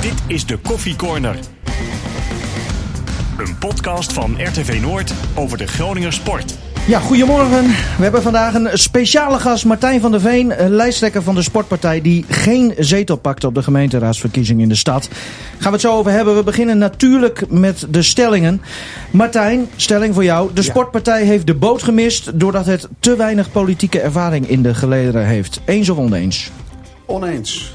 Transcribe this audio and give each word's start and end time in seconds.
Dit 0.00 0.14
is 0.26 0.46
de 0.46 0.56
Koffie 0.58 0.96
Corner. 0.96 1.36
Een 3.38 3.58
podcast 3.58 4.12
van 4.12 4.36
RTV 4.42 4.78
Noord 4.80 5.12
over 5.34 5.58
de 5.58 5.66
Groninger 5.66 6.12
sport. 6.12 6.54
Ja, 6.86 6.98
goedemorgen. 6.98 7.66
We 7.66 8.02
hebben 8.02 8.22
vandaag 8.22 8.54
een 8.54 8.68
speciale 8.72 9.38
gast, 9.38 9.64
Martijn 9.64 10.00
van 10.00 10.10
der 10.10 10.20
Veen, 10.20 10.54
lijsttrekker 10.68 11.22
van 11.22 11.34
de 11.34 11.42
Sportpartij, 11.42 12.00
die 12.00 12.24
geen 12.28 12.74
zetel 12.78 13.16
pakte 13.16 13.46
op 13.46 13.54
de 13.54 13.62
gemeenteraadsverkiezing 13.62 14.60
in 14.60 14.68
de 14.68 14.74
stad. 14.74 15.08
Gaan 15.58 15.70
we 15.70 15.70
het 15.70 15.80
zo 15.80 15.96
over 15.96 16.12
hebben. 16.12 16.36
We 16.36 16.42
beginnen 16.42 16.78
natuurlijk 16.78 17.50
met 17.50 17.86
de 17.90 18.02
stellingen. 18.02 18.62
Martijn, 19.10 19.68
stelling 19.76 20.14
voor 20.14 20.24
jou. 20.24 20.50
De 20.54 20.62
Sportpartij 20.62 21.24
heeft 21.24 21.46
de 21.46 21.54
boot 21.54 21.82
gemist 21.82 22.40
doordat 22.40 22.66
het 22.66 22.88
te 23.00 23.16
weinig 23.16 23.52
politieke 23.52 24.00
ervaring 24.00 24.48
in 24.48 24.62
de 24.62 24.74
gelederen 24.74 25.26
heeft. 25.26 25.60
Eens 25.64 25.88
of 25.88 25.98
oneens? 25.98 26.50
Oneens. 27.06 27.72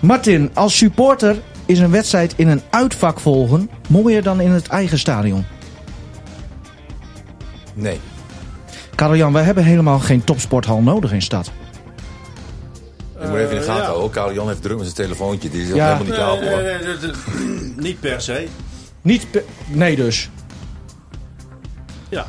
Martin, 0.00 0.50
als 0.54 0.76
supporter 0.76 1.36
is 1.66 1.78
een 1.78 1.90
wedstrijd 1.90 2.32
in 2.36 2.48
een 2.48 2.62
uitvak 2.70 3.20
volgen 3.20 3.70
mooier 3.88 4.22
dan 4.22 4.40
in 4.40 4.50
het 4.50 4.68
eigen 4.68 4.98
stadion? 4.98 5.44
Nee. 7.74 8.00
Karel-Jan, 8.94 9.32
wij 9.32 9.42
hebben 9.42 9.64
helemaal 9.64 9.98
geen 9.98 10.24
topsporthal 10.24 10.80
nodig 10.82 11.12
in 11.12 11.22
stad. 11.22 11.50
Je 13.20 13.26
moet 13.28 13.38
even 13.38 13.50
in 13.50 13.58
de 13.58 13.62
gaten 13.64 13.84
houden. 13.84 14.10
Karel 14.10 14.34
Jan 14.34 14.48
heeft 14.48 14.62
druk 14.62 14.76
met 14.76 14.84
zijn 14.86 14.96
telefoontje. 15.08 15.50
Die 15.50 15.62
is 15.62 15.68
er 15.68 15.76
Ja. 15.76 15.84
helemaal 15.84 16.04
niet 16.06 16.14
klaar 16.14 16.36
voor. 16.36 16.62
Nee, 16.62 16.78
nee, 16.78 16.96
nee, 16.96 17.46
nee, 17.46 17.72
niet 17.76 18.00
per 18.00 18.20
se. 18.20 18.46
Niet 19.02 19.30
pe- 19.30 19.44
nee 19.66 19.96
dus. 19.96 20.30
Ja. 22.08 22.26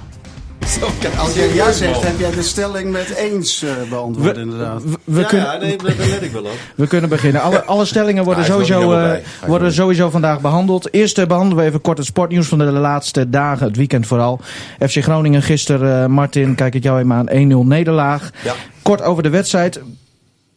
Zo 0.67 0.89
kan 0.99 1.17
Als 1.17 1.33
jij 1.33 1.53
ja 1.53 1.71
zegt, 1.71 2.03
heb 2.03 2.19
jij 2.19 2.31
de 2.31 2.41
stelling 2.43 2.91
met 2.91 3.09
eens 3.15 3.63
eh, 3.63 3.71
beantwoord 3.89 4.35
We, 4.35 4.41
inderdaad. 4.41 4.83
we, 4.83 4.97
we 5.03 5.19
ja, 5.19 5.27
kunnen, 5.27 5.47
ja, 5.47 5.57
nee, 5.57 5.77
daar 5.77 5.95
let 5.97 6.21
ik 6.21 6.31
wel 6.31 6.43
op. 6.43 6.57
we 6.75 6.87
kunnen 6.87 7.09
beginnen. 7.09 7.41
Alle, 7.41 7.63
alle 7.63 7.85
stellingen 7.85 8.23
worden, 8.23 8.45
sowieso, 8.45 8.93
eh, 8.93 9.17
worden 9.45 9.73
sowieso 9.73 10.09
vandaag 10.09 10.41
behandeld. 10.41 10.93
Eerst 10.93 11.17
eh, 11.17 11.25
behandelen 11.25 11.63
we 11.63 11.69
even 11.69 11.81
kort 11.81 11.97
het 11.97 12.07
sportnieuws 12.07 12.47
van 12.47 12.57
de 12.57 12.65
laatste 12.65 13.29
dagen, 13.29 13.67
het 13.67 13.75
weekend 13.75 14.07
vooral. 14.07 14.39
FC 14.79 15.03
Groningen 15.03 15.41
gisteren, 15.41 16.03
eh, 16.03 16.09
Martin, 16.09 16.55
kijk 16.55 16.75
ik 16.75 16.83
jou 16.83 16.99
even 16.99 17.13
aan, 17.13 17.29
1-0 17.29 17.65
nederlaag. 17.65 18.31
Ja. 18.43 18.53
Kort 18.81 19.01
over 19.01 19.23
de 19.23 19.29
wedstrijd. 19.29 19.81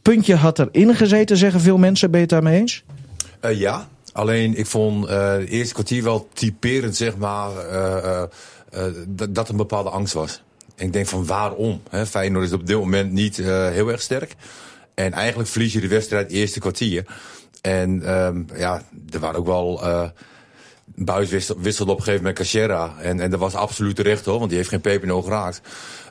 Puntje 0.02 0.34
had 0.34 0.58
erin 0.58 0.94
gezeten, 0.94 1.36
zeggen 1.36 1.60
veel 1.60 1.78
mensen. 1.78 2.10
Ben 2.10 2.20
je 2.20 2.26
het 2.26 2.34
daarmee 2.34 2.60
eens? 2.60 2.82
Eh, 3.40 3.58
ja, 3.58 3.88
alleen 4.12 4.58
ik 4.58 4.66
vond 4.66 5.06
eh 5.06 5.32
het 5.32 5.48
eerste 5.48 5.74
kwartier 5.74 6.02
wel 6.02 6.28
typerend, 6.32 6.96
zeg 6.96 7.16
maar, 7.16 7.50
eh, 7.56 7.96
eh, 7.96 8.22
eh, 8.22 8.22
dat, 9.06 9.34
dat 9.34 9.48
een 9.48 9.56
bepaalde 9.56 9.90
angst 9.90 10.14
was. 10.14 10.42
En 10.76 10.86
ik 10.86 10.92
denk 10.92 11.06
van 11.06 11.26
waarom? 11.26 11.82
Feyenoord 12.08 12.44
is 12.44 12.52
op 12.52 12.66
dit 12.66 12.76
moment 12.76 13.12
niet 13.12 13.38
eh, 13.38 13.68
heel 13.68 13.88
erg 13.90 14.02
sterk. 14.02 14.34
En 14.94 15.12
eigenlijk 15.12 15.48
verlies 15.48 15.72
je 15.72 15.80
de 15.80 15.88
wedstrijd 15.88 16.30
eerste 16.30 16.60
kwartier. 16.60 17.06
En 17.60 18.02
ehm, 18.06 18.42
ja, 18.54 18.82
er 19.10 19.20
waren 19.20 19.38
ook 19.38 19.46
wel... 19.46 19.82
eh 19.82 20.08
Buis 20.94 21.30
wisselde, 21.30 21.92
op 21.92 21.98
een 21.98 22.04
gegeven 22.04 22.14
moment 22.16 22.34
Cachera. 22.34 22.94
En, 22.98 23.20
en 23.20 23.30
dat 23.30 23.40
was 23.40 23.54
absoluut 23.54 23.96
terecht 23.96 24.24
hoor, 24.24 24.38
want 24.38 24.50
die 24.50 24.58
heeft 24.58 24.80
geen 24.82 25.12
oog 25.12 25.24
geraakt. 25.24 25.60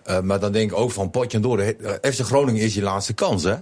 Eh, 0.04 0.20
maar 0.20 0.40
dan 0.40 0.52
denk 0.52 0.72
ik 0.72 0.78
ook 0.78 0.92
van 0.92 1.10
potje 1.10 1.38
en 1.38 1.44
door. 1.44 1.60
eh, 1.60 2.12
FC 2.12 2.20
Groningen 2.20 2.62
is 2.62 2.74
je 2.74 2.82
laatste 2.82 3.14
kans 3.14 3.44
hè. 3.44 3.56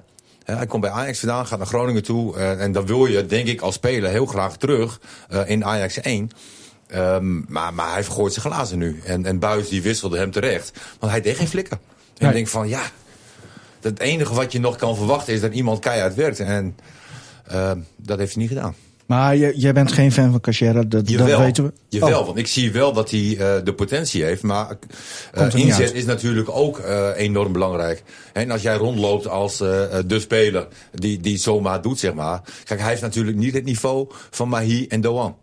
Hij 0.43 0.65
komt 0.65 0.81
bij 0.81 0.91
Ajax 0.91 1.19
vandaan, 1.19 1.45
gaat 1.45 1.57
naar 1.57 1.67
Groningen 1.67 2.03
toe. 2.03 2.37
eh, 2.37 2.61
en 2.61 2.71
dan 2.71 2.85
wil 2.85 3.05
je, 3.05 3.25
denk 3.25 3.47
ik, 3.47 3.61
als 3.61 3.75
speler 3.75 4.09
heel 4.09 4.25
graag 4.25 4.57
terug 4.57 4.99
eh, 5.29 5.49
in 5.49 5.65
Ajax 5.65 5.99
1. 5.99 6.29
Ehm, 6.87 7.51
maar, 7.51 7.73
maar 7.73 7.91
hij 7.91 8.03
vergooit 8.03 8.33
zijn 8.33 8.45
glazen 8.45 8.77
nu. 8.77 9.01
En, 9.05 9.25
en 9.25 9.39
Buis 9.39 9.69
die 9.69 9.81
wisselde 9.81 10.17
hem 10.17 10.31
terecht. 10.31 10.71
Want 10.99 11.11
hij 11.11 11.21
deed 11.21 11.37
geen 11.37 11.47
flikken. 11.47 11.77
En 11.77 12.13
Nee. 12.17 12.29
ik 12.29 12.35
denk 12.35 12.47
van 12.47 12.67
ja, 12.67 12.81
het 13.81 13.99
enige 13.99 14.33
wat 14.33 14.51
je 14.51 14.59
nog 14.59 14.75
kan 14.75 14.95
verwachten 14.95 15.33
is 15.33 15.41
dat 15.41 15.53
iemand 15.53 15.79
keihard 15.79 16.15
werkt. 16.15 16.39
En 16.39 16.75
eh, 17.45 17.71
dat 17.95 18.17
heeft 18.17 18.33
hij 18.33 18.41
niet 18.41 18.51
gedaan. 18.51 18.75
Maar 19.05 19.35
je, 19.35 19.53
jij 19.55 19.73
bent 19.73 19.91
geen 19.91 20.11
fan 20.11 20.31
van 20.31 20.39
Cachera, 20.39 20.83
dat, 20.83 21.07
dat 21.07 21.37
weten 21.37 21.63
we. 21.63 21.71
jawel 21.89 22.19
Oh. 22.19 22.25
want 22.25 22.37
ik 22.37 22.47
zie 22.47 22.71
wel 22.71 22.93
dat 22.93 23.11
hij 23.11 23.37
eh, 23.37 23.63
de 23.63 23.73
potentie 23.73 24.23
heeft. 24.23 24.43
Maar 24.43 24.77
eh, 25.33 25.53
inzet 25.53 25.93
is 25.93 26.05
natuurlijk 26.05 26.49
ook 26.49 26.79
eh, 26.79 27.09
enorm 27.15 27.51
belangrijk. 27.51 28.03
En 28.33 28.51
als 28.51 28.61
jij 28.61 28.75
rondloopt 28.75 29.27
als 29.27 29.57
de 29.57 30.19
speler 30.19 30.67
die, 30.93 31.19
die 31.19 31.37
zomaar 31.37 31.81
doet, 31.81 31.99
zeg 31.99 32.13
maar. 32.13 32.41
Kijk, 32.63 32.79
hij 32.79 32.89
heeft 32.89 33.01
natuurlijk 33.01 33.37
niet 33.37 33.53
het 33.53 33.63
niveau 33.63 34.07
van 34.29 34.49
Mahi 34.49 34.85
en 34.87 35.01
Doan. 35.01 35.35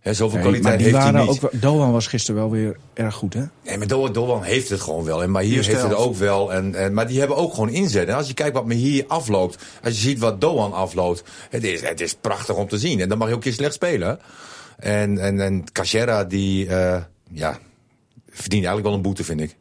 Hè, 0.00 0.14
zoveel 0.14 0.38
Nee, 0.38 0.50
maar 0.50 0.58
kwaliteit 0.60 0.78
die 0.78 0.86
heeft 0.86 1.02
hij 1.04 1.12
waren 1.12 1.26
niet. 1.34 1.44
ook, 1.44 1.50
wel- 1.60 1.60
Doan 1.74 1.92
was 1.92 2.06
gisteren 2.06 2.40
wel 2.40 2.50
weer 2.50 2.76
erg 2.94 3.14
goed, 3.14 3.34
hè? 3.34 3.42
Nee, 3.64 3.78
maar 3.78 3.86
Doan, 3.86 4.12
Doan 4.12 4.42
heeft 4.42 4.68
het 4.68 4.80
gewoon 4.80 5.04
wel. 5.04 5.22
En 5.22 5.30
Mahir 5.30 5.56
Eerste 5.56 5.70
heeft 5.70 5.82
het 5.82 5.94
ook 5.94 6.16
wel. 6.16 6.52
En, 6.52 6.74
en, 6.74 6.92
maar 6.94 7.06
die 7.06 7.18
hebben 7.18 7.36
ook 7.36 7.54
gewoon 7.54 7.68
inzet. 7.68 8.08
En 8.08 8.14
als 8.14 8.26
je 8.26 8.34
kijkt 8.34 8.54
wat 8.54 8.66
Mahir 8.66 9.04
afloopt. 9.08 9.58
Als 9.84 9.94
je 9.94 10.00
ziet 10.00 10.18
wat 10.18 10.40
Doan 10.40 10.72
afloopt. 10.72 11.22
Het 11.50 11.64
is, 11.64 11.80
het 11.80 12.00
is 12.00 12.14
prachtig 12.14 12.54
om 12.56 12.68
te 12.68 12.78
zien. 12.78 13.00
En 13.00 13.08
dan 13.08 13.18
mag 13.18 13.28
je 13.28 13.34
ook 13.34 13.38
een 13.40 13.44
keer 13.46 13.58
slecht 13.58 13.74
spelen. 13.74 14.18
En, 14.78 15.18
en, 15.18 15.40
en 15.40 15.64
Cachera, 15.72 16.24
die 16.24 16.66
eh, 16.66 17.02
ja, 17.30 17.58
verdient 18.30 18.64
eigenlijk 18.64 18.84
wel 18.86 18.94
een 18.94 19.02
boete, 19.02 19.24
vind 19.24 19.40
ik. 19.40 19.56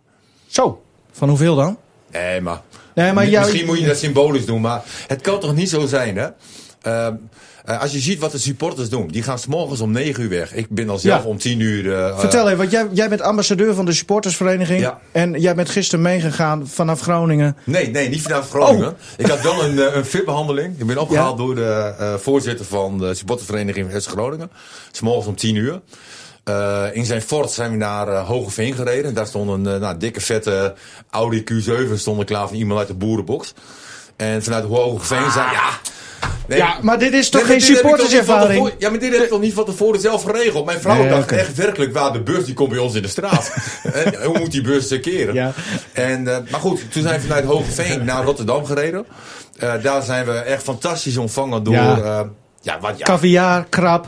Zo, 0.47 0.83
van 1.11 1.29
hoeveel 1.29 1.55
dan? 1.55 1.77
Nee, 2.11 2.41
maar, 2.41 2.61
Nee, 2.95 3.13
maar 3.13 3.27
jou- 3.29 3.43
misschien 3.45 3.65
moet 3.65 3.79
je 3.79 3.85
dat 3.85 3.97
symbolisch 3.97 4.45
doen. 4.45 4.61
Maar 4.61 4.83
het 5.07 5.21
kan 5.21 5.39
toch 5.39 5.55
niet 5.55 5.69
zo 5.69 5.85
zijn, 5.85 6.17
hè? 6.17 6.27
Ehm, 6.81 7.15
eh, 7.69 7.81
als 7.81 7.91
je 7.91 7.99
ziet 7.99 8.19
wat 8.19 8.31
de 8.31 8.37
supporters 8.37 8.89
doen. 8.89 9.07
Die 9.07 9.23
gaan 9.23 9.39
s 9.39 9.45
morgens 9.45 9.79
om 9.81 9.91
9 9.91 10.23
uur 10.23 10.29
weg. 10.29 10.53
Ik 10.53 10.69
ben 10.69 10.89
al 10.89 10.97
zelf 10.97 11.23
Ja. 11.23 11.29
om 11.29 11.37
10 11.37 11.59
uur... 11.59 11.93
eh, 11.93 12.19
Vertel 12.19 12.45
even, 12.45 12.57
want 12.57 12.71
jij, 12.71 12.87
jij 12.91 13.09
bent 13.09 13.21
ambassadeur 13.21 13.73
van 13.73 13.85
de 13.85 13.93
supportersvereniging. 13.93 14.79
Ja. 14.79 14.99
En 15.11 15.39
jij 15.39 15.55
bent 15.55 15.69
gisteren 15.69 16.01
meegegaan 16.01 16.67
vanaf 16.67 17.01
Groningen. 17.01 17.57
Nee, 17.63 17.89
nee, 17.89 18.09
niet 18.09 18.21
vanuit 18.21 18.45
Groningen. 18.49 18.87
Oh. 18.89 18.93
Ik 19.17 19.25
had 19.27 19.41
wel 19.41 19.63
een, 19.63 19.97
een 19.97 20.05
VIP-behandeling. 20.05 20.79
Ik 20.79 20.85
ben 20.85 20.97
opgehaald 20.97 21.37
Ja. 21.39 21.45
door 21.45 21.55
de 21.55 22.17
voorzitter 22.21 22.65
van 22.65 22.97
de 22.97 23.13
supportersvereniging 23.13 23.91
van 23.91 24.01
Groningen. 24.01 24.51
S 24.91 24.99
morgens 25.01 25.27
om 25.27 25.35
10 25.35 25.55
uur. 25.55 25.81
In 26.93 27.05
zijn 27.05 27.21
fort 27.21 27.51
zijn 27.51 27.71
we 27.71 27.77
naar 27.77 28.07
eh, 28.07 28.27
Hogeveen 28.27 28.73
gereden. 28.73 29.13
Daar 29.13 29.27
stond 29.27 29.49
een 29.49 29.61
nou, 29.61 29.97
dikke 29.97 30.21
vette 30.21 30.73
Audi 31.09 31.43
Q7 31.51 31.93
stond 31.95 32.23
klaar 32.23 32.47
van 32.47 32.57
iemand 32.57 32.79
uit 32.79 32.87
de 32.87 32.93
boerenbox. 32.93 33.53
En 34.15 34.43
vanuit 34.43 34.63
Hogeveen 34.65 35.31
zei 35.31 35.51
ja... 35.51 35.69
nee, 36.47 36.57
Ja, 36.57 36.77
maar 36.81 36.99
dit 36.99 37.13
is 37.13 37.29
toch 37.29 37.41
Nee, 37.41 37.51
geen 37.51 37.75
supporterservaring? 37.75 38.73
Ja, 38.77 38.89
maar 38.89 38.99
dit 38.99 39.11
heb 39.13 39.21
ik 39.21 39.29
toch 39.29 39.41
niet 39.41 39.53
van 39.53 39.65
tevoren 39.65 39.99
zelf 39.99 40.23
geregeld. 40.23 40.65
Mijn 40.65 40.79
vrouw 40.79 40.97
Nee, 40.97 41.09
dacht 41.09 41.31
echt 41.31 41.55
werkelijk 41.55 41.93
waar, 41.93 42.13
de 42.13 42.21
bus 42.21 42.45
die 42.45 42.53
komt 42.53 42.69
bij 42.69 42.77
ons 42.77 42.95
in 42.95 43.01
de 43.01 43.07
straat. 43.07 43.53
en 43.93 44.23
hoe 44.23 44.39
moet 44.39 44.51
die 44.51 44.61
bus 44.61 44.91
eh, 44.91 45.01
keren? 45.01 45.33
Ja. 45.33 45.53
En, 45.93 46.27
eh, 46.27 46.37
maar 46.51 46.59
goed, 46.59 46.91
toen 46.91 47.01
zijn 47.01 47.15
we 47.15 47.27
vanuit 47.27 47.45
Hogeveen 47.45 48.05
naar 48.09 48.23
Rotterdam 48.23 48.65
gereden. 48.65 49.05
Eh, 49.57 49.73
daar 49.81 50.01
zijn 50.01 50.25
we 50.25 50.31
echt 50.31 50.63
fantastisch 50.63 51.17
ontvangen 51.17 51.63
door... 51.63 51.73
Ja. 51.73 51.97
Ja, 51.97 52.29
ja 52.61 52.79
wat 52.79 52.97
ja. 52.97 53.05
Caviar, 53.05 53.65
krab. 53.69 54.07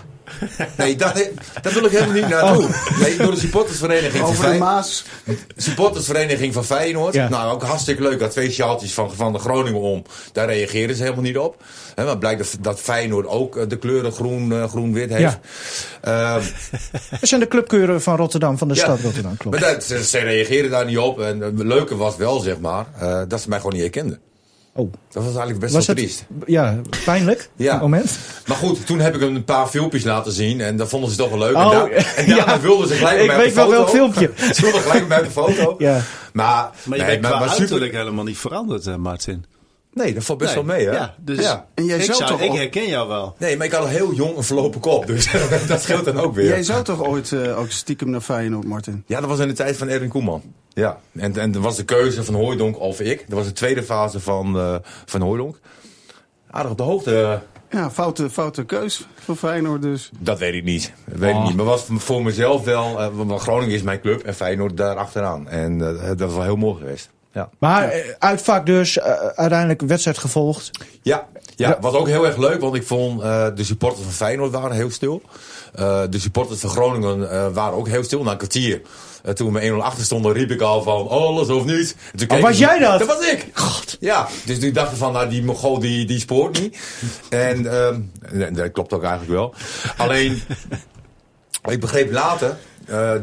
Nee, 0.78 0.96
dat, 0.96 1.30
dat 1.62 1.74
wil 1.74 1.86
ik 1.86 1.92
helemaal 1.92 2.14
niet 2.14 2.28
naartoe. 2.28 2.70
Nee, 3.00 3.18
door 3.18 3.32
de 3.32 3.40
supportersvereniging 3.40 4.12
van 4.14 4.22
Over 4.22 4.36
de 4.36 4.42
Feyenoord. 4.42 4.70
Maas. 4.72 5.04
Supportersvereniging 5.56 6.54
van 6.54 6.66
Feyenoord. 6.66 7.14
Ja. 7.14 7.30
Nou, 7.30 7.54
ook 7.54 7.64
hartstikke 7.64 8.02
leuk. 8.02 8.20
Dat 8.20 8.32
twee 8.32 8.52
sjaaltjes 8.52 8.94
van, 8.94 9.14
van 9.14 9.34
de 9.34 9.40
Groningen 9.40 9.80
om. 9.82 10.04
Daar 10.32 10.48
reageren 10.48 10.96
ze 10.96 11.02
helemaal 11.02 11.24
niet 11.24 11.38
op. 11.38 11.64
Hè, 11.96 12.06
maar 12.06 12.18
blijkt 12.18 12.40
dat, 12.40 12.58
dat 12.62 12.80
Feyenoord 12.80 13.28
ook 13.28 13.58
eh, 13.58 13.64
de 13.68 13.78
kleuren 13.78 14.12
groen, 14.12 14.52
eh, 14.52 14.70
groen-wit 14.70 15.10
heeft. 15.10 15.38
Ehm, 16.02 16.42
Dat 17.10 17.20
zijn 17.30 17.40
de 17.42 17.48
clubkeuren 17.48 18.02
van 18.02 18.16
Rotterdam, 18.16 18.58
van 18.58 18.68
de 18.68 18.74
Ja. 18.74 18.80
stad 18.82 19.00
Rotterdam, 19.00 19.38
klopt. 19.38 19.60
maar 19.60 19.74
dat, 19.74 19.84
ze, 19.84 20.04
ze 20.06 20.18
reageerden 20.20 20.72
daar 20.72 20.86
niet 20.86 20.98
op. 20.98 21.20
En 21.20 21.40
het 21.40 21.60
leuke 21.64 21.96
was 21.96 22.16
wel, 22.16 22.40
zeg 22.40 22.60
maar, 22.60 22.86
eh, 23.00 23.22
dat 23.28 23.42
ze 23.42 23.50
mij 23.50 23.58
gewoon 23.58 23.74
niet 23.74 23.82
herkenden. 23.82 24.20
Oh, 24.74 24.92
Dat 25.12 25.24
was 25.24 25.26
eigenlijk 25.26 25.60
best 25.60 25.74
was 25.74 25.86
wel 25.86 25.96
het 25.96 26.06
triest. 26.06 26.26
ja, 26.46 26.82
pijnlijk? 27.06 27.50
Ja. 27.56 27.78
Moment. 27.78 28.18
Maar 28.48 28.58
goed, 28.58 28.86
toen 28.86 29.00
heb 29.00 29.16
ik 29.16 29.22
hem 29.22 29.36
een 29.36 29.44
paar 29.44 29.68
filmpjes 29.68 30.04
laten 30.04 30.32
zien. 30.32 30.62
En 30.62 30.78
dat 30.78 30.90
vonden 30.90 31.10
ze 31.10 31.16
toch 31.18 31.30
wel 31.30 31.38
leuk. 31.40 31.56
Oh, 31.56 31.64
en, 31.64 31.70
daar, 31.72 31.90
en 32.16 32.28
daarna 32.28 32.54
ja. 32.54 32.60
wilden 32.60 32.88
ze 32.88 32.94
gelijk 32.94 33.20
Ik 33.20 33.28
met 33.28 33.36
mij 33.36 33.46
weet 33.46 33.56
de 33.56 33.62
wel 33.62 33.66
foto. 33.66 33.78
welk 33.78 33.90
filmpje. 34.14 34.32
ze 34.56 34.62
wilden 34.62 34.82
gelijk 34.82 35.04
op 35.04 35.10
de 35.10 35.32
foto. 35.32 35.76
Ja. 35.78 36.02
Maar, 36.34 36.70
Maar 36.84 36.98
je 36.98 37.04
nee, 37.04 37.20
bent 37.20 37.26
qua 37.26 37.40
maar 37.40 37.48
super- 37.48 37.60
uiterlijk 37.60 37.94
helemaal 37.94 38.24
niet 38.24 38.38
veranderd, 38.38 38.88
eh, 38.88 38.96
Martin. 38.96 39.46
Nee, 39.94 40.14
dat 40.14 40.24
valt 40.24 40.40
best 40.40 40.56
Nee. 40.56 40.66
wel 40.66 40.76
mee, 40.76 40.86
hè? 40.86 40.92
Ja, 40.92 41.16
dus 41.20 41.40
Ja. 41.40 41.68
En 41.74 41.86
jij 41.86 41.98
ik, 41.98 42.04
zou 42.04 42.18
zou, 42.18 42.30
toch 42.30 42.42
ik 42.42 42.52
herken 42.52 42.88
jou 42.88 43.08
wel. 43.08 43.36
Nee, 43.38 43.58
maar 43.58 43.66
ik 43.66 43.72
had 43.72 43.84
een 43.84 43.90
heel 43.90 44.14
jong 44.14 44.36
en 44.38 44.44
verlopen 44.44 44.80
kop. 44.80 45.06
Dus 45.08 45.32
dat 45.68 45.82
scheelt 45.82 46.06
dan 46.06 46.20
ook 46.20 46.36
weer. 46.36 46.48
Jij 46.48 46.64
zou 46.64 46.84
toch 46.84 47.04
ooit 47.04 47.32
eh, 47.32 47.60
ook 47.60 47.72
stiekem 47.72 48.10
naar 48.10 48.22
Feyenoord, 48.22 48.66
Martin? 48.66 49.04
Ja, 49.08 49.20
dat 49.20 49.30
was 49.30 49.40
in 49.40 49.48
de 49.48 49.54
tijd 49.54 49.78
van 49.78 49.88
Erwin 49.90 50.10
Koeman. 50.10 50.42
Ja, 50.74 51.00
en, 51.18 51.38
en 51.38 51.52
dat 51.52 51.62
was 51.62 51.76
de 51.76 51.84
keuze 51.86 52.24
van 52.24 52.34
Hooijdonk 52.34 52.80
of 52.80 53.00
ik. 53.00 53.26
Dat 53.28 53.38
was 53.38 53.48
de 53.48 53.54
tweede 53.54 53.84
fase 53.84 54.20
van, 54.20 54.58
eh 54.60 54.76
van 55.06 55.22
Hooijdonk. 55.22 55.60
Aardig 56.52 56.72
op 56.72 56.78
de 56.78 56.84
hoogte. 56.84 57.42
Ja, 57.70 57.92
foute, 57.92 58.30
foute 58.30 58.64
keus 58.66 59.08
voor 59.20 59.36
Feyenoord 59.36 59.82
dus. 59.82 60.10
Dat 60.20 60.40
weet 60.40 60.54
ik 60.54 60.64
niet. 60.64 60.94
Dat 61.06 61.20
weet 61.20 61.34
Oh. 61.34 61.40
ik 61.42 61.48
niet. 61.48 61.56
Maar 61.56 61.66
was 61.66 61.86
voor 61.90 62.24
mezelf 62.24 62.64
wel... 62.64 63.00
eh, 63.02 63.08
want 63.14 63.42
Groningen 63.42 63.76
is 63.76 63.82
mijn 63.82 64.02
club 64.02 64.22
en 64.24 64.36
Feyenoord 64.36 64.78
daar 64.78 64.96
achteraan. 64.96 65.50
En 65.50 65.78
dat 65.78 66.20
was 66.20 66.34
wel 66.34 66.44
heel 66.44 66.56
mooi 66.56 66.78
geweest. 66.80 67.10
Ja. 67.34 67.50
Maar 67.60 67.90
eh, 67.90 68.14
uitvak 68.20 68.66
dus, 68.66 68.98
eh, 68.98 69.12
uiteindelijk 69.36 69.82
wedstrijd 69.82 70.18
gevolgd. 70.18 70.72
Ja, 71.02 71.28
ja, 71.56 71.78
was 71.82 71.94
ook 71.94 72.08
heel 72.08 72.26
erg 72.26 72.38
leuk, 72.38 72.62
want 72.62 72.76
ik 72.76 72.84
vond 72.84 73.22
eh, 73.22 73.48
de 73.56 73.64
supporters 73.64 74.04
van 74.04 74.12
Feyenoord 74.12 74.52
waren 74.52 74.72
heel 74.72 74.92
stil. 74.92 75.22
De 76.10 76.20
supporters 76.20 76.60
van 76.60 76.70
Groningen 76.70 77.54
waren 77.54 77.78
ook 77.78 77.88
heel 77.88 78.04
stil. 78.04 78.24
Na 78.24 78.32
een 78.32 78.38
kwartier, 78.38 78.82
toen 79.34 79.48
we 79.48 79.54
met 79.54 79.64
1-0 79.64 79.76
achter 79.76 80.04
stonden, 80.04 80.34
riep 80.34 80.52
ik 80.52 80.62
al 80.62 80.84
van 80.84 81.08
alles 81.08 81.48
of 81.48 81.66
niet. 81.66 81.96
En 82.12 82.18
keken 82.18 82.42
was 82.42 82.58
jij 82.58 82.80
dat? 82.80 83.00
Dat 83.00 83.08
was 83.08 83.28
ik. 83.28 83.48
God. 83.54 83.98
Ja, 84.00 84.28
dus 84.46 84.58
ik 84.58 84.74
dacht 84.74 84.98
van, 84.98 85.14
nou, 85.14 85.30
die 85.30 85.44
Mogol 85.44 85.80
die, 85.80 86.06
die 86.06 86.20
spoort 86.20 86.60
niet. 86.60 86.78
En 87.30 87.72
ehm, 87.72 88.54
dat 88.54 88.72
klopt 88.72 88.94
ook 88.94 89.04
eigenlijk 89.04 89.32
wel. 89.32 89.54
Alleen, 89.98 90.42
ik 91.74 91.80
begreep 91.80 92.12
later 92.12 92.58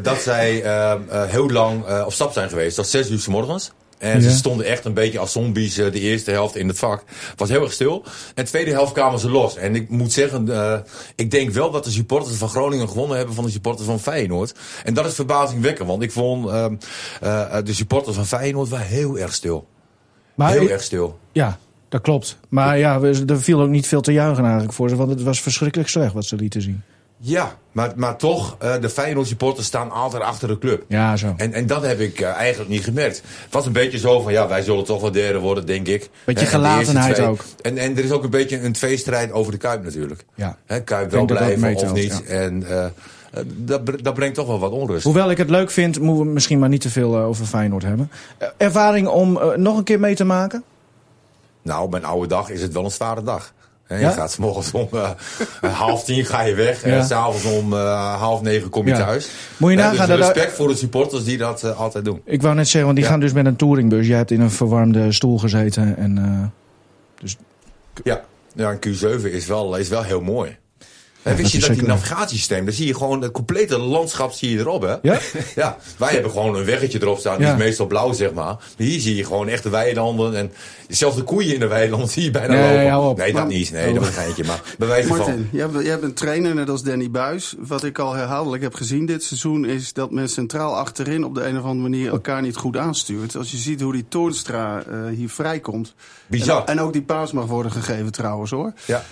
dat 0.03 0.21
zij 0.21 0.63
heel 1.11 1.51
lang 1.51 2.05
op 2.05 2.13
stap 2.13 2.33
zijn 2.33 2.49
geweest. 2.49 2.77
Tot 2.77 2.87
zes 2.87 3.11
uur 3.11 3.19
's 3.19 3.27
morgens. 3.27 3.73
En 3.99 4.23
Ja. 4.23 4.31
ze 4.31 4.37
stonden 4.37 4.67
echt 4.67 4.85
een 4.85 4.95
beetje 4.95 5.19
als 5.19 5.33
zombies 5.33 5.79
eh, 5.79 5.93
de 5.93 6.01
eerste 6.01 6.31
helft 6.31 6.57
in 6.57 6.69
het 6.69 6.79
vak. 6.79 7.03
Het 7.31 7.39
was 7.39 7.49
heel 7.49 7.63
erg 7.63 7.73
stil. 7.73 8.03
En 8.35 8.45
de 8.45 8.51
tweede 8.51 8.71
helft 8.71 8.93
kwamen 8.93 9.19
ze 9.19 9.31
los. 9.31 9.57
En 9.57 9.75
ik 9.75 9.89
moet 9.89 10.13
zeggen, 10.13 10.49
eh, 10.53 10.79
ik 11.15 11.31
denk 11.31 11.51
wel 11.51 11.71
dat 11.71 11.85
de 11.85 11.91
supporters 11.91 12.37
van 12.37 12.49
Groningen 12.49 12.89
gewonnen 12.89 13.17
hebben 13.17 13.35
van 13.35 13.45
de 13.45 13.51
supporters 13.51 13.87
van 13.87 14.01
Feyenoord. 14.01 14.55
En 14.85 14.95
dat 14.95 15.07
is 15.07 15.15
verbazingwekkend, 15.15 15.89
want 15.89 16.03
ik 16.03 16.13
vond 16.13 16.47
eh, 16.49 16.67
de 17.65 17.73
supporters 17.75 18.17
van 18.17 18.27
Feyenoord 18.27 18.69
waren 18.69 18.87
heel 18.87 19.19
erg 19.19 19.35
stil. 19.35 19.67
Maar 20.35 20.51
heel 20.51 20.63
ik- 20.63 20.69
erg 20.69 20.83
stil. 20.83 21.19
Ja, 21.33 21.59
dat 21.89 22.01
klopt. 22.01 22.39
Maar 22.49 22.79
ja, 22.79 23.01
er 23.27 23.41
viel 23.41 23.61
ook 23.61 23.69
niet 23.69 23.87
veel 23.87 24.01
te 24.01 24.13
juichen 24.13 24.43
eigenlijk 24.45 24.73
voor 24.73 24.89
ze. 24.89 24.97
Want 24.97 25.11
het 25.11 25.23
was 25.23 25.41
verschrikkelijk 25.41 25.89
slecht 25.91 26.13
wat 26.13 26.25
ze 26.25 26.37
lieten 26.37 26.63
zien. 26.63 26.83
Ja, 27.21 27.57
maar, 27.73 27.93
maar 27.97 28.17
toch, 28.17 28.57
eh, 28.59 28.81
de 28.81 28.89
Feyenoord 28.91 29.27
supporters 29.27 29.67
staan 29.67 29.91
altijd 29.91 30.23
achter 30.23 30.49
de 30.49 30.59
club. 30.59 30.85
Ja, 30.89 31.17
zo. 31.17 31.35
En, 31.37 31.53
en 31.53 31.67
dat 31.67 31.83
heb 31.83 32.01
ik 32.01 32.21
eh, 32.21 32.29
eigenlijk 32.29 32.71
niet 32.71 32.85
gemerkt. 32.85 33.23
Het 33.45 33.53
was 33.53 33.67
een 33.67 33.73
beetje 33.73 33.99
zo 33.99 34.21
van, 34.21 34.33
ja, 34.33 34.49
wij 34.49 34.63
zullen 34.63 34.85
toch 34.85 35.01
wel 35.01 35.11
derde 35.13 35.39
worden, 35.39 35.67
denk 35.67 35.87
ik. 35.87 36.11
Beetje 36.25 36.45
de 36.45 36.51
gelatenheid 36.51 37.15
twee- 37.15 37.27
ook. 37.27 37.45
En, 37.63 37.79
en 37.79 37.97
er 37.97 38.05
is 38.05 38.11
ook 38.11 38.25
een 38.25 38.31
beetje 38.31 38.61
een 38.61 38.73
tweestrijd 38.73 39.33
over 39.33 39.53
de 39.53 39.59
Kuip 39.59 39.85
natuurlijk. 39.85 40.25
Ja. 40.35 40.57
Kuip 40.85 41.11
wel 41.11 41.25
blijven 41.25 41.75
of 41.75 41.93
niet. 41.93 42.25
En 42.27 42.71
eh, 42.71 42.87
dat, 43.47 43.81
dat 44.03 44.15
brengt 44.15 44.35
toch 44.35 44.47
wel 44.47 44.59
wat 44.59 44.73
onrust. 44.73 45.05
Hoewel 45.05 45.31
ik 45.31 45.37
het 45.39 45.51
leuk 45.51 45.71
vind, 45.71 46.01
moeten 46.01 46.27
we 46.27 46.33
misschien 46.33 46.59
maar 46.59 46.69
niet 46.69 46.81
te 46.81 46.91
veel 46.91 47.19
over 47.19 47.47
Feyenoord 47.47 47.83
hebben. 47.83 48.11
Ervaring 48.57 49.07
om 49.07 49.41
nog 49.57 49.77
een 49.77 49.85
keer 49.85 50.01
mee 50.01 50.15
te 50.15 50.25
maken? 50.25 50.63
Nou, 51.63 51.89
mijn 51.89 52.05
oude 52.05 52.27
dag 52.27 52.51
is 52.51 52.63
het 52.63 52.73
wel 52.73 52.85
een 52.85 52.91
zware 52.91 53.23
dag. 53.23 53.53
Ja? 53.89 53.97
Je 53.99 54.09
gaat 54.11 54.31
's 54.33 54.37
morgens 54.37 54.71
om 54.73 54.89
eh, 54.93 55.11
half 55.73 56.05
tien 56.05 56.25
ga 56.25 56.43
je 56.43 56.55
weg. 56.55 56.85
Ja. 56.85 56.97
En 56.97 57.05
s'avonds 57.05 57.45
om 57.45 57.73
eh, 57.73 58.15
half 58.21 58.43
negen 58.43 58.69
kom 58.71 58.87
je 58.87 58.93
Ja. 58.93 58.99
thuis. 59.05 59.29
Moet 59.57 59.71
je 59.71 59.77
nagaan 59.77 60.07
dus 60.07 60.07
dat- 60.07 60.19
respect 60.19 60.53
voor 60.57 60.69
de 60.69 60.75
supporters 60.77 61.25
die 61.25 61.39
dat 61.39 61.63
eh, 61.63 61.81
altijd 61.81 62.05
doen. 62.05 62.21
Ik 62.25 62.43
wou 62.43 62.55
net 62.55 62.65
zeggen, 62.69 62.85
want 62.85 62.97
die 62.97 63.07
gaan 63.07 63.21
dus 63.21 63.33
met 63.33 63.47
een 63.47 63.57
touringbus. 63.57 64.07
Jij 64.07 64.17
hebt 64.17 64.31
in 64.31 64.41
een 64.41 64.51
verwarmde 64.51 65.13
stoel 65.13 65.39
gezeten. 65.39 65.97
En, 65.97 66.19
eh, 66.19 67.29
Ja, 68.05 68.21
ja 68.55 68.71
een 68.71 68.79
Q7 69.21 69.25
is 69.33 69.47
wel, 69.47 69.77
is 69.77 69.89
wel 69.89 70.03
heel 70.03 70.21
mooi. 70.21 70.57
Dat 71.23 71.37
wist 71.37 71.53
je 71.53 71.59
is 71.59 71.67
dat 71.67 71.77
die 71.77 71.87
navigatiesysteem, 71.87 72.65
daar 72.65 72.75
zie 72.75 72.87
je 72.87 72.95
gewoon 72.95 73.23
het 73.23 73.33
complete 73.33 73.79
landschap 73.79 74.33
zie 74.33 74.51
je 74.51 74.59
erop, 74.59 74.83
hè? 74.83 74.95
Ja? 75.03 75.19
Ja, 75.55 75.77
wij 75.97 76.13
hebben 76.13 76.31
gewoon 76.31 76.55
een 76.57 76.65
weggetje 76.65 77.01
erop 77.03 77.19
staan, 77.19 77.37
die 77.39 77.47
Ja. 77.47 77.53
is 77.53 77.59
meestal 77.59 77.87
blauw, 77.87 78.13
zeg 78.13 78.33
maar. 78.33 78.45
Maar 78.45 78.59
hier 78.77 79.01
zie 79.01 79.17
je 79.17 79.25
gewoon 79.25 79.49
echte 79.49 79.69
weilanden 79.71 80.35
en 80.37 80.53
zelfs 80.89 81.17
de 81.17 81.23
koeien 81.23 81.55
in 81.55 81.61
de 81.61 81.67
weilanden 81.67 82.09
zie 82.19 82.23
je 82.23 82.31
bijna 82.31 82.55
Nee, 82.55 82.73
lopen. 82.77 82.91
hou 82.91 83.09
op. 83.11 83.17
Nee, 83.17 83.33
dat 83.33 83.43
Maar- 83.43 83.53
niet. 83.53 83.73
Nee, 83.73 83.93
dat 83.95 84.03
is 84.03 84.09
een 84.09 84.15
geintje, 84.15 84.45
maar 84.45 84.61
bij 84.79 84.89
wijze 84.89 85.09
van. 85.09 85.17
Martin, 85.17 85.49
jij, 85.53 85.69
bent- 85.69 85.85
jij 85.85 85.99
bent 85.99 86.17
trainer, 86.17 86.55
net 86.55 86.69
als 86.71 86.83
Danny 86.83 87.11
Buis. 87.11 87.55
Wat 87.59 87.85
ik 87.85 87.99
al 87.99 88.13
herhaaldelijk 88.15 88.63
heb 88.63 88.75
gezien 88.75 89.07
dit 89.07 89.23
seizoen... 89.25 89.65
is 89.65 89.93
dat 89.93 90.11
men 90.11 90.29
centraal 90.29 90.77
achterin 90.77 91.25
op 91.25 91.35
de 91.35 91.45
een 91.47 91.59
of 91.59 91.63
andere 91.65 91.89
manier 91.89 92.11
elkaar 92.11 92.43
niet 92.43 92.57
goed 92.57 92.77
aanstuurt. 92.77 93.37
Als 93.37 93.51
je 93.51 93.57
ziet 93.57 93.81
hoe 93.81 93.93
die 93.93 94.05
Toornstra 94.09 94.83
eh, 94.83 94.99
hier 95.17 95.29
vrijkomt. 95.29 95.95
Bizar. 96.27 96.61
En, 96.65 96.67
en 96.67 96.81
ook 96.81 96.93
die 96.93 97.03
paas 97.03 97.33
mag 97.33 97.47
worden 97.47 97.73
gegeven 97.73 98.13
trouwens 98.13 98.51
hoor. 98.51 98.73
Ja. 98.85 99.05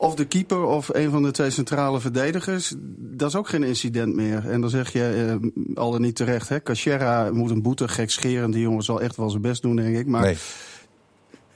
Of 0.00 0.14
de 0.14 0.24
keeper 0.24 0.64
of 0.64 0.88
een 0.94 1.10
van 1.10 1.22
de 1.22 1.30
twee 1.30 1.50
centrale 1.50 2.00
verdedigers. 2.00 2.74
Dat 2.98 3.28
is 3.28 3.36
ook 3.36 3.48
geen 3.48 3.62
incident 3.62 4.14
meer. 4.14 4.48
En 4.50 4.60
dan 4.60 4.70
zeg 4.70 4.92
je 4.92 5.38
eh, 5.42 5.76
al 5.76 5.90
dan 5.90 6.00
niet 6.00 6.16
terecht. 6.16 6.48
hè 6.48 6.62
Cachera 6.62 7.30
moet 7.32 7.50
een 7.50 7.62
boete 7.62 7.88
gekscherend. 7.88 8.52
Die 8.52 8.62
jongen 8.62 8.82
zal 8.82 9.00
echt 9.00 9.16
wel 9.16 9.30
zijn 9.30 9.42
best 9.42 9.62
doen, 9.62 9.76
denk 9.76 9.96
ik. 9.96 10.06
Maar 10.06 10.22
Nee. 10.22 10.36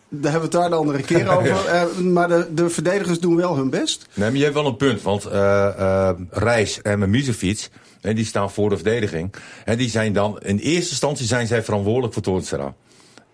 daar 0.09 0.33
hebben 0.33 0.51
we 0.51 0.57
het 0.57 0.63
daar 0.63 0.71
de 0.71 0.77
andere 0.77 1.03
keer 1.03 1.29
over. 1.37 1.67
Eh, 1.67 1.97
maar 1.99 2.29
de, 2.29 2.49
de 2.55 2.69
verdedigers 2.71 3.21
doen 3.21 3.37
wel 3.37 3.57
hun 3.57 3.71
best. 3.71 4.07
Nee, 4.15 4.29
maar 4.29 4.39
je 4.39 4.43
hebt 4.45 4.57
wel 4.57 4.67
een 4.67 4.77
punt, 4.77 5.03
want 5.03 5.25
eh 5.25 5.67
eh 6.09 6.11
Reis 6.31 6.83
en 6.83 6.99
Mimicevic, 6.99 7.69
en 8.01 8.15
die 8.15 8.25
staan 8.25 8.51
voor 8.51 8.69
de 8.69 8.75
verdediging. 8.75 9.35
En 9.65 9.77
die 9.79 9.91
zijn 9.91 10.13
dan, 10.13 10.41
in 10.41 10.59
eerste 10.59 10.91
instantie 10.91 11.27
zijn 11.27 11.47
zij 11.47 11.63
verantwoordelijk 11.63 12.13
voor 12.13 12.23
Toornstra. 12.23 12.75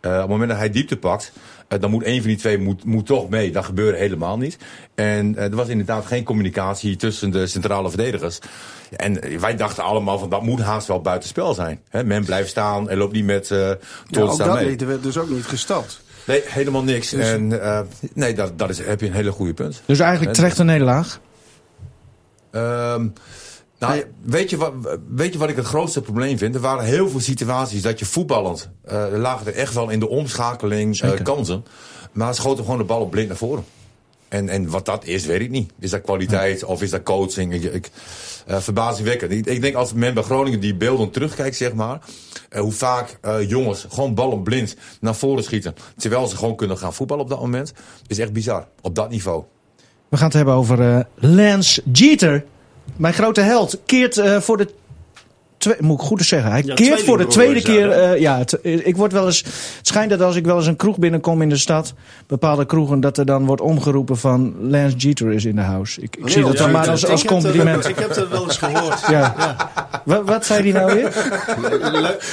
Eh 0.09 0.15
op 0.15 0.21
het 0.21 0.29
moment 0.31 0.49
dat 0.49 0.59
hij 0.59 0.71
diepte 0.71 0.97
pakt, 0.97 1.33
eh, 1.69 1.81
dan 1.81 1.91
moet 1.91 2.07
een 2.07 2.19
van 2.19 2.29
die 2.29 2.39
twee 2.39 2.59
moet, 2.59 2.85
moet 2.85 3.07
toch 3.07 3.29
mee. 3.29 3.53
Dat 3.53 3.65
gebeurde 3.65 3.99
helemaal 3.99 4.39
niet. 4.39 4.59
En 4.95 5.37
eh, 5.37 5.45
er 5.45 5.57
was 5.57 5.69
inderdaad 5.69 6.07
geen 6.07 6.25
communicatie 6.25 6.97
tussen 6.97 7.31
de 7.31 7.47
centrale 7.47 7.89
verdedigers. 7.89 8.39
En 8.97 9.41
wij 9.41 9.57
dachten 9.57 9.85
allemaal 9.85 10.19
van 10.19 10.29
dat 10.29 10.43
moet 10.43 10.61
haast 10.61 10.87
wel 10.87 11.01
buitenspel 11.01 11.55
zijn. 11.55 11.81
Hè, 11.89 12.05
men 12.05 12.25
blijft 12.25 12.49
staan 12.49 12.91
en 12.91 12.99
loopt 12.99 13.13
niet 13.13 13.25
met 13.25 13.51
eh 13.51 13.59
Ja, 13.59 14.21
ook 14.21 14.39
dat 14.39 14.55
mee. 14.55 14.77
Er 14.77 14.87
werd 14.87 15.03
dus 15.03 15.17
ook 15.17 15.31
niet 15.31 15.47
gestapt. 15.47 16.01
Nee, 16.25 16.43
helemaal 16.45 16.83
niks. 16.83 17.13
En 17.13 17.63
eh, 17.63 17.81
nee, 18.15 18.35
dat, 18.35 18.59
dat 18.59 18.71
is, 18.71 18.79
heb 18.79 19.01
je 19.01 19.07
een 19.07 19.13
hele 19.13 19.31
goede 19.31 19.55
punt. 19.55 19.83
dus 19.87 19.99
eigenlijk 19.99 20.35
terecht 20.35 20.59
een 20.59 20.67
nederlaag. 20.67 21.21
Ehm, 22.51 23.09
nou, 23.79 24.05
weet, 24.23 24.51
je 24.51 24.57
wat, 24.57 24.73
weet 25.09 25.33
je 25.33 25.39
wat 25.39 25.49
ik 25.49 25.57
het 25.57 25.67
grootste 25.67 26.01
probleem 26.01 26.39
vind? 26.39 26.55
Er 26.55 26.61
waren 26.61 26.85
heel 26.85 27.09
veel 27.09 27.21
situaties 27.21 27.83
dat 27.83 27.99
je 27.99 28.05
voetballend... 28.05 28.71
eh 28.85 29.07
lagen 29.13 29.47
er 29.47 29.55
echt 29.55 29.75
wel 29.75 29.89
in 29.89 30.01
de 30.01 30.09
omschakeling 30.09 30.97
Zeker. 30.97 31.23
kansen. 31.23 31.65
Maar 32.13 32.35
schoten 32.35 32.65
gewoon 32.65 32.79
de 32.79 32.85
bal 32.85 33.01
op 33.01 33.11
blind 33.11 33.29
naar 33.29 33.37
voren. 33.37 33.65
En, 34.29 34.49
en 34.49 34.71
wat 34.71 34.87
dat 34.87 35.05
is, 35.05 35.27
weet 35.27 35.41
ik 35.41 35.51
niet. 35.51 35.73
Is 35.79 35.91
dat 35.91 36.01
kwaliteit 36.01 36.65
of 36.65 36.83
is 36.83 36.91
dat 36.91 37.03
coaching? 37.03 37.55
Ik, 37.55 37.63
ik, 37.63 37.91
eh, 38.47 38.57
verbazingwekkend. 38.57 39.33
Ik, 39.33 39.47
ik 39.47 39.61
denk 39.61 39.75
als 39.75 39.93
men 39.93 40.15
bij 40.15 40.23
Groningen 40.23 40.61
die 40.61 40.75
beelden 40.75 41.11
terugkijkt, 41.11 41.57
zeg 41.57 41.75
maar... 41.75 42.01
hoe 42.51 42.73
vaak 42.73 43.19
jongens 43.47 43.87
gewoon 43.89 44.15
ballen 44.15 44.43
blind 44.43 44.77
naar 45.01 45.15
voren 45.15 45.45
schieten... 45.45 45.75
terwijl 45.97 46.27
ze 46.27 46.37
gewoon 46.37 46.57
kunnen 46.57 46.79
gaan 46.79 46.95
voetballen 46.95 47.25
op 47.25 47.31
dat 47.31 47.41
moment... 47.41 47.73
is 48.07 48.19
echt 48.19 48.33
bizar. 48.33 48.69
Op 48.81 48.95
dat 48.95 49.11
niveau. 49.11 49.45
We 50.09 50.17
gaan 50.17 50.27
het 50.27 50.37
hebben 50.37 50.55
over 50.55 51.07
Lance 51.15 51.83
Jeter. 51.93 52.45
Mijn 52.97 53.15
grote 53.15 53.41
held 53.41 53.79
keert 53.87 54.17
eh, 54.19 54.37
voor 54.41 54.57
de... 54.57 54.69
Moet 55.79 56.01
ik 56.01 56.07
goed 56.07 56.19
eens 56.19 56.29
zeggen. 56.29 56.51
Hij 56.51 56.63
Ja, 56.65 56.75
keert 56.75 57.03
voor 57.03 57.19
de 57.19 57.27
tweede 57.27 57.63
keer. 57.63 57.87
dat, 57.89 57.95
eh, 57.97 58.19
ja, 58.21 58.39
het, 58.39 58.59
ik 58.63 58.97
word 58.97 59.13
wel 59.13 59.27
eens. 59.27 59.39
Het 59.77 59.87
schijnt 59.87 60.11
dat 60.11 60.21
als 60.21 60.37
ik 60.37 60.45
wel 60.45 60.57
eens 60.57 60.67
een 60.67 60.77
kroeg 60.77 60.99
binnenkom 60.99 61.43
in 61.43 61.49
de 61.49 61.57
stad, 61.57 61.95
bepaalde 62.27 62.67
kroegen, 62.67 63.01
dat 63.01 63.19
er 63.19 63.27
dan 63.27 63.47
wordt 63.47 63.63
omgeroepen 63.63 64.17
van 64.17 64.55
Lance 64.71 64.97
Jeter 64.97 65.33
is 65.33 65.45
in 65.45 65.57
de 65.57 65.63
house. 65.63 66.01
Ik, 66.01 66.17
ik 66.17 66.29
zie 66.29 66.43
dat 66.43 66.57
dan 66.57 66.71
maar 66.71 66.89
als, 66.89 67.07
als 67.07 67.23
heb 67.23 67.31
dat- 67.31 67.43
compliment. 67.43 67.89
Ik 67.89 67.99
heb 67.99 68.15
dat 68.15 68.29
wel 68.29 68.43
eens 68.45 68.57
gehoord. 68.57 69.01
Ja. 69.09 69.35
Wat, 70.05 70.23
wat 70.25 70.47
zei 70.47 70.73
hij 70.73 70.81
nou 70.83 70.95
weer? 70.95 71.13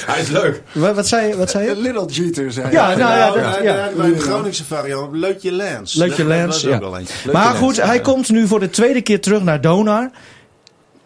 Hij 0.06 0.20
is 0.20 0.28
leuk. 0.28 0.62
Wat, 0.72 0.94
wat 0.94 1.08
zei, 1.08 1.28
je- 1.28 1.36
wat 1.36 1.50
zei 1.50 1.68
je? 1.68 1.76
Little 1.76 2.06
Jeter 2.06 2.52
zei 2.52 2.70
Ja, 2.72 2.88
nou 2.96 2.98
ja, 3.16 3.26
dat- 3.30 3.56
ja, 3.62 3.62
ja. 3.74 3.90
bij 3.96 4.12
de 4.12 4.18
Groningse 4.20 4.64
variant, 4.64 5.16
Leutje 5.16 5.50
Dat- 5.56 6.38
dat 6.38 6.60
ja. 6.60 6.78
wel 6.78 6.98
eentje. 6.98 7.32
Maar 7.32 7.54
goed, 7.54 7.82
hij 7.82 8.00
komt 8.00 8.28
nu 8.30 8.46
voor 8.46 8.60
de 8.60 8.70
tweede 8.70 9.00
keer 9.00 9.20
terug 9.20 9.42
naar 9.42 9.60
Donar. 9.60 10.10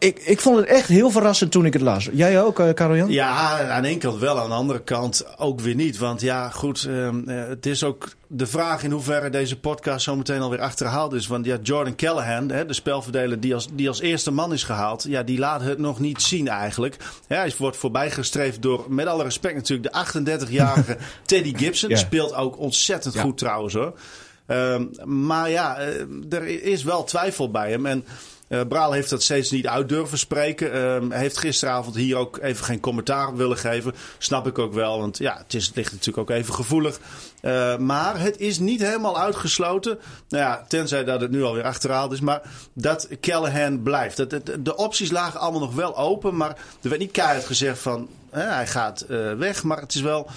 Ik, 0.00 0.18
ik 0.18 0.40
vond 0.40 0.56
het 0.56 0.66
echt 0.66 0.88
heel 0.88 1.10
verrassend 1.10 1.50
toen 1.50 1.64
ik 1.64 1.72
het 1.72 1.82
las. 1.82 2.08
Jij 2.12 2.42
ook, 2.42 2.54
Karel-Jan? 2.74 3.10
Ja, 3.10 3.68
aan 3.70 3.82
de 3.82 3.88
ene 3.88 3.98
kant 3.98 4.18
wel, 4.18 4.38
aan 4.38 4.48
de 4.48 4.54
andere 4.54 4.82
kant 4.82 5.24
ook 5.38 5.60
weer 5.60 5.74
niet. 5.74 5.98
Want 5.98 6.20
ja, 6.20 6.50
goed, 6.50 6.84
ehm, 6.84 7.28
eh, 7.28 7.48
het 7.48 7.66
is 7.66 7.84
ook 7.84 8.08
de 8.26 8.46
vraag 8.46 8.82
in 8.82 8.90
hoeverre 8.90 9.30
deze 9.30 9.58
podcast 9.58 10.04
zometeen 10.04 10.40
alweer 10.40 10.60
achterhaald 10.60 11.12
is. 11.12 11.26
Want 11.26 11.44
ja, 11.46 11.58
Jordan 11.62 11.96
Callahan, 11.96 12.50
hè, 12.50 12.66
de 12.66 12.72
spelverdeler 12.72 13.40
die 13.40 13.54
als, 13.54 13.68
die 13.72 13.88
als 13.88 14.00
eerste 14.00 14.30
man 14.30 14.52
is 14.52 14.62
gehaald, 14.62 15.04
ja, 15.08 15.22
die 15.22 15.38
laat 15.38 15.60
het 15.62 15.78
nog 15.78 15.98
niet 15.98 16.22
zien 16.22 16.48
eigenlijk. 16.48 16.96
Ja, 17.28 17.36
hij 17.36 17.52
wordt 17.58 17.76
voorbijgestreefd 17.76 18.62
door, 18.62 18.84
met 18.88 19.06
alle 19.06 19.22
respect 19.22 19.54
natuurlijk, 19.54 19.92
de 19.92 20.20
38-jarige 20.20 20.96
Teddy 21.26 21.56
Gibson. 21.56 21.88
Ja. 21.90 21.96
Speelt 21.96 22.34
ook 22.34 22.58
ontzettend 22.58 23.14
Ja. 23.14 23.20
goed 23.20 23.38
trouwens 23.38 23.74
hoor. 23.74 23.98
Ehm, 24.46 24.84
maar 25.04 25.50
ja, 25.50 25.76
eh, 25.78 25.88
er 26.30 26.46
is 26.46 26.82
wel 26.82 27.04
twijfel 27.04 27.50
bij 27.50 27.70
hem. 27.70 27.86
En 27.86 28.04
eh 28.50 28.60
Braal 28.68 28.92
heeft 28.92 29.10
dat 29.10 29.22
steeds 29.22 29.50
niet 29.50 29.66
uit 29.66 29.88
durven 29.88 30.18
spreken. 30.18 30.70
Hij 31.10 31.18
heeft 31.18 31.38
gisteravond 31.38 31.94
hier 31.94 32.16
ook 32.16 32.38
even 32.42 32.64
geen 32.64 32.80
commentaar 32.80 33.28
op 33.28 33.36
willen 33.36 33.56
geven. 33.56 33.94
Snap 34.18 34.46
ik 34.46 34.58
ook 34.58 34.72
wel, 34.72 34.98
want 34.98 35.18
ja, 35.18 35.36
het, 35.36 35.52
ligt 35.74 35.92
natuurlijk 35.92 36.30
ook 36.30 36.36
even 36.36 36.54
gevoelig. 36.54 37.00
Eh, 37.40 37.76
maar 37.76 38.20
het 38.20 38.38
is 38.38 38.58
niet 38.58 38.80
helemaal 38.80 39.20
uitgesloten. 39.20 39.98
Nou 40.28 40.44
ja, 40.44 40.64
tenzij 40.68 41.04
dat 41.04 41.20
het 41.20 41.30
nu 41.30 41.42
alweer 41.42 41.64
achterhaald 41.64 42.12
is. 42.12 42.20
Maar 42.20 42.42
dat 42.72 43.08
Callahan 43.20 43.82
blijft. 43.82 44.16
Dat, 44.16 44.30
de 44.60 44.76
opties 44.76 45.10
lagen 45.10 45.40
allemaal 45.40 45.60
nog 45.60 45.74
wel 45.74 45.96
open. 45.96 46.36
Maar 46.36 46.56
er 46.82 46.88
werd 46.88 47.00
niet 47.00 47.10
keihard 47.10 47.46
gezegd 47.46 47.78
van 47.78 48.08
hè, 48.30 48.42
hij 48.42 48.66
gaat 48.66 49.00
eh, 49.00 49.32
weg. 49.32 49.62
Maar 49.62 49.80
het 49.80 49.94
is 49.94 50.00
wel 50.00 50.26
eh, 50.26 50.32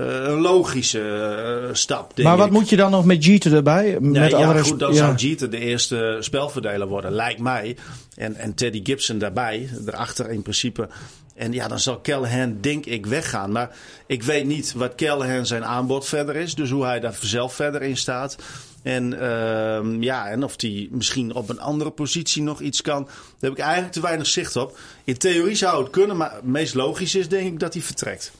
een 0.00 0.40
logische 0.40 1.00
eh, 1.00 1.74
stap. 1.74 2.12
Denk 2.14 2.28
Maar 2.28 2.36
wat 2.36 2.46
ik. 2.46 2.52
moet 2.52 2.68
je 2.68 2.76
dan 2.76 2.90
nog 2.90 3.04
met 3.04 3.24
Jeter 3.24 3.54
erbij? 3.54 3.90
Ja, 3.90 3.98
met 4.00 4.30
ja, 4.30 4.62
goed, 4.62 4.78
dan 4.78 4.92
ja. 4.92 4.96
zou 4.96 5.14
Jeter 5.14 5.50
de 5.50 5.58
eerste 5.58 6.16
spelverdeler 6.20 6.88
worden, 6.88 7.12
lijkt 7.12 7.40
mij. 7.40 7.76
En, 8.16 8.34
en 8.36 8.54
Teddy 8.54 8.80
Gibson 8.82 9.18
daarbij, 9.18 9.68
erachter 9.86 10.30
in 10.30 10.42
principe. 10.42 10.88
En 11.34 11.52
ja, 11.52 11.68
dan 11.68 11.80
zal 11.80 12.00
Callahan, 12.00 12.58
denk 12.60 12.86
ik, 12.86 13.06
weggaan. 13.06 13.52
Maar 13.52 13.70
ik 14.06 14.22
weet 14.22 14.46
niet 14.46 14.72
wat 14.72 14.94
Callahan 14.94 15.46
zijn 15.46 15.64
aanbod 15.64 16.06
verder 16.06 16.36
is. 16.36 16.54
Dus 16.54 16.70
hoe 16.70 16.84
hij 16.84 17.00
daar 17.00 17.16
zelf 17.20 17.54
verder 17.54 17.82
in 17.82 17.96
staat. 17.96 18.36
En, 18.82 19.20
ehm, 19.20 20.02
ja, 20.02 20.28
en 20.28 20.44
of 20.44 20.54
hij 20.56 20.88
misschien 20.90 21.34
op 21.34 21.48
een 21.48 21.60
andere 21.60 21.90
positie 21.90 22.42
nog 22.42 22.60
iets 22.60 22.82
kan. 22.82 23.04
Daar 23.04 23.14
heb 23.40 23.52
ik 23.52 23.58
eigenlijk 23.58 23.92
te 23.92 24.00
weinig 24.00 24.26
zicht 24.26 24.56
op. 24.56 24.78
In 25.04 25.18
theorie 25.18 25.56
zou 25.56 25.82
het 25.82 25.90
kunnen, 25.90 26.16
maar 26.16 26.34
het 26.34 26.44
meest 26.44 26.74
logisch 26.74 27.14
is 27.14 27.28
denk 27.28 27.52
ik 27.52 27.60
dat 27.60 27.72
hij 27.72 27.82
vertrekt. 27.82 28.32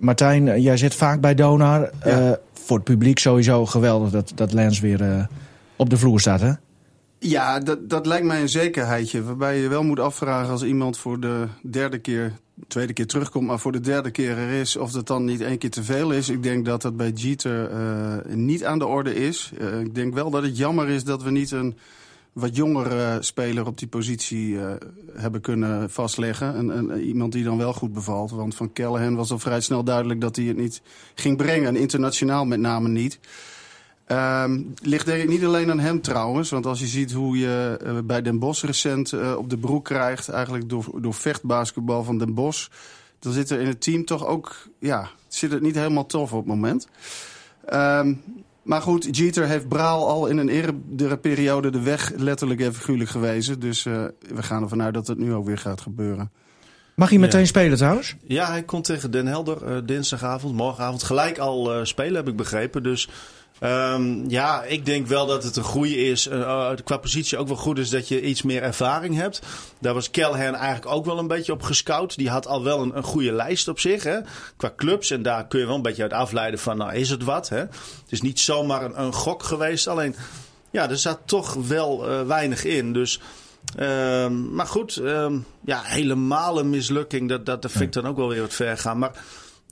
Martijn, 0.00 0.48
eh, 0.48 0.62
jij 0.62 0.76
zit 0.76 0.94
vaak 0.94 1.20
bij 1.20 1.34
Donar. 1.34 1.90
Eh, 2.00 2.32
voor 2.52 2.76
het 2.76 2.84
publiek 2.84 3.18
sowieso 3.18 3.66
geweldig 3.66 4.10
dat, 4.10 4.32
dat 4.34 4.52
Lens 4.52 4.80
weer 4.80 5.02
eh, 5.02 5.24
op 5.76 5.90
de 5.90 5.96
vloer 5.96 6.20
staat, 6.20 6.40
hè? 6.40 6.52
Ja, 7.18 7.58
dat, 7.58 7.90
dat 7.90 8.06
lijkt 8.06 8.26
mij 8.26 8.40
een 8.40 8.48
zekerheidje. 8.48 9.22
Waarbij 9.22 9.58
je 9.58 9.68
wel 9.68 9.82
moet 9.82 10.00
afvragen 10.00 10.50
als 10.50 10.62
iemand 10.62 10.98
voor 10.98 11.20
de 11.20 11.46
derde 11.62 11.98
keer, 11.98 12.32
tweede 12.68 12.92
keer 12.92 13.06
terugkomt, 13.06 13.46
maar 13.46 13.58
voor 13.58 13.72
de 13.72 13.80
derde 13.80 14.10
keer 14.10 14.38
er 14.38 14.50
is, 14.50 14.76
of 14.76 14.92
dat 14.92 15.06
dan 15.06 15.24
niet 15.24 15.40
één 15.40 15.58
keer 15.58 15.70
te 15.70 15.82
veel 15.82 16.10
is. 16.10 16.28
Ik 16.28 16.42
denk 16.42 16.64
dat 16.64 16.82
dat 16.82 16.96
bij 16.96 17.10
Jeter 17.10 17.70
uh, 17.70 18.34
niet 18.34 18.64
aan 18.64 18.78
de 18.78 18.86
orde 18.86 19.14
is. 19.14 19.52
Ik 19.80 19.94
denk 19.94 20.14
wel 20.14 20.30
dat 20.30 20.42
het 20.42 20.56
jammer 20.56 20.88
is 20.88 21.04
dat 21.04 21.22
we 21.22 21.30
niet 21.30 21.50
een 21.50 21.76
wat 22.32 22.56
jongere 22.56 23.22
speler 23.22 23.66
op 23.66 23.78
die 23.78 23.88
positie 23.88 24.48
uh, 24.52 24.72
hebben 25.12 25.40
kunnen 25.40 25.90
vastleggen. 25.90 26.54
En, 26.54 26.70
en, 26.70 27.00
iemand 27.00 27.32
die 27.32 27.44
dan 27.44 27.58
wel 27.58 27.72
goed 27.72 27.92
bevalt. 27.92 28.30
Want 28.30 28.54
van 28.54 28.72
Callahan 28.72 29.14
was 29.14 29.30
al 29.30 29.38
vrij 29.38 29.60
snel 29.60 29.84
duidelijk 29.84 30.20
dat 30.20 30.36
hij 30.36 30.44
het 30.44 30.56
niet 30.56 30.82
ging 31.14 31.36
brengen. 31.36 31.66
En 31.66 31.76
internationaal 31.76 32.44
met 32.44 32.60
name 32.60 32.88
niet. 32.88 33.18
Um, 34.06 34.74
ligt 34.82 35.06
denk 35.06 35.28
niet 35.28 35.44
alleen 35.44 35.70
aan 35.70 35.78
hem 35.78 36.00
trouwens. 36.00 36.50
Want 36.50 36.66
als 36.66 36.80
je 36.80 36.86
ziet 36.86 37.12
hoe 37.12 37.38
je 37.38 37.80
uh, 37.84 37.98
bij 38.04 38.22
Den 38.22 38.38
Bosch 38.38 38.64
recent 38.64 39.36
op 39.36 39.50
de 39.50 39.58
broek 39.58 39.84
krijgt... 39.84 40.28
eigenlijk 40.28 40.68
door, 40.68 41.00
door 41.00 41.14
vechtbasketbal 41.14 42.04
van 42.04 42.18
Den 42.18 42.34
Bosch... 42.34 42.68
dan 43.18 43.32
zit 43.32 43.50
er 43.50 43.60
in 43.60 43.66
het 43.66 43.80
team 43.80 44.04
toch 44.04 44.26
ook... 44.26 44.68
ja, 44.78 45.10
zit 45.28 45.50
het 45.50 45.62
niet 45.62 45.74
helemaal 45.74 46.06
tof 46.06 46.32
op 46.32 46.38
het 46.38 46.48
moment. 46.48 46.88
Um, 47.72 48.22
maar 48.62 48.82
goed, 48.82 49.16
Jeter 49.16 49.46
heeft 49.46 49.68
Braal 49.68 50.08
al 50.08 50.26
in 50.26 50.38
een 50.38 50.48
eerdere 50.48 51.16
periode 51.16 51.70
de 51.70 51.80
weg 51.80 52.12
letterlijk 52.16 52.60
en 52.60 52.74
figuurlijk 52.74 53.10
gewezen. 53.10 53.60
Dus 53.60 53.84
uh, 53.84 54.04
we 54.34 54.42
gaan 54.42 54.62
ervan 54.62 54.82
uit 54.82 54.94
dat 54.94 55.06
het 55.06 55.18
nu 55.18 55.34
ook 55.34 55.46
weer 55.46 55.58
gaat 55.58 55.80
gebeuren. 55.80 56.30
Mag 56.94 57.08
hij 57.08 57.18
meteen 57.18 57.40
ja. 57.40 57.46
spelen 57.46 57.76
trouwens? 57.76 58.16
Ja, 58.22 58.46
hij 58.46 58.62
komt 58.62 58.84
tegen 58.84 59.10
Den 59.10 59.26
Helder 59.26 59.68
uh, 59.68 59.76
dinsdagavond, 59.84 60.54
morgenavond 60.54 61.02
gelijk 61.02 61.38
al 61.38 61.78
uh, 61.78 61.84
spelen, 61.84 62.14
heb 62.14 62.28
ik 62.28 62.36
begrepen. 62.36 62.82
Dus 62.82 63.08
Um, 63.64 64.30
ja, 64.30 64.62
ik 64.62 64.86
denk 64.86 65.06
wel 65.06 65.26
dat 65.26 65.44
het 65.44 65.56
een 65.56 65.62
goede 65.62 65.96
is. 65.96 66.26
Uh, 66.26 66.70
qua 66.84 66.96
positie 66.96 67.38
ook 67.38 67.48
wel 67.48 67.56
goed 67.56 67.78
is 67.78 67.90
dat 67.90 68.08
je 68.08 68.22
iets 68.22 68.42
meer 68.42 68.62
ervaring 68.62 69.16
hebt. 69.16 69.40
Daar 69.80 69.94
was 69.94 70.10
Callahan 70.10 70.54
eigenlijk 70.54 70.94
ook 70.94 71.04
wel 71.04 71.18
een 71.18 71.26
beetje 71.26 71.52
op 71.52 71.62
gescout. 71.62 72.16
Die 72.16 72.30
had 72.30 72.46
al 72.46 72.64
wel 72.64 72.82
een, 72.82 72.96
een 72.96 73.02
goede 73.02 73.32
lijst 73.32 73.68
op 73.68 73.80
zich, 73.80 74.02
hè, 74.02 74.18
qua 74.56 74.72
clubs. 74.76 75.10
En 75.10 75.22
daar 75.22 75.46
kun 75.46 75.60
je 75.60 75.66
wel 75.66 75.74
een 75.74 75.82
beetje 75.82 76.02
uit 76.02 76.12
afleiden 76.12 76.60
van, 76.60 76.76
nou, 76.76 76.94
is 76.94 77.10
het 77.10 77.24
wat? 77.24 77.48
Hè? 77.48 77.58
Het 77.58 77.70
is 78.08 78.20
niet 78.20 78.40
zomaar 78.40 78.84
een, 78.84 79.00
een 79.00 79.12
gok 79.12 79.42
geweest. 79.42 79.88
Alleen, 79.88 80.14
ja, 80.70 80.90
er 80.90 80.98
zat 80.98 81.18
toch 81.24 81.54
wel 81.54 82.10
uh, 82.10 82.26
weinig 82.26 82.64
in. 82.64 82.92
Dus... 82.92 83.20
Um, 83.80 84.54
maar 84.54 84.66
goed, 84.66 84.96
um, 84.96 85.46
ja, 85.64 85.80
helemaal 85.82 86.58
een 86.58 86.70
mislukking. 86.70 87.28
Dat, 87.28 87.46
dat, 87.46 87.62
dat 87.62 87.70
vind 87.70 87.82
ik 87.82 87.92
dan 87.92 88.06
ook 88.06 88.16
wel 88.16 88.28
weer 88.28 88.40
wat 88.40 88.54
ver 88.54 88.78
gaan. 88.78 88.98
Maar 88.98 89.12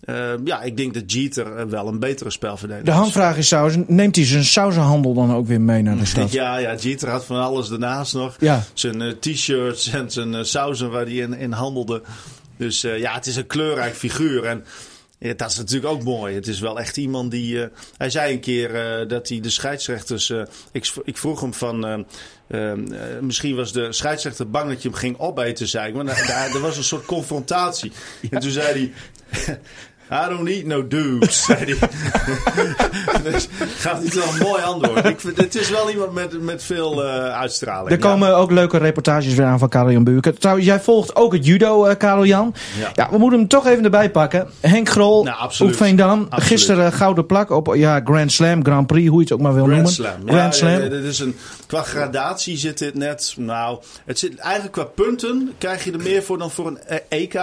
uh, 0.05 0.33
ja, 0.45 0.62
ik 0.62 0.76
denk 0.76 0.95
dat 0.95 1.12
Jeter 1.12 1.69
wel 1.69 1.88
een 1.88 1.99
betere 1.99 2.31
spelverdediger 2.31 2.88
is. 2.88 2.95
De 2.95 3.00
handvraag 3.00 3.37
is 3.37 3.76
neemt 3.87 4.17
hij 4.17 4.25
zijn 4.25 4.45
sausenhandel 4.45 5.14
dan 5.14 5.35
ook 5.35 5.47
weer 5.47 5.61
mee 5.61 5.83
naar 5.83 5.97
de 5.97 6.05
stad? 6.05 6.33
ja, 6.33 6.57
ja, 6.57 6.75
Jeter 6.75 7.09
had 7.09 7.25
van 7.25 7.43
alles 7.43 7.69
daarnaast 7.69 8.14
nog. 8.14 8.37
Ja. 8.40 8.64
Zijn 8.73 9.00
uh, 9.00 9.12
t-shirts 9.12 9.88
en 9.88 10.11
zijn 10.11 10.33
uh, 10.33 10.43
sausen 10.43 10.90
waar 10.90 11.05
hij 11.05 11.14
in, 11.14 11.35
in 11.35 11.52
handelde. 11.52 12.02
Dus 12.57 12.81
ja, 12.81 13.14
het 13.14 13.26
is 13.26 13.37
een 13.37 13.47
kleurrijk 13.47 13.95
figuur. 13.95 14.45
En 14.45 14.64
ja, 15.19 15.35
dat 15.37 15.50
is 15.50 15.57
natuurlijk 15.57 15.93
ook 15.93 16.02
mooi. 16.02 16.35
Het 16.35 16.47
is 16.47 16.61
wel 16.61 16.78
echt 16.78 16.97
iemand 16.97 17.31
die. 17.31 17.55
Uh, 17.55 17.67
hij 17.97 18.11
zei 18.11 18.33
een 18.33 18.40
keer 18.40 19.00
uh, 19.00 19.09
dat 19.09 19.28
hij 19.28 19.40
de 19.40 19.50
scheidsrechters. 19.50 20.28
Uh, 20.28 20.43
ik, 20.73 20.93
ik, 21.05 21.17
vroeg 21.17 21.40
hem 21.40 21.55
van. 21.55 22.07
misschien 23.21 23.57
was 23.57 23.73
de 23.73 23.93
scheidsrechter 23.93 24.50
bang 24.50 24.69
dat 24.69 24.83
je 24.83 24.88
hem 24.88 24.99
ging 24.99 25.19
opeten, 25.19 25.69
zei 25.69 25.88
ik. 25.88 25.95
Maar 25.95 26.07
er, 26.55 26.61
was 26.61 26.76
een 26.76 26.85
soort 26.85 27.05
confrontatie. 27.05 27.93
En 28.31 28.40
toen 28.40 28.50
zei 28.50 28.67
hij. 28.67 28.93
I 30.11 30.28
don't 30.28 30.49
eat 30.49 30.64
no 30.64 30.87
dudes, 30.87 31.44
zei 31.44 31.58
hij. 31.64 31.88
dus 33.32 33.49
gaat 33.78 34.02
niet 34.02 34.14
wel 34.14 34.28
een 34.28 34.38
mooi 34.38 34.62
antwoord. 34.62 35.04
Ik 35.04 35.20
vind, 35.20 35.37
het 35.37 35.54
is 35.54 35.70
wel 35.70 35.90
iemand 35.90 36.12
met, 36.12 36.42
met 36.42 36.64
veel 36.64 37.04
uh, 37.04 37.11
uitstraling. 37.28 37.90
Er 37.90 37.99
komen 37.99 38.28
ja. 38.28 38.35
ook 38.35 38.50
leuke 38.50 38.78
reportages 38.78 39.35
weer 39.35 39.47
aan 39.47 39.58
van 39.58 39.68
Karel 39.68 39.90
Jan 39.90 40.04
Buurken. 40.04 40.38
Trouwens, 40.38 40.66
jij 40.66 40.80
volgt 40.80 41.16
ook 41.16 41.32
het 41.32 41.47
judo, 41.47 41.87
uh, 41.87 41.94
Karel 41.97 42.25
Jan. 42.25 42.54
Ja. 42.78 42.90
ja. 42.94 43.11
we 43.11 43.18
moeten 43.18 43.38
hem 43.38 43.49
toch 43.49 43.66
even 43.66 43.85
erbij 43.85 44.11
pakken. 44.11 44.49
Henk 44.61 44.88
Grol, 44.88 45.25
nou, 45.25 45.50
op 45.58 45.75
Veendam. 45.75 46.26
Gisteren 46.30 46.92
gouden 46.92 47.26
plak 47.26 47.50
op 47.50 47.75
ja, 47.75 48.00
Grand 48.04 48.32
Slam, 48.32 48.64
Grand 48.64 48.87
Prix, 48.87 49.08
hoe 49.08 49.18
je 49.18 49.25
het 49.25 49.32
ook 49.32 49.40
maar 49.40 49.54
wil 49.54 49.64
Grand 49.64 49.76
noemen. 49.76 49.94
Slam. 49.94 50.20
Grand 50.26 50.54
ja, 50.54 50.58
Slam. 50.58 50.82
Ja, 50.82 50.88
dit 50.88 51.04
is 51.04 51.18
een, 51.18 51.37
qua 51.66 51.82
gradatie 51.82 52.56
zit 52.56 52.78
dit 52.78 52.94
net, 52.94 53.35
nou, 53.37 53.78
het 54.04 54.18
zit 54.18 54.37
eigenlijk 54.37 54.73
qua 54.73 54.85
punten 54.85 55.52
krijg 55.58 55.85
je 55.85 55.92
er 55.92 56.02
meer 56.02 56.23
voor 56.23 56.38
dan 56.38 56.50
voor 56.50 56.66
een 56.66 56.78
EK. 57.08 57.40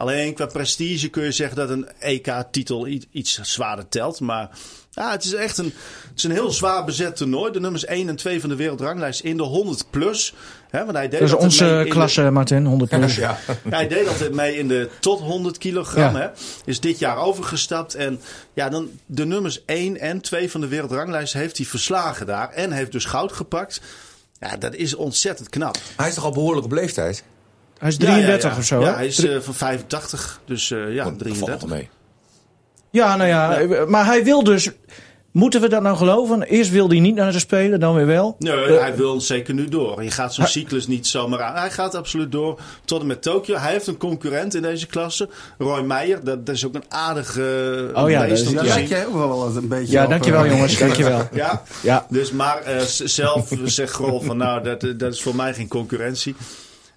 Alleen 0.00 0.34
qua 0.34 0.46
prestige 0.46 1.08
kun 1.08 1.24
je 1.24 1.32
zeggen 1.32 1.56
dat 1.56 1.70
een 1.70 1.88
EK-titel 1.98 2.86
iets 3.10 3.40
zwaarder 3.42 3.88
telt. 3.88 4.20
Maar 4.20 4.50
ja, 4.90 5.10
het 5.10 5.24
is 5.24 5.34
echt 5.34 5.58
een, 5.58 5.72
het 6.08 6.16
is 6.16 6.24
een 6.24 6.30
heel 6.30 6.50
zwaar 6.50 6.84
bezet 6.84 7.16
toernooi. 7.16 7.52
De 7.52 7.60
nummers 7.60 7.84
1 7.84 8.08
en 8.08 8.16
2 8.16 8.40
van 8.40 8.48
de 8.48 8.56
wereldranglijst 8.56 9.20
in 9.20 9.36
de 9.36 9.42
100 9.42 9.90
plus. 9.90 10.34
Hè, 10.70 10.84
want 10.84 10.96
hij 10.96 11.08
deed 11.08 11.20
dat 11.20 11.28
is 11.28 11.34
onze 11.34 11.86
klasse, 11.88 12.22
de, 12.22 12.30
Martin, 12.30 12.64
100 12.66 12.90
plus. 12.90 13.16
ja. 13.26 13.38
hij 13.68 13.88
deed 13.88 14.08
altijd 14.08 14.34
mee 14.34 14.56
in 14.58 14.68
de 14.68 14.90
tot 15.00 15.20
100 15.20 15.58
kilogram. 15.58 16.16
Ja. 16.16 16.20
Hè. 16.20 16.28
Is 16.64 16.80
dit 16.80 16.98
jaar 16.98 17.16
overgestapt. 17.16 17.94
En 17.94 18.20
ja, 18.54 18.68
dan 18.68 18.88
de 19.06 19.24
nummers 19.26 19.64
1 19.64 19.98
en 20.00 20.20
2 20.20 20.50
van 20.50 20.60
de 20.60 20.68
wereldranglijst 20.68 21.32
heeft 21.32 21.56
hij 21.56 21.66
verslagen 21.66 22.26
daar. 22.26 22.50
En 22.50 22.72
heeft 22.72 22.92
dus 22.92 23.04
goud 23.04 23.32
gepakt. 23.32 23.80
Ja, 24.38 24.56
dat 24.56 24.74
is 24.74 24.94
ontzettend 24.94 25.48
knap. 25.48 25.76
Hij 25.96 26.08
is 26.08 26.14
toch 26.14 26.24
al 26.24 26.32
behoorlijk 26.32 26.64
op 26.64 26.72
leeftijd? 26.72 27.24
Hij 27.80 27.88
is 27.88 27.96
33 27.96 28.42
ja, 28.42 28.48
ja, 28.48 28.54
ja. 28.54 28.58
of 28.60 28.64
zo, 28.66 28.80
Ja, 28.80 28.86
hè? 28.86 28.94
hij 28.94 29.06
is 29.06 29.24
uh, 29.24 29.40
van 29.40 29.54
85, 29.54 30.40
dus 30.44 30.70
uh, 30.70 30.94
ja, 30.94 31.04
Dat 31.04 31.18
33. 31.18 31.58
valt 31.58 31.72
mee. 31.72 31.88
Ja, 32.90 33.16
nou 33.16 33.28
ja, 33.28 33.84
maar 33.86 34.04
hij 34.06 34.24
wil 34.24 34.44
dus... 34.44 34.70
Moeten 35.32 35.60
we 35.60 35.68
dat 35.68 35.82
nou 35.82 35.96
geloven? 35.96 36.42
Eerst 36.42 36.70
wil 36.70 36.88
hij 36.88 37.00
niet 37.00 37.14
naar 37.14 37.32
de 37.32 37.38
Spelen, 37.38 37.80
dan 37.80 37.94
weer 37.94 38.06
wel. 38.06 38.36
Nee, 38.38 38.68
Uh, 38.68 38.80
hij 38.80 38.96
wil 38.96 39.20
zeker 39.20 39.54
nu 39.54 39.68
door. 39.68 40.02
Je 40.02 40.10
gaat 40.10 40.34
zo'n 40.34 40.46
cyclus 40.46 40.86
niet 40.86 41.06
zomaar 41.06 41.42
aan. 41.42 41.56
Hij 41.56 41.70
gaat 41.70 41.94
absoluut 41.94 42.32
door 42.32 42.60
tot 42.84 43.00
en 43.00 43.06
met 43.06 43.22
Tokio. 43.22 43.56
Hij 43.56 43.72
heeft 43.72 43.86
een 43.86 43.96
concurrent 43.96 44.54
in 44.54 44.62
deze 44.62 44.86
klasse, 44.86 45.28
Roy 45.58 45.80
Meijer. 45.80 46.24
Dat, 46.24 46.46
dat 46.46 46.54
is 46.54 46.66
ook 46.66 46.74
een 46.74 46.84
aardige 46.88 47.90
Oh 47.94 48.10
ja, 48.10 48.26
dat 48.26 48.44
Daar 48.54 48.64
lijkt 48.64 48.88
jij 48.88 49.06
ook 49.06 49.14
wel 49.14 49.46
eens 49.46 49.56
een 49.56 49.68
beetje 49.68 49.92
ja, 49.92 50.04
op, 50.04 50.10
dankjewel 50.10 50.44
eh. 50.44 50.50
jongens, 50.50 50.78
dankjewel. 50.86 51.28
Ja, 51.32 51.62
Ja. 51.82 52.06
dus 52.08 52.32
maar 52.32 52.62
eh, 52.62 52.80
zelf 53.04 53.52
zegt 53.64 53.92
Grol 53.92 54.20
van 54.20 54.36
nou, 54.36 54.62
dat, 54.62 54.80
dat 54.96 55.12
is 55.12 55.22
voor 55.22 55.36
mij 55.36 55.54
geen 55.54 55.68
concurrentie. 55.68 56.36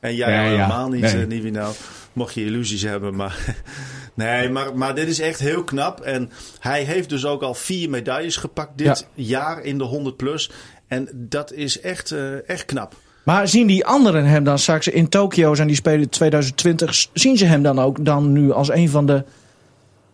En 0.03 0.15
jij 0.15 0.31
ja. 0.31 0.41
helemaal 0.41 0.89
niet, 0.89 1.01
Nee. 1.01 1.15
nee. 1.15 1.25
Nivino. 1.25 1.72
Mocht 2.13 2.33
je 2.33 2.45
illusies 2.45 2.81
hebben. 2.81 3.15
Maar, 3.15 3.55
nee, 4.13 4.50
maar, 4.50 4.77
maar 4.77 4.95
dit 4.95 5.07
is 5.07 5.19
echt 5.19 5.39
heel 5.39 5.63
knap. 5.63 6.00
En 6.00 6.31
hij 6.60 6.83
heeft 6.83 7.10
dus 7.10 7.25
ook 7.25 7.41
al 7.41 7.53
vier 7.53 7.89
medailles 7.89 8.36
gepakt 8.36 8.77
dit 8.77 9.07
jaar 9.13 9.62
in 9.62 9.77
de 9.77 9.83
100 9.83 10.17
plus. 10.17 10.51
En 10.88 11.10
dat 11.13 11.51
is 11.51 11.79
echt, 11.79 12.12
eh, 12.12 12.50
echt 12.50 12.65
knap. 12.65 12.95
Maar 13.24 13.48
zien 13.48 13.67
die 13.67 13.86
anderen 13.86 14.25
hem 14.25 14.43
dan 14.43 14.60
straks 14.60 14.88
in 14.88 15.10
Tokio 15.10 15.55
zijn 15.55 15.67
die 15.67 15.77
Spelen 15.77 16.10
2020, 16.10 17.07
zien 17.13 17.38
ze 17.38 17.45
hem 17.45 17.63
dan 17.63 17.79
ook 17.79 18.05
dan 18.05 18.31
nu 18.31 18.51
als 18.51 18.69
een 18.69 18.89
van 18.89 19.05
de... 19.05 19.24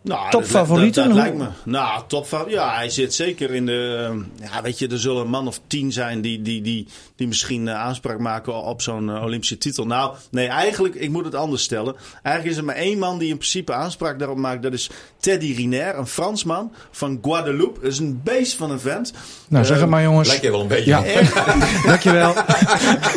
Nou, 0.02 0.30
Topfavorieten? 0.30 1.04
Dat, 1.04 1.14
dat, 1.16 1.24
dat 1.24 1.34
Hoe- 1.34 1.40
lijkt 1.46 1.56
me. 1.66 1.72
Nou, 1.72 2.02
topfavoriet. 2.08 2.54
Ja, 2.56 2.76
hij 2.76 2.90
zit 2.90 3.14
zeker 3.14 3.54
in 3.54 3.66
de. 3.66 4.08
eh, 4.40 4.50
Ja, 4.54 4.62
weet 4.62 4.80
je, 4.80 4.88
er 4.88 5.00
zullen 5.00 5.22
een 5.22 5.30
man 5.30 5.48
of 5.48 5.60
tien 5.68 5.92
zijn 5.92 6.22
die, 6.22 6.42
die, 6.42 6.62
die, 6.62 6.88
die 7.16 7.28
misschien 7.28 7.68
eh, 7.68 7.76
aanspraak 7.76 8.20
maken 8.20 8.64
op 8.64 8.82
zo'n 8.82 9.10
eh, 9.10 9.24
Olympische 9.24 9.58
titel. 9.58 9.86
Nou, 9.86 10.16
nee, 10.32 10.48
eigenlijk, 10.48 10.96
ik 10.96 11.10
moet 11.10 11.26
het 11.26 11.36
anders 11.36 11.64
stellen. 11.64 11.96
Eigenlijk 12.24 12.56
is 12.56 12.58
er 12.62 12.66
maar 12.68 12.76
één 12.76 12.98
man 13.00 13.18
die 13.18 13.30
in 13.30 13.38
principe 13.38 13.74
aanspraak 13.74 14.20
daarop 14.20 14.38
maakt. 14.38 14.64
Dat 14.64 14.74
is 14.74 14.90
Teddy 15.20 15.54
Riner, 15.56 15.98
een 15.98 16.08
Fransman 16.08 16.72
van 16.92 17.20
Guadeloupe. 17.22 17.80
Dat 17.82 17.92
is 17.92 18.00
een 18.00 18.22
beest 18.24 18.56
van 18.56 18.72
een 18.72 18.80
vent. 18.80 19.14
Nou, 19.48 19.66
zeg 19.66 19.80
het 19.80 19.90
maar 19.90 20.02
jongens. 20.04 20.28
Lijkt 20.28 20.44
je 20.44 20.52
wel 20.52 20.62
een 20.62 20.68
beetje. 20.68 20.90
Ja, 20.90 21.04
dankjewel. 21.90 22.34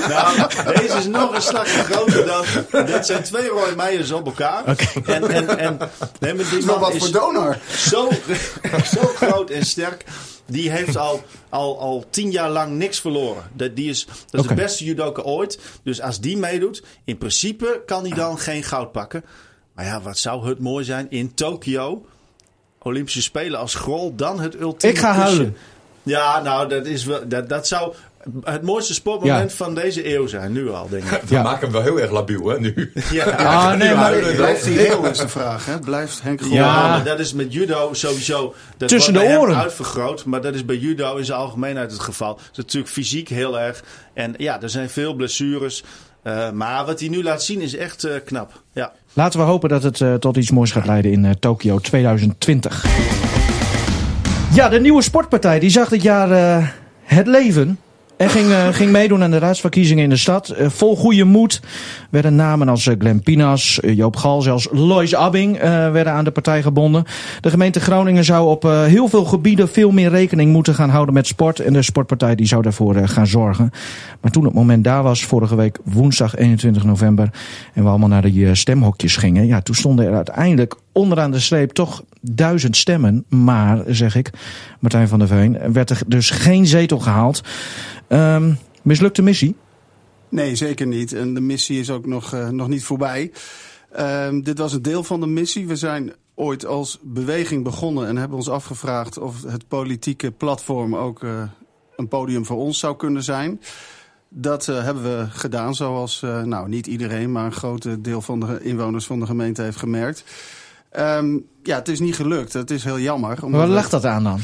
Nou, 0.08 0.36
deze 0.74 0.96
is 0.98 1.06
nog 1.06 1.34
een 1.34 1.42
slagje 1.42 1.82
groter 1.82 2.26
dan. 2.26 2.44
Dat 2.86 3.06
zijn 3.06 3.22
twee 3.22 3.48
Roy 3.48 3.74
Meijers 3.76 4.12
op 4.12 4.26
elkaar. 4.26 4.62
Oké. 4.66 5.12
En, 5.12 5.28
en, 5.30 5.58
en 5.58 5.78
nee, 6.20 6.34
maar 6.34 6.44
die 6.50 6.64
wel 6.80 6.90
wat 6.90 6.96
voor 6.96 7.10
donor. 7.10 7.58
zo, 7.76 8.08
zo 8.94 9.00
groot 9.00 9.50
en 9.50 9.66
sterk. 9.66 10.04
Die 10.46 10.70
heeft 10.70 10.96
al, 10.96 11.22
al, 11.48 11.80
al 11.80 12.04
tien 12.10 12.30
jaar 12.30 12.50
lang 12.50 12.72
niks 12.72 13.00
verloren. 13.00 13.44
Dat, 13.52 13.76
die 13.76 13.90
is, 13.90 14.06
dat 14.30 14.40
is 14.42 14.48
de 14.48 14.54
beste 14.54 14.84
judoka 14.84 15.22
ooit. 15.22 15.58
Dus 15.82 16.00
als 16.00 16.20
die 16.20 16.36
meedoet, 16.36 16.82
in 17.04 17.18
principe 17.18 17.82
kan 17.86 18.06
hij 18.06 18.16
dan 18.16 18.38
geen 18.38 18.62
goud 18.62 18.92
pakken. 18.92 19.24
Maar 19.74 19.84
ja, 19.84 20.00
wat 20.00 20.18
zou 20.18 20.48
het 20.48 20.58
mooi 20.58 20.84
zijn 20.84 21.06
in 21.10 21.34
Tokio. 21.34 22.06
Olympische 22.82 23.22
Spelen 23.22 23.58
als 23.60 23.74
Grol, 23.74 24.14
dan 24.16 24.40
het 24.40 24.60
ultieme 24.60 24.94
Ik 24.94 25.00
ga 25.00 25.08
kusje. 25.12 25.22
huilen. 25.22 25.56
Ja, 26.02 26.40
nou, 26.42 26.68
dat, 26.68 26.86
is 26.86 27.04
wel, 27.04 27.28
dat, 27.28 27.48
dat 27.48 27.66
zou 27.66 27.94
het 28.44 28.62
mooiste 28.62 28.94
sportmoment 28.94 29.52
van 29.52 29.74
deze 29.74 30.14
eeuw 30.14 30.26
zijn, 30.26 30.52
nu 30.52 30.70
al, 30.70 30.88
denk 30.88 31.04
ik. 31.04 31.22
We 31.28 31.34
maken 31.36 31.60
hem 31.60 31.72
wel 31.72 31.82
heel 31.82 32.00
erg 32.00 32.10
labiel, 32.10 32.46
hè, 32.48 32.60
nu. 32.60 32.92
Ja, 33.10 33.24
Ah, 33.52 33.76
nee, 33.76 33.94
maar 33.94 34.12
Blijft 34.36 34.64
hij 34.64 34.72
heel, 34.72 35.04
is 35.04 35.18
de 35.18 35.28
vraag. 35.28 35.66
Hè? 35.66 35.78
Blijft 35.78 36.22
Henk 36.22 36.40
Grol... 36.40 36.54
Ja. 36.54 36.88
maar 36.88 37.04
dat 37.04 37.18
is 37.20 37.32
met 37.32 37.52
judo 37.52 37.88
sowieso. 37.92 38.54
Dat 38.76 38.88
Tussen 38.88 39.14
wordt 39.14 39.28
de 39.28 39.38
oren. 39.38 39.56
uitvergroot, 39.56 40.24
maar 40.24 40.40
dat 40.40 40.54
is 40.54 40.64
bij 40.64 40.76
judo 40.76 41.16
in 41.16 41.24
zijn 41.24 41.38
algemeenheid 41.38 41.90
het 41.90 42.00
geval. 42.00 42.34
Het 42.34 42.50
is 42.52 42.56
natuurlijk 42.56 42.92
fysiek 42.92 43.28
heel 43.28 43.60
erg. 43.60 43.84
En 44.14 44.34
ja, 44.36 44.60
er 44.62 44.70
zijn 44.70 44.90
veel 44.90 45.14
blessures. 45.14 45.84
Eh, 46.22 46.50
maar 46.50 46.84
wat 46.86 47.00
hij 47.00 47.08
nu 47.08 47.22
laat 47.22 47.42
zien 47.42 47.60
is 47.60 47.76
echt 47.76 48.04
eh, 48.04 48.12
knap. 48.24 48.62
Ja. 48.72 48.92
Laten 49.12 49.40
we 49.40 49.46
hopen 49.46 49.68
dat 49.68 49.82
het 49.82 50.00
eh, 50.00 50.14
tot 50.14 50.36
iets 50.36 50.50
moois 50.50 50.70
gaat 50.72 50.86
leiden 50.86 51.12
in 51.12 51.36
Tokio 51.40 51.78
2020. 51.78 52.84
Ja, 54.54 54.68
de 54.68 54.80
nieuwe 54.80 55.02
sportpartij 55.02 55.58
die 55.58 55.70
zag 55.70 55.88
dit 55.88 56.02
jaar 56.02 56.30
eh, 56.30 56.66
het 57.02 57.26
leven. 57.26 57.78
En 58.22 58.30
ging, 58.30 58.50
eh, 58.50 58.68
ging 58.68 58.90
meedoen 58.90 59.22
aan 59.22 59.30
de 59.30 59.38
raadsverkiezingen 59.38 60.04
in 60.04 60.10
de 60.10 60.16
stad. 60.16 60.48
Eh, 60.48 60.68
vol 60.68 60.96
goede 60.96 61.24
moed 61.24 61.60
werden 62.10 62.34
namen 62.34 62.68
als 62.68 62.86
eh, 62.86 62.94
Glenn 62.98 63.22
Pinas, 63.22 63.78
Joop 63.82 64.16
Gal, 64.16 64.42
zelfs 64.42 64.68
Lois 64.72 65.14
Abbing 65.14 65.58
werden 65.92 66.12
aan 66.12 66.24
de 66.24 66.30
partij 66.30 66.62
gebonden. 66.62 67.04
De 67.40 67.50
gemeente 67.50 67.80
Groningen 67.80 68.24
zou 68.24 68.48
op 68.48 68.62
heel 68.62 69.08
veel 69.08 69.24
gebieden 69.24 69.68
veel 69.68 69.90
meer 69.90 70.10
rekening 70.10 70.52
moeten 70.52 70.74
gaan 70.74 70.90
houden 70.90 71.14
met 71.14 71.26
sport. 71.26 71.60
En 71.60 71.72
de 71.72 71.82
sportpartij 71.82 72.34
die 72.34 72.46
zou 72.46 72.62
daarvoor 72.62 73.08
gaan 73.08 73.26
zorgen. 73.26 73.70
Maar 74.22 74.30
toen 74.30 74.44
het 74.44 74.54
moment 74.54 74.84
daar 74.84 75.02
was, 75.02 75.24
vorige 75.24 75.56
week 75.56 75.78
woensdag 75.84 76.36
21 76.36 76.84
november, 76.84 77.30
en 77.74 77.82
we 77.82 77.88
allemaal 77.88 78.08
naar 78.08 78.22
de 78.22 78.46
eh, 78.46 78.54
stemhokjes 78.54 79.16
gingen, 79.16 79.46
ja, 79.46 79.60
toen 79.60 79.74
stonden 79.74 80.06
er 80.06 80.14
uiteindelijk 80.14 80.74
onderaan 80.92 81.30
de 81.30 81.40
streep 81.40 81.70
toch 81.70 82.04
duizend 82.20 82.76
stemmen. 82.76 83.24
Maar, 83.28 83.84
zeg 83.86 84.14
ik, 84.16 84.30
Martijn 84.80 85.08
van 85.08 85.18
der 85.18 85.28
Veen, 85.28 85.72
werd 85.72 85.90
er 85.90 86.02
dus 86.06 86.30
geen 86.30 86.66
zetel 86.66 86.98
gehaald. 86.98 87.40
Ehm, 88.08 88.52
mislukte 88.82 89.22
missie. 89.22 89.56
Nee, 90.32 90.56
zeker 90.56 90.86
niet. 90.86 91.12
En 91.12 91.34
de 91.34 91.40
missie 91.40 91.80
is 91.80 91.90
ook 91.90 92.06
nog, 92.06 92.32
eh, 92.32 92.48
nog 92.48 92.68
niet 92.68 92.84
voorbij. 92.84 93.32
Ehm, 93.92 94.40
dit 94.40 94.58
was 94.58 94.72
een 94.72 94.82
deel 94.82 95.04
van 95.04 95.20
de 95.20 95.26
missie. 95.26 95.66
We 95.66 95.76
zijn 95.76 96.12
ooit 96.34 96.66
als 96.66 96.98
beweging 97.02 97.64
begonnen 97.64 98.06
en 98.06 98.16
hebben 98.16 98.36
ons 98.36 98.48
afgevraagd 98.48 99.18
of 99.18 99.42
het 99.42 99.68
politieke 99.68 100.30
platform 100.30 100.96
ook 100.96 101.22
eh, 101.22 101.42
een 101.96 102.08
podium 102.08 102.44
voor 102.44 102.56
ons 102.56 102.78
zou 102.78 102.96
kunnen 102.96 103.22
zijn. 103.22 103.60
Dat 104.28 104.68
eh, 104.68 104.84
hebben 104.84 105.02
we 105.02 105.26
gedaan, 105.30 105.74
zoals 105.74 106.20
nou, 106.44 106.68
niet 106.68 106.86
iedereen, 106.86 107.32
maar 107.32 107.44
een 107.44 107.52
groot 107.52 108.04
deel 108.04 108.20
van 108.20 108.40
de 108.40 108.58
inwoners 108.62 109.06
van 109.06 109.20
de 109.20 109.26
gemeente 109.26 109.62
heeft 109.62 109.78
gemerkt. 109.78 110.24
Ehm, 110.92 111.38
ja, 111.62 111.76
het 111.76 111.88
is 111.88 112.00
niet 112.00 112.16
gelukt. 112.16 112.52
Het 112.52 112.70
is 112.70 112.84
heel 112.84 112.98
jammer. 112.98 113.50
Waar 113.50 113.68
lag 113.68 113.88
dat 113.88 114.04
aan 114.04 114.24
dan? 114.24 114.40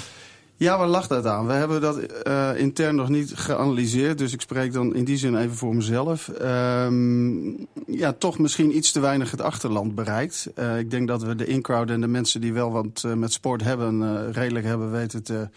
ja, 0.58 0.78
waar 0.78 0.88
lag 0.88 1.06
dat 1.06 1.26
aan? 1.26 1.46
We 1.46 1.52
hebben 1.52 1.80
dat 1.80 1.98
eh, 1.98 2.50
intern 2.56 2.94
nog 2.94 3.08
niet 3.08 3.32
geanalyseerd. 3.34 4.18
Dus 4.18 4.32
ik 4.32 4.40
spreek 4.40 4.72
dan 4.72 4.94
in 4.94 5.04
die 5.04 5.16
zin 5.16 5.36
even 5.36 5.56
voor 5.56 5.74
mezelf. 5.74 6.28
Ehm, 6.28 7.48
ja, 7.86 8.12
toch 8.18 8.38
misschien 8.38 8.76
iets 8.76 8.92
te 8.92 9.00
weinig 9.00 9.30
het 9.30 9.40
achterland 9.40 9.94
bereikt. 9.94 10.48
Eh, 10.54 10.78
ik 10.78 10.90
denk 10.90 11.08
dat 11.08 11.22
we 11.22 11.34
de 11.34 11.46
in-crowd 11.46 11.90
en 11.90 12.00
de 12.00 12.06
mensen 12.06 12.40
die 12.40 12.52
wel 12.52 12.72
wat 12.72 13.02
eh, 13.04 13.12
met 13.12 13.32
sport 13.32 13.62
hebben... 13.62 14.32
redelijk 14.32 14.66
hebben 14.66 14.90
weten 14.90 15.22
te, 15.22 15.48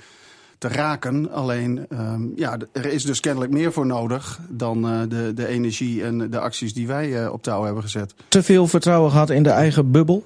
te 0.58 0.68
raken. 0.68 1.32
Alleen, 1.32 1.86
ehm, 1.90 2.22
ja, 2.36 2.58
er 2.72 2.86
is 2.86 3.04
dus 3.04 3.20
kennelijk 3.20 3.52
meer 3.52 3.74
voor 3.74 3.86
nodig... 3.86 4.40
dan 4.50 4.82
de, 5.10 5.32
de 5.36 5.48
energie 5.48 6.04
en 6.04 6.30
de 6.30 6.40
acties 6.40 6.74
die 6.74 6.88
wij 6.88 7.28
op 7.28 7.44
touw 7.44 7.64
hebben 7.64 7.84
gezet. 7.84 8.14
Te 8.28 8.44
veel 8.44 8.68
vertrouwen 8.68 9.12
gehad 9.12 9.30
in 9.30 9.44
de 9.44 9.50
eigen 9.50 9.92
bubbel? 9.92 10.24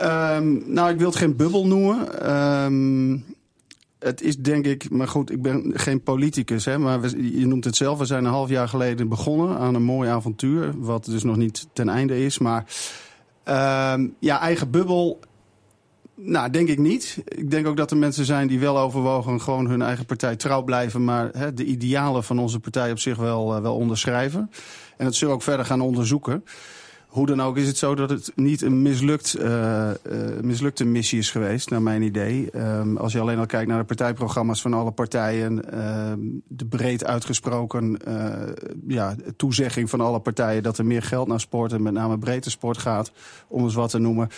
Ehm, 0.00 0.72
nou, 0.72 0.90
ik 0.90 0.98
wil 0.98 1.08
het 1.08 1.16
geen 1.16 1.36
bubbel 1.36 1.66
noemen. 1.66 2.22
Ehm, 2.22 3.18
het 3.98 4.22
is 4.22 4.36
denk 4.36 4.66
ik, 4.66 4.90
maar 4.90 5.08
goed, 5.08 5.30
ik 5.30 5.42
ben 5.42 5.72
geen 5.74 6.02
politicus, 6.02 6.64
hè, 6.64 6.78
maar 6.78 7.18
je 7.18 7.46
noemt 7.46 7.64
het 7.64 7.76
zelf. 7.76 7.98
We 7.98 8.04
zijn 8.04 8.24
een 8.24 8.30
half 8.30 8.48
jaar 8.48 8.68
geleden 8.68 9.08
begonnen 9.08 9.58
aan 9.58 9.74
een 9.74 9.82
mooi 9.82 10.10
avontuur, 10.10 10.72
wat 10.78 11.04
dus 11.04 11.22
nog 11.22 11.36
niet 11.36 11.66
ten 11.72 11.88
einde 11.88 12.24
is. 12.24 12.38
Maar 12.38 12.64
ehm, 13.44 14.08
ja, 14.18 14.40
eigen 14.40 14.70
bubbel, 14.70 15.18
nou, 16.14 16.50
denk 16.50 16.68
ik 16.68 16.78
niet. 16.78 17.22
Ik 17.24 17.50
denk 17.50 17.66
ook 17.66 17.76
dat 17.76 17.90
er 17.90 17.96
mensen 17.96 18.24
zijn 18.24 18.48
die 18.48 18.60
wel 18.60 18.78
overwogen 18.78 19.40
gewoon 19.40 19.66
hun 19.66 19.82
eigen 19.82 20.06
partij 20.06 20.36
trouw 20.36 20.62
blijven, 20.62 21.04
maar 21.04 21.30
hè, 21.32 21.54
de 21.54 21.64
idealen 21.64 22.24
van 22.24 22.38
onze 22.38 22.60
partij 22.60 22.90
op 22.90 22.98
zich 22.98 23.16
wel, 23.16 23.56
eh, 23.56 23.62
wel 23.62 23.76
onderschrijven. 23.76 24.50
En 24.96 25.04
dat 25.04 25.14
zullen 25.14 25.34
we 25.34 25.40
ook 25.40 25.46
verder 25.46 25.66
gaan 25.66 25.80
onderzoeken. 25.80 26.44
Hoe 27.10 27.26
dan 27.26 27.42
ook 27.42 27.56
is 27.56 27.66
het 27.66 27.76
zo 27.78 27.94
dat 27.94 28.10
het 28.10 28.32
niet 28.34 28.62
een 28.62 28.82
mislukt, 28.82 29.34
eh, 29.34 29.90
eh, 29.90 29.96
mislukte 30.42 30.84
missie 30.84 31.18
is 31.18 31.30
geweest, 31.30 31.70
naar 31.70 31.82
mijn 31.82 32.02
idee. 32.02 32.50
Ehm, 32.50 32.96
als 32.96 33.12
je 33.12 33.20
alleen 33.20 33.38
al 33.38 33.46
kijkt 33.46 33.68
naar 33.68 33.78
de 33.78 33.84
partijprogramma's 33.84 34.60
van 34.62 34.74
alle 34.74 34.90
partijen, 34.90 35.72
ehm, 35.72 36.18
de 36.48 36.64
breed 36.64 37.04
uitgesproken 37.04 37.96
eh, 38.04 38.24
ja, 38.88 39.14
toezegging 39.36 39.90
van 39.90 40.00
alle 40.00 40.18
partijen 40.18 40.62
dat 40.62 40.78
er 40.78 40.86
meer 40.86 41.02
geld 41.02 41.28
naar 41.28 41.40
sport 41.40 41.72
en 41.72 41.82
met 41.82 41.92
name 41.92 42.18
breedte 42.18 42.50
sport 42.50 42.78
gaat, 42.78 43.10
om 43.48 43.62
eens 43.64 43.74
wat 43.74 43.90
te 43.90 43.98
noemen. 43.98 44.28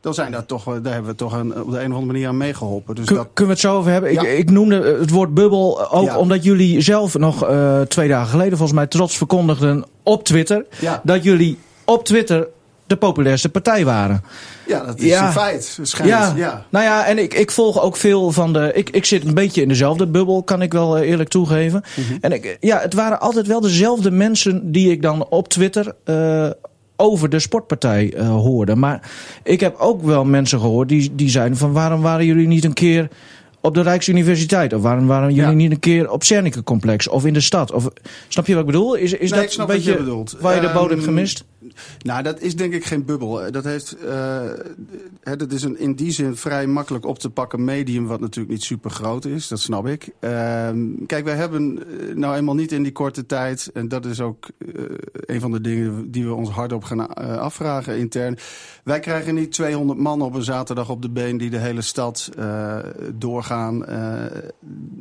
Dan 0.00 0.14
zijn 0.14 0.32
daar 0.32 0.46
toch, 0.46 0.64
daar 0.64 0.92
hebben 0.92 1.10
we 1.10 1.16
toch 1.16 1.32
een, 1.32 1.62
op 1.62 1.70
de 1.70 1.76
een 1.80 1.90
of 1.90 1.96
andere 1.96 2.06
manier 2.06 2.28
aan 2.28 2.36
meegeholpen. 2.36 2.94
Dus 2.94 3.04
Kun- 3.06 3.16
dat, 3.16 3.28
Kunnen 3.32 3.54
we 3.54 3.60
het 3.60 3.70
zo 3.70 3.76
over 3.78 3.90
hebben? 3.92 4.12
Ja. 4.12 4.22
Ik, 4.22 4.38
ik 4.38 4.50
noemde 4.50 4.82
het 4.98 5.10
woord 5.10 5.34
bubbel 5.34 5.90
ook 5.92 6.04
Ja. 6.04 6.18
omdat 6.18 6.44
jullie 6.44 6.80
zelf 6.80 7.18
nog 7.18 7.44
eh, 7.44 7.80
twee 7.80 8.08
dagen 8.08 8.28
geleden 8.30 8.56
volgens 8.58 8.78
mij 8.78 8.86
trots 8.86 9.16
verkondigden 9.16 9.84
op 10.02 10.24
Twitter 10.24 10.66
Ja. 10.80 11.00
dat 11.04 11.22
jullie 11.24 11.58
op 11.84 12.04
Twitter 12.04 12.46
de 12.86 12.96
populairste 12.96 13.48
partij 13.48 13.84
waren. 13.84 14.22
ja, 14.66 14.84
dat 14.84 14.98
is 14.98 15.04
Ja. 15.08 15.26
een 15.26 15.32
feit. 15.32 15.78
Ja, 16.04 16.32
ja. 16.36 16.66
nou 16.68 16.84
ja, 16.84 17.06
en 17.06 17.18
ik, 17.18 17.34
ik 17.34 17.50
volg 17.50 17.80
ook 17.80 17.96
veel 17.96 18.32
van 18.32 18.52
de. 18.52 18.70
Ik, 18.74 18.90
ik 18.90 19.04
zit 19.04 19.24
een 19.24 19.34
beetje 19.34 19.62
in 19.62 19.68
dezelfde 19.68 20.06
bubbel, 20.06 20.42
kan 20.42 20.62
ik 20.62 20.72
wel 20.72 20.96
eh, 20.98 21.08
eerlijk 21.10 21.28
toegeven. 21.28 21.82
Mhm. 21.96 22.16
En 22.20 22.32
ik, 22.32 22.56
ja, 22.60 22.78
het 22.80 22.94
waren 22.94 23.20
altijd 23.20 23.46
wel 23.46 23.60
dezelfde 23.60 24.10
mensen 24.10 24.72
die 24.72 24.90
ik 24.90 25.02
dan 25.02 25.26
op 25.28 25.48
Twitter. 25.48 25.94
eh, 26.04 26.50
over 26.96 27.28
de 27.28 27.38
sportpartij 27.38 28.12
eh, 28.16 28.28
hoorde. 28.28 28.76
Maar 28.76 29.10
ik 29.42 29.60
heb 29.60 29.76
ook 29.78 30.02
wel 30.02 30.24
mensen 30.24 30.60
gehoord 30.60 30.88
die, 30.88 31.12
die 31.14 31.30
zeiden 31.30 31.58
van 31.58 31.72
waarom 31.72 32.00
waren 32.00 32.26
jullie 32.26 32.46
niet 32.46 32.64
een 32.64 32.72
keer 32.72 33.08
op 33.62 33.74
de 33.74 33.80
Rijksuniversiteit? 33.82 34.72
Of 34.72 34.82
waarom 34.82 35.06
waren 35.06 35.28
jullie 35.34 35.50
Ja. 35.50 35.56
niet 35.56 35.70
een 35.70 35.78
keer 35.80 36.10
op 36.10 36.22
Cernicke 36.24 36.62
complex 36.62 37.08
of 37.08 37.26
in 37.26 37.32
de 37.32 37.40
stad? 37.40 37.72
Of, 37.72 37.88
snap 38.28 38.46
je 38.46 38.52
wat 38.52 38.60
ik 38.60 38.66
bedoel? 38.66 38.94
Is, 38.94 39.12
is 39.12 39.30
Nee, 39.30 39.38
dat 39.38 39.42
ik 39.48 39.50
snap 39.54 39.68
een 39.68 39.74
wat 39.74 39.84
je 39.84 39.90
beetje 39.90 40.04
bedoelt. 40.04 40.36
waar 40.40 40.54
je 40.54 40.60
de 40.60 40.72
bodem 40.72 40.96
Ehm, 40.98 41.06
gemist? 41.06 41.44
Nou, 42.02 42.22
dat 42.22 42.40
is 42.40 42.56
denk 42.56 42.72
ik 42.74 42.84
geen 42.84 43.04
bubbel. 43.04 43.50
Dat, 43.50 43.64
heeft, 43.64 43.96
eh, 43.96 44.40
hè, 45.22 45.36
dat 45.36 45.52
is 45.52 45.62
een 45.62 45.78
in 45.78 45.94
die 45.94 46.10
zin 46.10 46.36
vrij 46.36 46.66
makkelijk 46.66 47.06
op 47.06 47.18
te 47.18 47.30
pakken 47.30 47.64
medium... 47.64 48.06
wat 48.06 48.20
natuurlijk 48.20 48.54
niet 48.54 48.62
super 48.62 48.90
groot 48.90 49.24
is, 49.24 49.48
dat 49.48 49.60
snap 49.60 49.86
ik. 49.86 50.08
Ehm, 50.20 50.78
kijk, 51.06 51.24
wij 51.24 51.34
hebben 51.34 51.78
eh, 51.78 52.14
nou 52.14 52.36
eenmaal 52.36 52.54
niet 52.54 52.72
in 52.72 52.82
die 52.82 52.92
korte 52.92 53.26
tijd... 53.26 53.70
en 53.74 53.88
dat 53.88 54.06
is 54.06 54.20
ook 54.20 54.48
eh, 54.58 54.82
een 55.12 55.40
van 55.40 55.50
de 55.52 55.60
dingen 55.60 56.10
die 56.10 56.24
we 56.24 56.34
ons 56.34 56.48
hardop 56.50 56.84
gaan 56.84 57.08
eh, 57.14 57.36
afvragen 57.36 57.98
intern... 57.98 58.38
wij 58.84 59.00
krijgen 59.00 59.34
niet 59.34 59.52
200 59.52 59.98
man 59.98 60.22
op 60.22 60.34
een 60.34 60.42
zaterdag 60.42 60.88
op 60.90 61.02
de 61.02 61.10
been... 61.10 61.36
die 61.38 61.50
de 61.50 61.58
hele 61.58 61.82
stad 61.82 62.30
eh, 62.38 62.76
doorgaan. 63.52 63.84
Eh, 63.86 64.38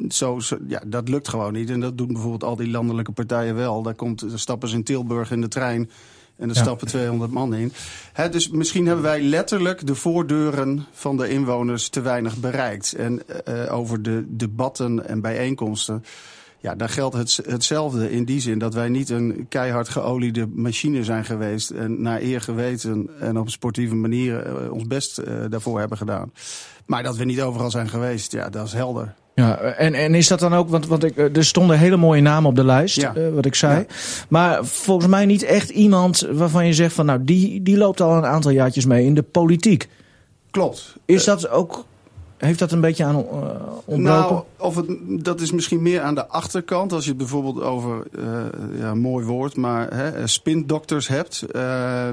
zo, 0.10 0.40
zo- 0.40 0.58
ja, 0.68 0.82
dat 0.88 1.10
lukt 1.10 1.28
gewoon 1.28 1.54
niet. 1.54 1.70
En 1.70 1.80
dat 1.80 1.98
doen 1.98 2.08
bijvoorbeeld 2.08 2.44
al 2.44 2.56
die 2.56 2.70
landelijke 2.70 3.12
partijen 3.12 3.56
wel. 3.56 3.82
Daar, 3.82 3.96
komt, 3.96 4.30
daar 4.30 4.40
stappen 4.40 4.70
ze 4.70 4.76
in 4.76 4.84
Tilburg 4.84 5.32
in 5.32 5.42
de 5.42 5.48
trein... 5.48 5.90
En 6.38 6.50
er 6.50 6.56
Ja. 6.56 6.62
stappen 6.62 6.88
200 6.88 7.32
man 7.32 7.54
in. 7.54 7.72
Hè, 8.14 8.30
dus 8.30 8.50
misschien 8.50 8.86
hebben 8.86 9.04
wij 9.04 9.22
letterlijk 9.22 9.88
de 9.88 9.96
voordeuren 9.96 10.86
van 10.92 11.18
de 11.18 11.30
inwoners 11.30 11.90
te 11.90 12.02
weinig 12.02 12.38
bereikt. 12.38 12.94
En 12.94 13.22
eh, 13.46 13.74
over 13.78 14.02
de 14.02 14.24
debatten 14.28 15.08
en 15.08 15.22
bijeenkomsten. 15.22 16.04
Ja, 16.62 16.76
daar 16.76 16.89
geldt 16.89 17.15
het, 17.15 17.39
hetzelfde 17.45 18.12
in 18.12 18.26
die 18.26 18.39
zin 18.41 18.60
dat 18.60 18.74
wij 18.74 18.89
niet 18.89 19.10
een 19.10 19.45
keihard 19.50 19.89
geoliede 19.89 20.47
machine 20.54 21.04
zijn 21.04 21.26
geweest. 21.26 21.69
En 21.69 22.02
naar 22.02 22.21
eer 22.21 22.41
geweten 22.41 23.10
en 23.19 23.38
op 23.38 23.45
een 23.45 23.52
sportieve 23.52 23.95
manier 23.95 24.45
eh, 24.45 24.71
ons 24.71 24.88
best 24.88 25.17
eh, 25.17 25.34
daarvoor 25.50 25.80
hebben 25.80 25.97
gedaan. 25.97 26.32
Maar 26.86 27.04
dat 27.04 27.17
we 27.17 27.24
niet 27.26 27.41
overal 27.41 27.71
zijn 27.71 27.89
geweest, 27.89 28.32
ja, 28.32 28.50
dat 28.50 28.65
is 28.65 28.74
helder. 28.74 29.13
Ja, 29.36 29.58
en, 29.58 29.93
en 29.93 30.15
is 30.15 30.28
dat 30.28 30.39
dan 30.39 30.54
ook, 30.54 30.69
want, 30.69 30.88
want 30.88 31.04
ik, 31.04 31.17
eh, 31.17 31.36
er 31.36 31.45
stonden 31.45 31.78
hele 31.78 31.97
mooie 31.97 32.21
namen 32.21 32.50
op 32.50 32.56
de 32.56 32.65
lijst, 32.65 32.95
Ja. 33.02 33.13
wat 33.34 33.45
ik 33.45 33.56
zei. 33.56 33.80
Ja. 33.80 33.86
Maar 34.30 34.65
volgens 34.65 35.08
mij 35.08 35.26
niet 35.26 35.43
echt 35.43 35.69
iemand 35.69 36.28
waarvan 36.32 36.65
je 36.65 36.74
zegt 36.74 36.93
van 36.93 37.06
nou, 37.06 37.24
die, 37.24 37.62
die 37.62 37.78
loopt 37.78 38.02
al 38.02 38.15
een 38.17 38.26
aantal 38.26 38.52
jaartjes 38.52 38.86
mee 38.86 39.06
in 39.06 39.13
de 39.13 39.24
politiek. 39.24 39.89
Klopt. 40.52 40.95
Is 41.06 41.24
dat 41.24 41.50
ook, 41.50 41.86
heeft 42.48 42.60
dat 42.60 42.72
een 42.72 42.82
beetje 42.82 43.04
aan 43.06 43.16
eh, 43.16 43.24
ontbroken? 43.86 44.02
Nou, 44.02 44.44
of 44.58 44.76
het, 44.76 44.86
dat 45.08 45.42
is 45.42 45.52
misschien 45.52 45.82
meer 45.82 46.02
aan 46.02 46.16
de 46.16 46.28
achterkant. 46.28 46.94
Als 46.94 47.04
je 47.04 47.10
het 47.10 47.18
bijvoorbeeld 47.18 47.62
over, 47.62 48.08
eh, 48.18 48.80
ja, 48.80 48.94
mooi 48.94 49.26
woord, 49.26 49.56
maar 49.58 49.96
hè, 49.96 50.28
spindokters 50.28 51.08
hebt. 51.08 51.42
eh, 51.42 52.10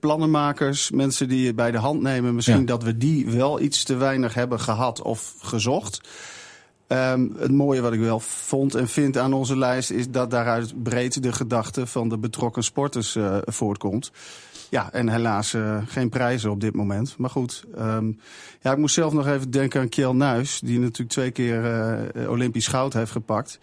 plannenmakers, 0.00 0.90
mensen 0.90 1.28
die 1.28 1.42
je 1.42 1.54
bij 1.54 1.70
de 1.70 1.78
hand 1.78 2.02
nemen. 2.02 2.34
Misschien 2.34 2.60
Ja. 2.60 2.64
dat 2.66 2.82
we 2.82 2.96
die 2.96 3.30
wel 3.30 3.60
iets 3.60 3.84
te 3.84 3.96
weinig 3.96 4.34
hebben 4.34 4.60
gehad 4.60 5.02
of 5.02 5.34
gezocht. 5.42 6.00
Ehm, 6.86 7.26
het 7.38 7.52
mooie 7.52 7.80
wat 7.80 7.92
ik 7.92 8.00
wel 8.00 8.20
vond 8.20 8.74
en 8.74 8.88
vind 8.88 9.18
aan 9.18 9.32
onze 9.32 9.58
lijst... 9.58 9.90
is 9.90 10.10
dat 10.10 10.30
daaruit 10.30 10.82
breed 10.82 11.22
de 11.22 11.32
gedachte 11.32 11.86
van 11.86 12.08
de 12.08 12.18
betrokken 12.18 12.62
sporters 12.64 13.16
voortkomt. 13.44 14.10
Ja, 14.70 14.88
en 14.92 15.08
helaas 15.08 15.54
eh, 15.54 15.76
geen 15.86 16.08
prijzen 16.08 16.50
op 16.50 16.60
dit 16.60 16.74
moment. 16.74 17.14
Maar 17.18 17.30
goed, 17.30 17.64
ehm, 17.76 18.06
ja, 18.60 18.72
ik 18.72 18.78
moest 18.78 18.94
zelf 18.94 19.12
nog 19.12 19.26
even 19.26 19.50
denken 19.50 19.80
aan 19.80 19.88
Kjell 19.88 20.12
Nuis... 20.12 20.60
die 20.64 20.78
natuurlijk 20.78 21.10
twee 21.10 21.30
keer 21.30 21.64
eh, 22.14 22.30
Olympisch 22.30 22.66
goud 22.66 22.92
heeft 22.92 23.10
gepakt. 23.10 23.58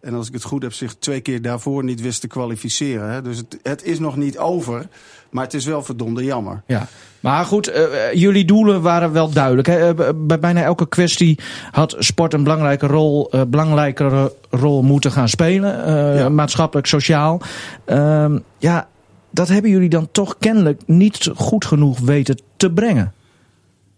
En 0.00 0.14
als 0.14 0.26
ik 0.26 0.32
het 0.32 0.42
goed 0.42 0.62
heb, 0.62 0.72
zich 0.72 0.94
twee 0.94 1.20
keer 1.20 1.42
daarvoor 1.42 1.84
niet 1.84 2.00
wist 2.00 2.20
te 2.20 2.26
kwalificeren. 2.26 3.10
Hè. 3.10 3.22
Dus 3.22 3.36
het, 3.36 3.58
het 3.62 3.84
is 3.84 3.98
nog 3.98 4.16
niet 4.16 4.38
over, 4.38 4.88
maar 5.30 5.44
het 5.44 5.54
is 5.54 5.64
wel 5.64 5.82
verdomde 5.82 6.24
jammer. 6.24 6.62
Ja, 6.66 6.86
maar 7.20 7.44
goed, 7.44 7.68
uh, 7.68 8.12
jullie 8.12 8.44
doelen 8.44 8.82
waren 8.82 9.12
wel 9.12 9.30
duidelijk. 9.30 9.66
Hè? 9.66 9.94
Bij 10.14 10.38
bijna 10.38 10.62
elke 10.62 10.88
kwestie 10.88 11.38
had 11.70 11.96
sport 11.98 12.34
een 12.34 12.42
belangrijke 12.42 12.86
rol, 12.86 13.28
uh, 13.34 13.42
belangrijkere 13.48 14.32
rol 14.50 14.82
moeten 14.82 15.12
gaan 15.12 15.28
spelen. 15.28 15.88
Ja. 16.16 16.28
Maatschappelijk, 16.28 16.86
sociaal. 16.86 17.40
Ehm, 17.84 18.38
ja, 18.58 18.88
dat 19.30 19.48
hebben 19.48 19.70
jullie 19.70 19.88
dan 19.88 20.08
toch 20.10 20.38
kennelijk 20.38 20.82
niet 20.86 21.30
goed 21.34 21.64
genoeg 21.64 21.98
weten 21.98 22.40
te 22.56 22.72
brengen. 22.72 23.14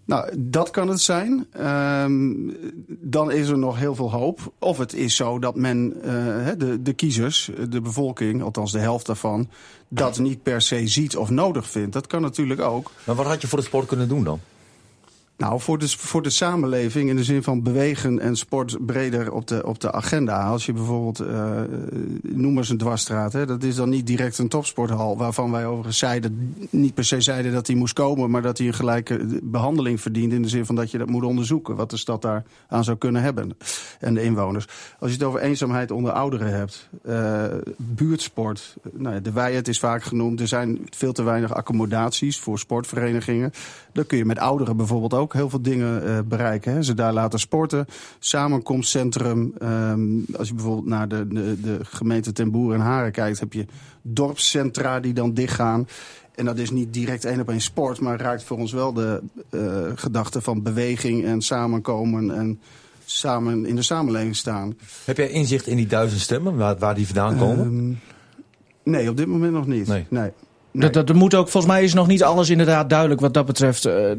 Nou, 0.05 0.35
dat 0.39 0.71
kan 0.71 0.89
het 0.89 1.01
zijn. 1.01 1.47
Um, 1.61 2.57
dan 2.89 3.31
is 3.31 3.49
er 3.49 3.59
nog 3.59 3.79
heel 3.79 3.95
veel 3.95 4.11
hoop. 4.11 4.53
Of 4.59 4.79
het 4.79 4.95
is 4.95 5.17
zo 5.17 5.39
dat 5.39 5.55
men, 5.57 5.95
uh, 5.97 6.49
de, 6.59 6.83
de 6.83 6.93
kiezers, 6.93 7.51
de 7.69 7.81
bevolking, 7.81 8.43
althans 8.43 8.73
de 8.73 8.79
helft 8.79 9.07
daarvan, 9.07 9.49
dat 9.89 10.19
niet 10.19 10.43
per 10.43 10.63
se 10.63 10.87
ziet 10.87 11.17
of 11.17 11.31
nodig 11.31 11.69
vindt. 11.69 11.93
Dat 11.93 12.07
kan 12.07 12.23
natuurlijk 12.23 12.61
ook. 12.61 12.91
Maar 13.05 13.15
wat 13.15 13.27
had 13.27 13.41
je 13.41 13.49
voor 13.49 13.59
de 13.59 13.65
sport 13.65 13.87
kunnen 13.87 14.09
doen 14.09 14.25
dan? 14.25 14.41
Nou, 15.39 15.61
voor 15.61 15.79
de, 15.79 15.89
voor 15.89 16.23
de 16.23 16.31
samenleving 16.31 17.09
in 17.09 17.17
de 17.17 17.25
zin 17.25 17.43
van 17.43 17.63
bewegen 17.63 18.21
en 18.21 18.37
sport 18.37 18.87
breder 18.87 19.33
op 19.33 19.47
de, 19.47 19.67
op 19.67 19.81
de 19.81 19.93
agenda. 19.93 20.45
Als 20.45 20.67
je 20.67 20.73
bijvoorbeeld, 20.73 21.21
uh, 21.21 21.61
noem 22.23 22.57
eens 22.57 22.69
een 22.69 22.79
dwarsstraat, 22.79 23.33
hè, 23.33 23.47
dat 23.47 23.63
is 23.63 23.75
dan 23.75 23.89
niet 23.89 24.07
direct 24.07 24.39
een 24.39 24.49
topsporthal. 24.49 25.17
Waarvan 25.17 25.51
wij 25.51 25.67
overigens 25.67 25.99
zeiden, 25.99 26.55
niet 26.71 26.95
per 26.95 27.05
se 27.05 27.21
zeiden 27.21 27.53
dat 27.53 27.67
hij 27.67 27.77
moest 27.77 27.93
komen, 27.93 28.31
maar 28.31 28.43
dat 28.43 28.59
hij 28.59 28.67
een 28.67 28.75
gelijke 28.75 29.41
behandeling 29.43 30.01
verdient. 30.01 30.33
In 30.33 30.43
de 30.43 30.49
zin 30.49 30.67
van 30.67 30.75
dat 30.75 30.91
je 30.91 30.99
dat 30.99 31.09
moet 31.09 31.25
onderzoeken, 31.25 31.77
wat 31.77 31.91
de 31.91 31.97
stad 31.97 32.23
daar 32.23 32.45
aan 32.69 32.85
zou 32.85 32.97
kunnen 32.97 33.23
hebben. 33.23 33.57
En 34.01 34.15
de 34.15 34.23
inwoners. 34.23 34.67
Als 34.99 35.11
je 35.11 35.17
het 35.17 35.27
over 35.27 35.41
eenzaamheid 35.41 35.91
onder 35.91 36.13
ouderen 36.13 36.53
hebt, 36.53 36.89
uh, 37.07 37.45
buurtsport. 37.77 38.77
Nou 38.93 39.15
ja, 39.15 39.21
de 39.21 39.33
Weijet 39.33 39.69
is 39.69 39.79
vaak 39.79 40.03
genoemd. 40.03 40.41
Er 40.41 40.49
zijn 40.49 40.89
veel 40.91 41.13
te 41.13 41.23
weinig 41.23 41.55
accommodaties 41.55 42.39
voor 42.39 42.59
sportverenigingen. 42.59 43.53
Dan 43.93 44.07
kun 44.07 44.19
je 44.19 44.25
met 44.25 44.39
ouderen 44.39 44.77
bijvoorbeeld 44.77 45.15
ook 45.15 45.28
heel 45.33 45.51
veel 45.51 45.63
dingen 45.63 46.07
uh, 46.07 46.19
bereiken. 46.25 46.73
Hè. 46.73 46.83
Ze 46.83 46.95
daar 46.95 47.13
laten 47.13 47.39
sporten, 47.39 47.87
samenkomstcentrum. 48.19 49.55
Um, 49.63 50.25
als 50.37 50.49
je 50.49 50.55
bijvoorbeeld 50.55 50.87
naar 50.87 51.09
de, 51.09 51.29
de, 51.29 51.61
de 51.61 51.79
gemeente 51.83 52.33
Ten 52.33 52.51
Boer 52.51 52.75
en 52.75 52.81
Haren 52.81 53.13
kijkt... 53.13 53.41
heb 53.41 53.53
je 53.53 53.67
dorpscentra 54.03 55.01
die 55.01 55.13
dan 55.13 55.35
dichtgaan. 55.35 55.89
En 56.35 56.45
dat 56.45 56.59
is 56.59 56.71
niet 56.71 56.93
direct 56.93 57.25
één 57.25 57.41
op 57.41 57.49
één 57.49 57.61
sport... 57.61 58.01
maar 58.01 58.21
raakt 58.21 58.45
voor 58.45 58.59
ons 58.59 58.73
wel 58.73 58.93
de 58.93 59.23
uh, 59.51 59.61
gedachte 59.95 60.41
van 60.41 60.63
beweging 60.63 61.25
en 61.25 61.43
samenkomen... 61.43 62.35
en 62.35 62.61
samen 63.05 63.67
in 63.67 63.77
de 63.77 63.83
samenleving 63.83 64.37
staan. 64.37 64.77
Heb 65.05 65.17
jij 65.17 65.29
inzicht 65.29 65.67
in 65.67 65.77
die 65.77 65.87
duizend 65.87 66.21
stemmen, 66.21 66.57
waar, 66.57 66.79
waar 66.79 66.95
die 66.95 67.07
vandaan 67.07 67.39
komen? 67.39 67.67
Um, 67.67 67.99
nee, 68.83 69.11
op 69.11 69.17
dit 69.17 69.27
moment 69.27 69.53
nog 69.53 69.67
niet. 69.67 69.87
Nee. 69.87 70.07
nee. 70.09 70.31
Nee. 70.71 70.91
Dat, 70.91 71.07
dat, 71.07 71.17
moet 71.17 71.35
ook, 71.35 71.49
volgens 71.49 71.73
mij 71.73 71.85
is 71.85 71.95
nog 71.95 72.07
niet 72.07 72.23
alles 72.23 72.51
inderdaad 72.51 72.91
duidelijk 72.91 73.21
wat 73.21 73.35
dat 73.35 73.47
betreft. 73.47 73.87
Uh, 73.87 74.11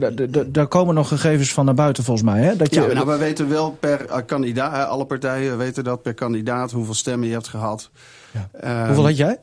daar 0.48 0.68
komen 0.68 0.96
nog 0.96 1.08
gegevens 1.08 1.54
van 1.54 1.66
naar 1.66 1.74
buiten 1.74 2.04
volgens 2.04 2.26
mij. 2.26 2.42
Hè? 2.42 2.56
Dat 2.56 2.74
je, 2.74 2.82
ja, 2.82 2.94
nou, 2.94 3.08
we 3.08 3.18
weten 3.18 3.50
wel 3.50 3.72
per 3.72 4.06
uh, 4.10 4.18
kandidaat, 4.26 4.88
alle 4.88 5.06
partijen 5.06 5.58
weten 5.58 5.84
dat 5.84 6.02
per 6.02 6.14
kandidaat 6.14 6.72
hoeveel 6.72 6.94
stemmen 6.94 7.28
je 7.28 7.34
hebt 7.34 7.48
gehad. 7.48 7.90
Ja. 8.32 8.50
Uh, 8.64 8.86
hoeveel 8.86 9.06
had 9.06 9.18
jij? 9.18 9.38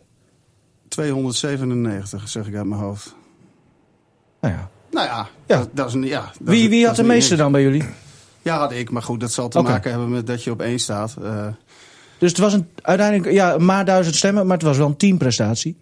297, 0.88 2.28
zeg 2.28 2.46
ik 2.46 2.54
uit 2.54 2.66
mijn 2.66 2.80
hoofd. 2.80 3.14
Nou 4.40 4.54
ja. 4.54 4.70
Nou 4.90 5.06
ja, 5.06 5.28
ja. 5.46 5.58
Dat, 5.58 5.68
dat, 5.72 5.94
is 5.94 6.08
ja 6.08 6.32
wie, 6.40 6.62
is, 6.62 6.68
wie 6.68 6.86
had 6.86 6.96
de 6.96 7.02
meeste 7.02 7.36
dan 7.36 7.52
bij 7.52 7.62
jullie? 7.62 7.84
Ja, 8.42 8.58
had 8.58 8.72
ik. 8.72 8.90
Maar 8.90 9.02
goed, 9.02 9.20
dat 9.20 9.32
zal 9.32 9.48
te 9.48 9.58
okay. 9.58 9.72
maken 9.72 9.90
hebben 9.90 10.10
met 10.10 10.26
dat 10.26 10.44
je 10.44 10.50
op 10.50 10.60
één 10.60 10.78
staat. 10.78 11.16
Uh, 11.22 11.46
dus 12.18 12.30
het 12.30 12.38
was 12.38 12.52
een, 12.52 12.68
uiteindelijk 12.82 13.32
ja, 13.32 13.58
maar 13.58 13.84
duizend 13.84 14.16
stemmen, 14.16 14.46
maar 14.46 14.56
het 14.56 14.66
was 14.66 14.76
wel 14.76 14.86
een 14.86 14.96
teamprestatie. 14.96 15.76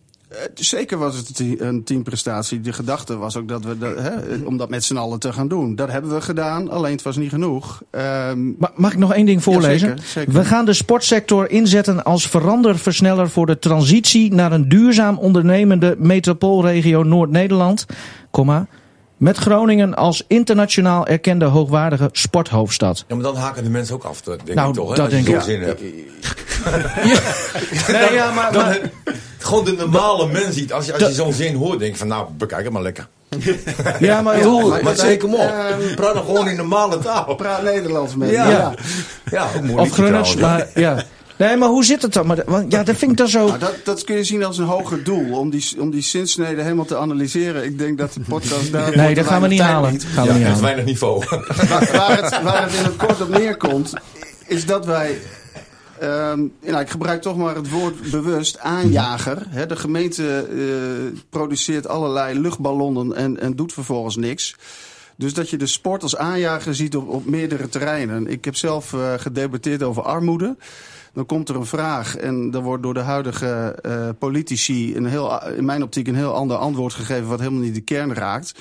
Zeker 0.54 0.98
was 0.98 1.16
het 1.16 1.38
een 1.58 1.84
teamprestatie. 1.84 2.60
De 2.60 2.72
gedachte 2.72 3.16
was 3.16 3.36
ook 3.36 3.48
dat 3.48 3.64
we, 3.64 3.78
dat, 3.78 3.98
hè, 3.98 4.36
om 4.44 4.56
dat 4.56 4.68
met 4.68 4.84
z'n 4.84 4.96
allen 4.96 5.18
te 5.18 5.32
gaan 5.32 5.48
doen. 5.48 5.74
Dat 5.74 5.90
hebben 5.90 6.14
we 6.14 6.20
gedaan, 6.20 6.70
alleen 6.70 6.92
het 6.92 7.02
was 7.02 7.16
niet 7.16 7.30
genoeg. 7.30 7.82
Um, 8.30 8.56
Mag 8.74 8.92
ik 8.92 8.98
nog 8.98 9.14
één 9.14 9.26
ding 9.26 9.42
voorlezen? 9.42 9.88
Ja, 9.88 9.94
zeker, 9.96 10.10
zeker. 10.10 10.32
We 10.32 10.44
gaan 10.44 10.64
de 10.64 10.72
sportsector 10.72 11.50
inzetten 11.50 12.04
als 12.04 12.28
veranderversneller 12.28 13.30
voor 13.30 13.46
de 13.46 13.58
transitie 13.58 14.34
naar 14.34 14.52
een 14.52 14.68
duurzaam 14.68 15.18
ondernemende 15.18 15.96
metropoolregio 15.98 17.02
Noord-Nederland, 17.02 17.86
met 19.16 19.36
Groningen 19.36 19.94
als 19.94 20.24
internationaal 20.26 21.06
erkende 21.06 21.44
hoogwaardige 21.44 22.08
sporthoofdstad. 22.12 23.04
Ja, 23.08 23.14
maar 23.14 23.24
dan 23.24 23.36
haken 23.36 23.64
de 23.64 23.70
mensen 23.70 23.94
ook 23.94 24.04
af, 24.04 24.20
denk 24.20 24.54
nou, 24.54 24.68
ik 24.68 24.74
toch? 24.74 24.88
Hè? 24.88 24.94
Dat 24.94 25.04
Als 25.04 25.14
denk 25.14 25.26
je 25.26 25.34
ik. 25.34 25.40
zin 25.40 25.62
hebt. 25.62 25.80
ja. 27.04 27.20
Nee, 27.98 28.12
ja, 28.12 28.32
maar, 28.32 28.52
dan, 28.52 28.64
maar, 28.64 28.80
gewoon 29.38 29.64
de 29.64 29.72
normale 29.72 30.26
mens 30.26 30.54
ziet. 30.54 30.72
Als 30.72 30.86
je, 30.86 30.92
als 30.92 31.02
je 31.02 31.12
zo'n 31.12 31.32
zin 31.32 31.54
hoort, 31.54 31.78
denk 31.78 31.92
je 31.92 31.98
van 31.98 32.08
nou, 32.08 32.26
bekijk 32.36 32.64
het 32.64 32.72
maar 32.72 32.82
lekker. 32.82 33.08
ja, 34.00 34.22
maar, 34.22 34.38
ja, 34.38 34.44
hoe, 34.44 34.68
maar, 34.68 34.82
maar 34.82 34.96
zeker 34.96 35.28
op. 35.28 35.34
Uh, 35.34 35.94
praat 35.94 36.14
dan 36.14 36.24
gewoon 36.24 36.48
in 36.48 36.56
normale 36.56 36.98
taal. 36.98 37.34
Praat 37.34 37.62
Nederlands 37.62 38.16
met 38.16 38.30
ja. 38.30 38.50
ja. 38.50 38.74
ja. 39.30 39.44
ook 39.44 39.60
moeilijk. 39.60 39.80
Of 39.80 39.90
Grunners, 39.90 40.36
maar 40.36 40.68
ja. 40.74 40.96
Nee, 41.36 41.56
maar 41.56 41.68
hoe 41.68 41.84
zit 41.84 42.02
het 42.02 42.12
dan? 42.12 42.26
Maar, 42.26 42.42
want, 42.46 42.72
ja, 42.72 42.82
dat 42.82 42.96
vind 42.96 43.10
ik 43.10 43.16
dan 43.16 43.28
zo... 43.28 43.46
Nou, 43.46 43.58
dat, 43.58 43.74
dat 43.84 44.04
kun 44.04 44.16
je 44.16 44.24
zien 44.24 44.44
als 44.44 44.58
een 44.58 44.64
hoger 44.64 45.04
doel. 45.04 45.38
Om 45.38 45.50
die, 45.50 45.74
om 45.78 45.90
die 45.90 46.02
zinsnede 46.02 46.62
helemaal 46.62 46.84
te 46.84 46.96
analyseren. 46.96 47.64
Ik 47.64 47.78
denk 47.78 47.98
dat 47.98 48.12
de 48.12 48.20
podcast 48.20 48.72
daar... 48.72 48.96
Nee, 48.96 49.14
dat 49.14 49.26
gaan 49.26 49.42
we 49.42 49.48
niet 49.48 49.60
halen. 49.60 49.92
Niet. 49.92 50.04
Gaan 50.04 50.26
we 50.26 50.32
ja, 50.32 50.38
niet 50.38 50.46
het 50.46 50.56
is 50.56 50.62
halen. 50.62 50.62
weinig 50.62 50.84
niveau. 50.84 51.24
waar, 51.28 51.90
waar, 51.92 52.22
het, 52.22 52.42
waar 52.42 52.62
het 52.62 52.74
in 52.74 52.84
het 52.84 52.96
kort 52.96 53.20
op 53.20 53.28
neerkomt... 53.28 53.92
is 54.46 54.66
dat 54.66 54.86
wij... 54.86 55.18
Um, 56.02 56.52
nou, 56.60 56.80
ik 56.80 56.90
gebruik 56.90 57.22
toch 57.22 57.36
maar 57.36 57.54
het 57.54 57.70
woord 57.70 58.10
bewust 58.10 58.58
aanjager. 58.58 59.46
He, 59.48 59.66
de 59.66 59.76
gemeente 59.76 60.46
uh, 60.50 61.20
produceert 61.30 61.88
allerlei 61.88 62.40
luchtballonnen 62.40 63.16
en, 63.16 63.40
en 63.40 63.56
doet 63.56 63.72
vervolgens 63.72 64.16
niks. 64.16 64.56
Dus 65.16 65.34
dat 65.34 65.50
je 65.50 65.56
de 65.56 65.66
sport 65.66 66.02
als 66.02 66.16
aanjager 66.16 66.74
ziet 66.74 66.96
op, 66.96 67.08
op 67.08 67.26
meerdere 67.26 67.68
terreinen. 67.68 68.26
Ik 68.26 68.44
heb 68.44 68.56
zelf 68.56 68.92
uh, 68.92 69.14
gedebatteerd 69.16 69.82
over 69.82 70.02
armoede. 70.02 70.56
Dan 71.12 71.26
komt 71.26 71.48
er 71.48 71.56
een 71.56 71.66
vraag 71.66 72.16
en 72.16 72.50
dan 72.50 72.62
wordt 72.62 72.82
door 72.82 72.94
de 72.94 73.00
huidige 73.00 73.78
uh, 73.86 74.08
politici... 74.18 74.96
Een 74.96 75.06
heel, 75.06 75.48
in 75.48 75.64
mijn 75.64 75.82
optiek 75.82 76.08
een 76.08 76.14
heel 76.14 76.34
ander 76.34 76.56
antwoord 76.56 76.92
gegeven... 76.92 77.28
wat 77.28 77.38
helemaal 77.38 77.60
niet 77.60 77.74
de 77.74 77.80
kern 77.80 78.14
raakt 78.14 78.54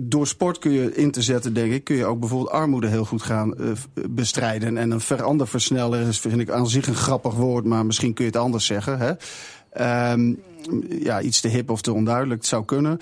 door 0.00 0.26
sport 0.26 0.58
kun 0.58 0.72
je 0.72 0.94
in 0.94 1.10
te 1.10 1.22
zetten, 1.22 1.54
denk 1.54 1.72
ik, 1.72 1.84
kun 1.84 1.96
je 1.96 2.04
ook 2.04 2.20
bijvoorbeeld 2.20 2.50
armoede 2.50 2.86
heel 2.86 3.04
goed 3.04 3.22
gaan 3.22 3.54
uh, 3.60 3.72
bestrijden. 4.10 4.76
En 4.76 4.90
een 4.90 5.00
veranderversneller 5.00 6.00
is, 6.00 6.20
vind 6.20 6.40
ik 6.40 6.50
aan 6.50 6.68
zich 6.68 6.86
een 6.86 6.94
grappig 6.94 7.34
woord, 7.34 7.64
maar 7.64 7.86
misschien 7.86 8.14
kun 8.14 8.24
je 8.24 8.30
het 8.30 8.40
anders 8.40 8.66
zeggen. 8.66 8.98
Hè? 8.98 9.12
Um, 10.12 10.42
ja, 10.88 11.20
iets 11.20 11.40
te 11.40 11.48
hip 11.48 11.70
of 11.70 11.80
te 11.80 11.92
onduidelijk, 11.92 12.40
het 12.40 12.48
zou 12.48 12.64
kunnen. 12.64 12.98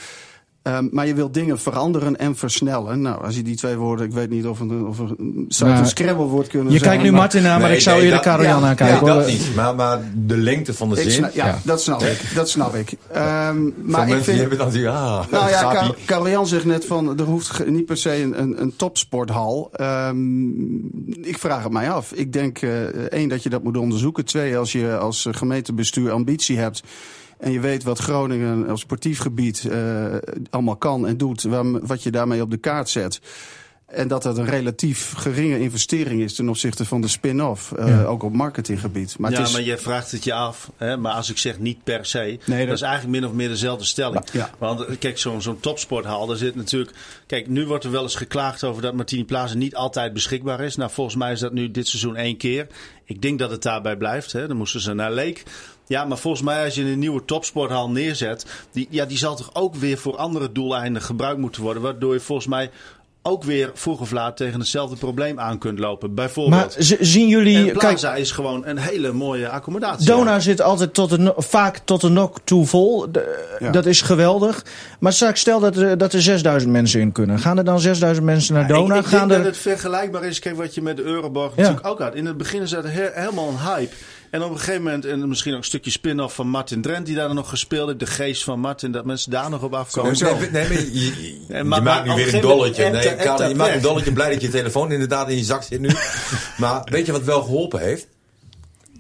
Um, 0.67 0.89
maar 0.93 1.07
je 1.07 1.15
wilt 1.15 1.35
dingen 1.35 1.59
veranderen 1.59 2.17
en 2.19 2.37
versnellen. 2.37 3.01
Nou, 3.01 3.25
als 3.25 3.37
je 3.37 3.43
die 3.43 3.57
twee 3.57 3.77
woorden, 3.77 4.07
ik 4.07 4.13
weet 4.13 4.31
niet 4.31 4.47
of 4.47 4.61
een, 4.61 4.87
of 4.87 4.99
een, 4.99 5.45
zou 5.49 5.71
het 5.71 5.81
een 5.81 5.87
scrabblewoord 5.87 6.49
kunnen 6.49 6.73
je 6.73 6.79
zijn. 6.79 6.91
kijkt 6.91 7.05
nu 7.05 7.11
maar, 7.11 7.21
Martin 7.21 7.47
aan, 7.47 7.59
maar 7.61 7.69
Nee, 7.69 7.77
ik 7.77 7.83
zou 7.83 7.97
nee, 7.97 8.05
eerder 8.05 8.21
Karel-Jan 8.21 8.61
ja, 8.61 8.67
aankijken. 8.69 9.05
Nee, 9.05 9.15
dat 9.15 9.27
niet. 9.27 9.55
Maar, 9.55 9.75
maar 9.75 10.01
de 10.15 10.37
lengte 10.37 10.75
van 10.75 10.89
de 10.91 11.03
ik 11.03 11.11
zin. 11.11 11.23
ja, 11.23 11.47
Ja. 11.47 11.59
dat 11.65 11.83
snap 11.83 12.03
ik. 12.03 12.21
Dat 12.35 12.49
snap 12.49 12.75
ik. 12.75 12.91
Um, 12.91 12.97
maar 13.17 14.03
ik 14.03 14.09
mensen 14.09 14.09
vind, 14.09 14.25
die 14.27 14.39
hebben 14.39 14.59
dan 14.59 14.71
die, 14.71 14.89
ah, 14.89 15.27
Nou 15.31 15.51
ja. 15.51 15.93
Karel- 16.07 16.47
zegt 16.47 16.65
net 16.65 16.85
van, 16.85 17.19
er 17.19 17.25
hoeft 17.25 17.67
niet 17.67 17.85
per 17.87 17.97
se 17.97 18.23
een, 18.23 18.41
een, 18.41 18.61
een 18.63 18.77
topsporthal. 18.77 19.71
Um, 19.81 20.91
ik 21.23 21.39
vraag 21.39 21.63
het 21.63 21.73
mij 21.73 21.91
af. 21.91 22.13
Ik 22.13 22.33
denk, 22.33 22.63
uh, 22.63 22.85
één, 22.89 23.29
dat 23.29 23.43
je 23.43 23.49
dat 23.49 23.63
moet 23.63 23.77
onderzoeken. 23.77 24.25
Twee, 24.25 24.59
als 24.59 24.73
je 24.73 24.97
als 24.97 25.27
gemeentebestuur 25.31 26.11
ambitie 26.11 26.59
hebt... 26.59 26.83
en 27.39 27.53
je 27.53 27.61
weet 27.61 27.83
wat 27.83 27.99
Groningen 27.99 28.71
op 28.71 28.79
sportief 28.79 29.19
gebied 29.19 29.65
uh, 29.71 30.15
allemaal 30.51 30.77
kan 30.77 31.07
en 31.07 31.17
doet... 31.17 31.43
Wat 31.83 32.03
je 32.03 32.11
daarmee 32.11 32.43
op 32.43 32.51
de 32.51 32.57
kaart 32.57 32.89
zet... 32.89 33.21
En 33.87 34.09
dat 34.09 34.23
dat 34.23 34.39
een 34.39 34.45
relatief 34.47 35.13
geringe 35.17 35.61
investering 35.61 36.23
is 36.23 36.35
ten 36.35 36.49
opzichte 36.49 36.85
van 36.85 37.01
de 37.01 37.09
spin-off. 37.09 37.73
Uh, 37.79 37.89
Ja. 37.89 38.05
Ook 38.05 38.23
op 38.23 38.33
marketinggebied. 38.33 39.19
Maar 39.19 39.31
ja, 39.31 39.39
het 39.39 39.47
is, 39.47 39.53
maar 39.53 39.63
je 39.63 39.79
vraagt 39.79 40.11
het 40.11 40.25
je 40.25 40.33
af. 40.33 40.71
Hè? 40.77 40.97
Maar 40.97 41.13
als 41.13 41.31
ik 41.31 41.39
zeg 41.39 41.59
niet 41.59 41.85
per 41.85 42.07
se, 42.07 42.19
Nee, 42.19 42.39
dat... 42.59 42.67
dat- 42.67 42.77
is 42.77 42.81
eigenlijk 42.83 43.21
min 43.21 43.31
of 43.31 43.37
meer 43.37 43.49
dezelfde 43.49 43.85
stelling. 43.85 44.25
Ja. 44.33 44.51
Want 44.59 44.81
eh, 44.85 44.97
kijk, 44.99 45.19
zo'n 45.19 45.43
zo'n 45.43 45.61
topsporthal, 45.61 46.27
daar 46.27 46.37
zit 46.37 46.55
natuurlijk... 46.55 46.97
Kijk, 47.27 47.49
nu 47.49 47.67
wordt 47.67 47.85
er 47.85 47.91
wel 47.91 48.03
eens 48.03 48.15
geklaagd 48.15 48.65
over 48.65 48.83
dat 48.83 48.95
Martini 48.95 49.25
Plaza 49.25 49.55
niet 49.55 49.75
altijd 49.77 50.13
beschikbaar 50.13 50.61
is. 50.61 50.77
Nou, 50.77 50.91
volgens 50.91 51.17
mij 51.17 51.33
is 51.33 51.41
dat 51.41 51.53
nu 51.53 51.71
dit 51.71 51.89
seizoen 51.89 52.17
één 52.17 52.37
keer. 52.37 52.67
Ik 53.05 53.23
denk 53.23 53.39
dat 53.39 53.51
het 53.51 53.63
daarbij 53.63 53.97
blijft. 53.97 54.33
Hè? 54.33 54.47
Dan 54.47 54.57
moesten 54.57 54.81
ze 54.81 54.93
naar 54.95 55.13
Leek. 55.13 55.43
Ja, 55.87 56.05
maar 56.05 56.19
volgens 56.19 56.43
mij 56.43 56.65
als 56.65 56.75
je 56.75 56.83
een 56.83 56.99
nieuwe 56.99 57.25
topsporthal 57.25 57.91
neerzet... 57.91 58.47
Die, 58.73 58.87
ja, 58.91 59.05
die 59.05 59.19
zal 59.19 59.37
toch 59.37 59.51
ook 59.53 59.75
weer 59.75 59.99
voor 59.99 60.17
andere 60.17 60.53
doeleinden 60.53 61.03
gebruikt 61.03 61.39
moeten 61.41 61.63
worden. 61.63 61.83
Waardoor 61.83 62.13
je 62.15 62.21
volgens 62.21 62.47
mij 62.49 62.71
ook 63.23 63.45
weer 63.45 63.71
vroeg 63.75 64.01
of 64.01 64.11
laat 64.11 64.37
tegen 64.37 64.59
hetzelfde 64.61 64.97
probleem 64.97 65.41
aan 65.41 65.59
kunt 65.59 65.79
lopen. 65.79 66.15
Bijvoorbeeld. 66.15 66.61
Maar 66.79 66.97
zien 67.01 67.29
jullie... 67.29 67.57
en 67.57 67.65
Kijk, 67.65 67.79
Plaza 67.79 68.15
is 68.15 68.31
gewoon 68.31 68.67
een 68.67 68.79
hele 68.79 69.13
mooie 69.13 69.49
accommodatie. 69.49 70.07
Dona 70.07 70.41
zit 70.41 70.61
altijd 70.63 70.95
tot 70.95 71.11
de, 71.11 71.35
vaak 71.37 71.79
tot 71.85 72.01
de 72.01 72.09
nok 72.09 72.37
toe 72.45 72.67
vol. 72.67 73.13
De- 73.13 73.55
Ja. 73.59 73.71
Dat 73.71 73.87
is 73.87 74.01
geweldig. 74.01 74.65
Maar 75.01 75.13
straks 75.13 75.41
stel 75.41 75.61
dat 75.61 75.77
er, 75.77 75.99
dat 75.99 76.13
er 76.13 76.23
6000 76.23 76.73
mensen 76.73 77.01
in 77.01 77.13
kunnen. 77.13 77.39
Gaan 77.39 77.59
er 77.59 77.65
dan 77.65 77.81
6000 77.81 78.27
mensen 78.27 78.55
naar 78.55 78.69
Dona? 78.69 78.95
Ik, 78.95 79.01
ik 79.01 79.07
Gaan 79.07 79.19
denk 79.29 79.31
er... 79.31 79.37
dat 79.37 79.47
het 79.47 79.57
vergelijkbaar 79.63 80.25
is. 80.25 80.39
Kijk 80.39 80.57
wat 80.57 80.75
je 80.75 80.83
met 80.83 80.97
de 80.97 81.03
Euroborg 81.03 81.51
Ja. 81.57 81.63
natuurlijk 81.63 81.87
ook 81.87 81.99
had. 81.99 82.15
In 82.15 82.27
het 82.27 82.37
begin 82.37 82.63
is 82.63 82.71
dat 82.71 82.85
he- 82.85 83.11
helemaal 83.13 83.49
een 83.49 83.59
hype. 83.75 83.95
En 84.31 84.43
op 84.43 84.51
een 84.51 84.59
gegeven 84.59 84.83
moment, 84.83 85.05
en 85.05 85.29
misschien 85.29 85.53
ook 85.53 85.59
een 85.59 85.65
stukje 85.65 85.91
spin-off 85.91 86.35
van 86.35 86.49
Martin 86.49 86.83
Drent, 86.83 87.07
die 87.07 87.15
daar 87.15 87.35
nog 87.35 87.49
gespeeld 87.49 87.87
heeft. 87.87 88.01
De 88.01 88.07
geest 88.07 88.45
van 88.45 88.61
Martin, 88.61 88.93
dat 88.93 89.05
mensen 89.05 89.31
daar 89.31 89.51
nog 89.51 89.63
op 89.63 89.75
afkomen. 89.75 90.13
Nee, 90.21 90.33
nee, 90.33 90.51
nee, 90.51 90.69
maar 90.69 90.73
je, 90.73 90.93
je- 90.93 91.41
Ja, 91.49 91.57
je 91.57 91.65
maar- 91.65 91.83
maakt 91.83 92.07
nu 92.07 92.15
weer 92.15 92.35
een 92.35 92.41
dolletje. 92.41 92.91
Nee, 92.91 93.17
Karel, 93.17 93.49
je 93.49 93.55
maakt 93.55 93.75
een 93.75 93.81
dolletje. 93.81 94.13
Blij 94.13 94.31
dat 94.33 94.41
je 94.41 94.49
telefoon 94.49 94.93
inderdaad 94.93 95.29
in 95.31 95.37
je 95.37 95.45
zak 95.45 95.63
zit 95.63 95.81
nu. 95.81 95.91
maar 96.57 96.81
weet 96.91 97.07
je 97.07 97.13
wat 97.13 97.23
wel 97.23 97.43
geholpen 97.43 97.81
heeft? 97.81 98.07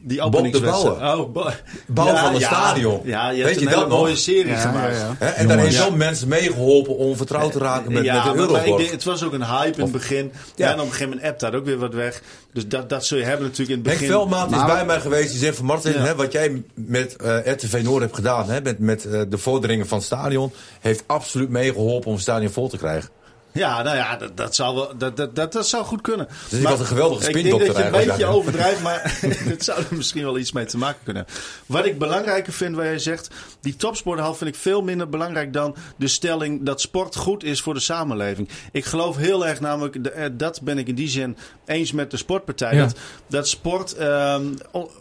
Die 0.06 0.20
Bob 0.20 0.32
de 0.32 0.38
openingswedstrijd. 0.38 1.16
Oh, 1.18 1.32
bo- 1.32 1.50
Bouwen 1.86 2.18
van 2.18 2.34
een 2.34 2.40
ja. 2.40 2.46
stadion. 2.46 3.00
Ja, 3.04 3.30
je 3.30 3.36
Weet 3.36 3.44
hebt 3.46 3.54
je 3.54 3.60
een 3.60 3.72
dat 3.72 3.74
hele 3.80 3.90
nog? 3.90 3.98
mooie 4.00 4.16
serie 4.16 4.46
Ja, 4.46 4.56
gemaakt. 4.56 4.96
ja, 4.96 5.00
ja. 5.00 5.14
Hè? 5.18 5.26
En 5.28 5.48
daar 5.48 5.58
heeft 5.58 5.74
Ja. 5.76 5.82
zo'n 5.84 5.96
mensen 5.96 6.28
meegeholpen 6.28 6.96
om 6.96 7.16
vertrouwd 7.16 7.52
te 7.52 7.58
raken 7.58 7.92
met, 7.92 8.04
ja, 8.04 8.14
met 8.14 8.22
de 8.22 8.28
maar- 8.28 8.36
maar 8.38 8.44
ik 8.46 8.50
Euroborg. 8.50 8.78
denk, 8.80 8.90
het 8.92 9.04
was 9.04 9.22
ook 9.24 9.32
een 9.32 9.44
hype 9.46 9.76
in 9.76 9.82
het 9.82 9.92
begin. 9.92 10.32
En 10.56 10.72
op 10.72 10.78
een 10.80 10.86
gegeven 10.86 11.08
moment 11.08 11.26
appt 11.26 11.40
daar 11.40 11.54
ook 11.54 11.64
weer 11.64 11.78
wat 11.78 11.94
weg. 11.94 12.22
Dus 12.52 12.68
dat, 12.68 12.88
dat 12.88 13.04
zul 13.04 13.18
je 13.18 13.24
hebben 13.24 13.42
natuurlijk 13.46 13.70
in 13.70 13.76
het 13.78 13.86
Henk 13.86 13.98
begin. 13.98 14.14
Veldmaat 14.14 14.50
is 14.52 14.64
bij 14.74 14.84
mij 14.84 15.00
geweest. 15.00 15.30
Die 15.30 15.38
zegt 15.38 15.56
van 15.56 15.64
Martin, 15.64 15.92
Ja. 15.92 15.98
hè, 15.98 16.14
wat 16.14 16.32
jij 16.32 16.62
met 16.74 17.16
eh, 17.16 17.36
RTV 17.46 17.80
Noord 17.82 18.02
hebt 18.02 18.14
gedaan... 18.14 18.48
Hè, 18.50 18.60
met, 18.60 18.78
met 18.78 19.04
eh, 19.04 19.20
de 19.28 19.38
vorderingen 19.38 19.86
van 19.86 19.98
het 19.98 20.06
stadion... 20.06 20.52
heeft 20.80 21.04
absoluut 21.06 21.48
meegeholpen 21.50 22.06
om 22.06 22.12
het 22.12 22.22
stadion 22.22 22.50
vol 22.52 22.68
te 22.68 22.76
krijgen. 22.76 23.08
Ja, 23.56 23.82
nou 23.82 23.96
ja, 23.96 24.16
dat, 24.16 24.36
dat, 24.36 24.54
zou, 24.54 24.74
wel, 24.74 24.96
dat, 24.98 25.16
dat, 25.16 25.36
dat, 25.36 25.52
dat 25.52 25.68
zou 25.68 25.84
goed 25.84 26.00
kunnen. 26.00 26.28
Dus 26.48 26.58
ik 26.58 26.68
was 26.68 26.80
een 26.80 26.86
geweldige 26.86 27.26
Ik 27.26 27.32
denk 27.32 27.46
spindokter 27.46 27.74
dat 27.74 27.76
je 27.92 27.98
een 27.98 28.06
beetje 28.06 28.26
overdrijft, 28.26 28.82
maar 28.82 29.18
het 29.52 29.64
zou 29.64 29.78
er 29.78 29.96
misschien 29.96 30.22
wel 30.22 30.38
iets 30.38 30.52
mee 30.52 30.64
te 30.64 30.78
maken 30.78 31.00
kunnen 31.04 31.24
hebben. 31.24 31.42
Wat 31.66 31.86
ik 31.86 31.98
belangrijker 31.98 32.52
vind, 32.52 32.76
waar 32.76 32.84
jij 32.84 32.98
zegt, 32.98 33.28
die 33.60 33.76
topsporthal 33.76 34.34
vind 34.34 34.54
ik 34.54 34.60
veel 34.60 34.82
minder 34.82 35.08
belangrijk 35.08 35.52
dan 35.52 35.76
de 35.96 36.08
stelling 36.08 36.62
dat 36.62 36.80
sport 36.80 37.16
goed 37.16 37.44
is 37.44 37.60
voor 37.60 37.74
de 37.74 37.80
samenleving. 37.80 38.48
Ik 38.72 38.84
geloof 38.84 39.16
heel 39.16 39.46
erg 39.46 39.60
namelijk, 39.60 39.96
eh, 39.96 40.24
dat 40.32 40.60
ben 40.62 40.78
ik 40.78 40.88
in 40.88 40.94
die 40.94 41.08
zin 41.08 41.36
eens 41.66 41.92
met 41.92 42.10
de 42.10 42.16
sportpartij, 42.16 42.74
Ja. 42.74 42.84
dat, 42.84 42.96
dat 43.26 43.48
sport 43.48 43.94
ehm, 43.94 44.44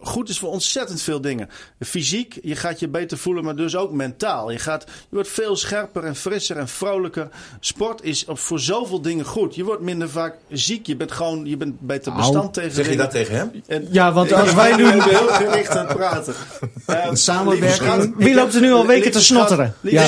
goed 0.02 0.30
is 0.30 0.40
voor 0.40 0.50
ontzettend 0.50 1.02
veel 1.02 1.22
dingen. 1.22 1.50
Fysiek, 1.80 2.40
je 2.42 2.56
gaat 2.56 2.80
je 2.80 2.88
beter 2.88 3.18
voelen, 3.18 3.44
maar 3.44 3.56
dus 3.56 3.76
ook 3.76 3.92
mentaal. 3.92 4.52
Je, 4.52 4.60
gaat, 4.60 4.84
je 4.86 4.92
wordt 5.10 5.30
veel 5.30 5.56
scherper 5.56 6.04
en 6.04 6.16
frisser 6.16 6.58
en 6.58 6.68
vrolijker. 6.68 7.30
Sport 7.60 8.04
is 8.04 8.26
op, 8.26 8.40
voor 8.46 8.60
zoveel 8.60 9.02
dingen 9.02 9.26
goed. 9.26 9.56
Je 9.56 9.64
wordt 9.64 9.82
minder 9.82 10.10
vaak 10.10 10.36
ziek. 10.50 10.88
Je 10.88 10.96
bent 10.96 11.12
gewoon 11.12 11.46
je 11.46 11.58
bent 11.58 11.80
beter 11.80 12.14
bestand 12.14 12.54
tegen 12.54 12.72
Zeg 12.72 12.90
je 12.90 12.98
dat 12.98 13.12
tegen 13.12 13.36
hem? 13.36 13.52
En- 13.68 13.88
Ja, 13.92 14.14
want 14.14 14.34
als 14.34 14.54
wij 14.54 14.76
nu- 14.76 15.02
heel 15.02 15.28
gericht 15.28 15.70
aan 15.78 15.88
het 15.88 15.96
praten. 15.98 16.34
Eh, 16.86 17.42
lieve 17.50 17.70
schat, 17.72 18.10
Wie 18.16 18.36
loopt 18.36 18.54
er 18.56 18.62
nu 18.62 18.72
al 18.72 18.86
weken 18.86 19.12
te 19.12 19.22
snotteren? 19.22 19.74
Ja, 19.82 20.08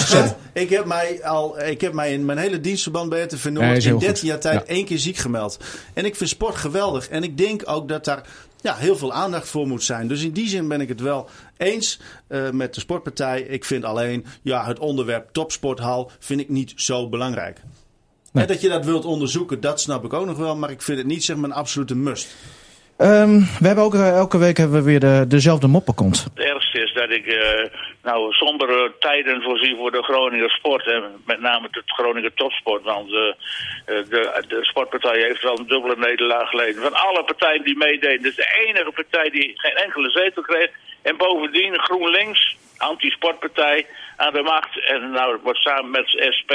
ik 0.54 0.70
heb 0.70 0.86
mij 0.86 1.24
al, 1.24 1.62
ik 1.62 1.82
heb 1.82 1.94
mij 1.94 2.14
in 2.14 2.26
mijn 2.26 2.38
hele 2.38 2.62
dienstverband 2.62 3.10
bij 3.10 3.22
RTV 3.24 3.46
Noord 3.46 3.66
Nee, 3.66 3.78
is 3.78 3.84
heel 3.84 3.94
in 3.94 4.00
goed. 4.00 4.08
13 4.08 4.28
jaar 4.28 4.40
tijd 4.40 4.60
Ja. 4.68 4.74
één 4.74 4.86
keer 4.86 4.98
ziek 5.00 5.18
gemeld. 5.18 5.58
En 5.94 6.06
ik 6.06 6.16
vind 6.16 6.30
sport 6.30 6.56
geweldig. 6.56 7.10
En 7.10 7.24
ik 7.24 7.38
denk 7.38 7.62
ook 7.66 7.88
dat 7.88 8.06
daar 8.06 8.22
ja, 8.62 8.76
heel 8.76 8.98
veel 8.98 9.14
aandacht 9.14 9.48
voor 9.48 9.68
moet 9.68 9.84
zijn. 9.84 10.08
Dus 10.08 10.24
in 10.24 10.32
die 10.32 10.48
zin 10.50 10.68
ben 10.68 10.82
ik 10.82 10.90
het 10.90 11.02
wel 11.02 11.30
eens 11.58 12.00
eh, 12.28 12.50
met 12.50 12.74
de 12.74 12.80
sportpartij. 12.80 13.42
Ik 13.42 13.66
vind 13.66 13.84
alleen 13.84 14.26
ja, 14.42 14.66
het 14.66 14.80
onderwerp 14.80 15.30
topsporthal 15.32 16.12
vind 16.20 16.40
ik 16.40 16.50
niet 16.50 16.74
zo 16.76 17.10
belangrijk. 17.10 17.60
Nee. 18.34 18.44
En 18.44 18.52
dat 18.52 18.62
je 18.62 18.70
dat 18.70 18.86
wilt 18.86 19.06
onderzoeken, 19.06 19.62
dat 19.62 19.80
snap 19.80 20.04
ik 20.04 20.14
ook 20.14 20.26
nog 20.26 20.38
wel. 20.38 20.56
Maar 20.56 20.70
ik 20.72 20.82
vind 20.82 20.98
het 20.98 21.08
niet 21.08 21.24
zeg 21.24 21.36
maar 21.36 21.50
een 21.50 21.56
absolute 21.56 21.96
must. 21.96 22.36
Ehm, 22.98 23.40
we 23.60 23.68
hebben 23.68 23.84
ook 23.84 23.94
eh, 23.94 24.18
elke 24.18 24.38
week 24.38 24.58
hebben 24.58 24.78
we 24.78 24.84
weer 24.84 25.00
de, 25.00 25.26
dezelfde 25.28 25.68
moppenkont. 25.68 26.24
Het 26.24 26.46
ergste 26.46 26.80
is 26.82 26.94
dat 26.94 27.12
ik 27.12 27.26
eh, 27.26 27.66
nou 28.04 28.34
sombere 28.34 28.92
tijden 29.00 29.42
voorzie 29.42 29.76
voor 29.76 29.92
de 29.92 30.04
Groninger 30.04 30.50
sport. 30.50 30.88
En 30.88 31.04
met 31.26 31.40
name 31.40 31.68
de 31.72 31.82
Groninger 31.86 32.34
topsport. 32.34 32.84
Want 32.84 33.10
eh, 33.14 33.20
eh, 33.20 34.10
de, 34.10 34.44
de 34.48 34.60
sportpartij 34.62 35.20
heeft 35.22 35.44
wel 35.44 35.60
een 35.60 35.68
dubbele 35.68 35.96
nederlaag 35.98 36.50
geleden. 36.50 36.82
Van 36.82 36.94
alle 36.94 37.24
partijen 37.24 37.64
die 37.64 37.78
meededen. 37.78 38.22
Dus 38.22 38.36
de 38.36 38.66
enige 38.68 38.92
partij 38.92 39.30
die 39.30 39.54
geen 39.56 39.76
enkele 39.76 40.10
zetel 40.10 40.42
kreeg. 40.42 40.70
En 41.10 41.18
bovendien 41.18 41.80
GroenLinks, 41.80 42.58
anti-sportpartij, 42.78 43.86
aan 44.18 44.34
de 44.34 44.42
macht. 44.42 44.74
En 44.92 45.12
nou, 45.12 45.38
wordt 45.44 45.60
samen 45.60 45.92
met 45.92 46.08
SP 46.38 46.52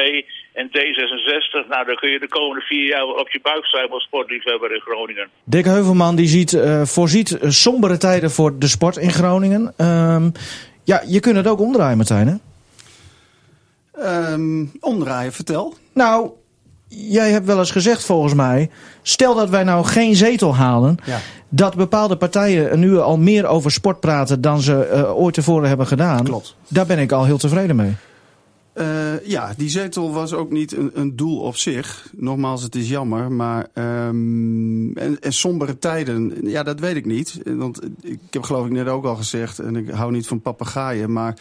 en 0.53 0.67
D66. 0.69 1.69
Nou, 1.69 1.87
dan 1.87 1.97
kun 1.97 2.11
je 2.11 2.19
de 2.19 2.29
komende 2.29 2.61
vier 2.61 2.87
jaar 2.87 3.05
op 3.05 3.29
je 3.31 3.41
buik 3.43 3.67
zijn 3.67 3.91
als 3.91 4.05
sportliefhebber 4.05 4.75
in 4.75 4.81
Groningen. 4.81 5.29
Dick 5.45 5.65
Heuvelman 5.65 6.17
die 6.17 6.29
ziet, 6.29 6.53
eh, 6.53 6.83
voorziet 6.85 7.39
sombere 7.43 7.97
tijden 7.97 8.31
voor 8.31 8.59
de 8.59 8.69
sport 8.69 8.97
in 8.97 9.11
Groningen. 9.11 9.75
Ehm, 9.77 10.31
ja, 10.85 11.03
je 11.07 11.21
kunt 11.21 11.37
het 11.37 11.47
ook 11.47 11.61
omdraaien, 11.61 11.97
Martijn. 11.97 12.29
Hè? 12.29 12.35
Ehm, 14.03 14.65
omdraaien, 14.81 15.33
vertel. 15.33 15.75
Nou, 15.95 16.31
jij 16.97 17.31
hebt 17.31 17.47
wel 17.47 17.59
eens 17.59 17.71
gezegd 17.71 18.05
volgens 18.05 18.35
mij... 18.35 18.71
stel 19.03 19.35
dat 19.35 19.51
wij 19.51 19.65
nou 19.65 19.85
geen 19.85 20.17
zetel 20.17 20.55
halen... 20.55 20.97
Ja. 21.05 21.19
dat 21.49 21.75
bepaalde 21.77 22.17
partijen 22.17 22.79
nu 22.79 22.99
al 22.99 23.19
meer 23.19 23.47
over 23.47 23.71
sport 23.71 24.01
praten... 24.01 24.41
dan 24.41 24.61
ze 24.61 24.85
eh, 24.85 25.19
ooit 25.19 25.35
tevoren 25.35 25.69
hebben 25.69 25.87
gedaan. 25.87 26.25
Klopt. 26.25 26.57
Daar 26.69 26.87
ben 26.87 26.99
ik 26.99 27.13
al 27.13 27.25
heel 27.25 27.39
tevreden 27.39 27.77
mee. 27.77 27.95
Eh, 28.73 29.27
ja, 29.27 29.55
die 29.57 29.69
zetel 29.69 30.13
was 30.13 30.33
ook 30.33 30.51
niet 30.51 30.77
een, 30.77 30.91
een 30.95 31.17
doel 31.17 31.41
op 31.41 31.57
zich. 31.57 32.09
Nogmaals, 32.17 32.63
het 32.63 32.75
is 32.75 32.89
jammer. 32.89 33.33
Maar 33.33 33.67
ehm, 33.73 34.93
en, 34.97 35.21
en 35.21 35.33
sombere 35.33 35.79
tijden, 35.79 36.39
ja, 36.43 36.63
dat 36.63 36.81
weet 36.81 36.97
ik 36.97 37.07
niet. 37.07 37.41
Want 37.45 37.81
ik 38.01 38.19
heb 38.31 38.43
geloof 38.43 38.67
ik 38.67 38.73
net 38.73 38.89
ook 38.89 39.05
al 39.05 39.17
gezegd... 39.17 39.59
en 39.59 39.77
ik 39.77 39.91
hou 39.91 40.13
niet 40.13 40.27
van 40.27 40.41
papegaaien, 40.41 41.13
maar... 41.13 41.35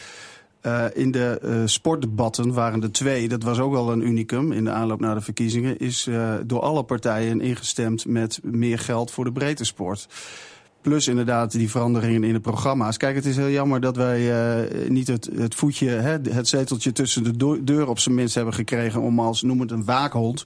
eh, 0.61 0.85
in 0.93 1.11
de 1.11 1.39
eh, 1.41 1.61
sportdebatten 1.65 2.53
waren 2.53 2.83
er 2.83 2.91
twee, 2.91 3.27
dat 3.27 3.43
was 3.43 3.59
ook 3.59 3.71
wel 3.71 3.91
een 3.91 4.07
unicum 4.07 4.51
in 4.51 4.63
de 4.63 4.71
aanloop 4.71 4.99
naar 4.99 5.15
de 5.15 5.21
verkiezingen, 5.21 5.77
is 5.77 6.07
eh, 6.07 6.33
door 6.45 6.59
alle 6.59 6.83
partijen 6.83 7.41
ingestemd 7.41 8.05
met 8.05 8.39
meer 8.43 8.79
geld 8.79 9.11
voor 9.11 9.23
de 9.23 9.31
breedte 9.31 9.63
sport. 9.63 10.07
Plus 10.81 11.07
inderdaad 11.07 11.51
die 11.51 11.69
veranderingen 11.69 12.23
in 12.23 12.33
de 12.33 12.39
programma's. 12.39 12.97
Kijk, 12.97 13.15
het 13.15 13.25
is 13.25 13.35
heel 13.35 13.49
jammer 13.49 13.81
dat 13.81 13.95
wij 13.95 14.31
niet 14.89 15.07
het, 15.07 15.29
het 15.35 15.55
voetje, 15.55 15.89
hè, 15.89 16.17
het 16.29 16.47
zeteltje 16.47 16.91
tussen 16.91 17.23
de 17.23 17.63
deur 17.63 17.87
op 17.87 17.99
zijn 17.99 18.15
minst 18.15 18.35
hebben 18.35 18.53
gekregen 18.53 19.01
om 19.01 19.19
als, 19.19 19.41
noem 19.41 19.59
het 19.59 19.71
een 19.71 19.85
waakhond, 19.85 20.45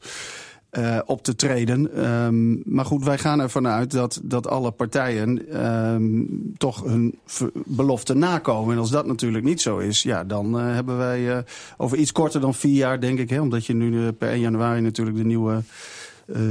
eh, 0.75 0.99
op 1.05 1.23
te 1.23 1.35
treden. 1.35 1.93
Ehm, 1.95 2.73
maar 2.75 2.85
goed, 2.85 3.03
wij 3.03 3.17
gaan 3.17 3.39
ervan 3.39 3.67
uit 3.67 3.91
dat, 3.91 4.19
dat 4.23 4.47
alle 4.47 4.71
partijen 4.71 5.49
ehm, 5.51 6.23
toch 6.57 6.83
hun 6.83 7.19
belofte 7.65 8.13
nakomen. 8.13 8.73
En 8.73 8.79
als 8.79 8.89
dat 8.89 9.05
natuurlijk 9.05 9.43
niet 9.43 9.61
zo 9.61 9.77
is, 9.77 10.03
ja, 10.03 10.23
dan 10.23 10.59
eh, 10.59 10.73
hebben 10.73 10.97
wij 10.97 11.31
eh, 11.31 11.37
over 11.77 11.97
iets 11.97 12.11
korter 12.11 12.41
dan 12.41 12.53
vier 12.53 12.75
jaar, 12.75 12.99
denk 12.99 13.19
ik, 13.19 13.29
hè, 13.29 13.41
omdat 13.41 13.65
je 13.65 13.73
nu 13.73 14.11
per 14.11 14.29
1 14.29 14.39
januari 14.39 14.81
natuurlijk 14.81 15.17
de 15.17 15.25
nieuwe 15.25 15.61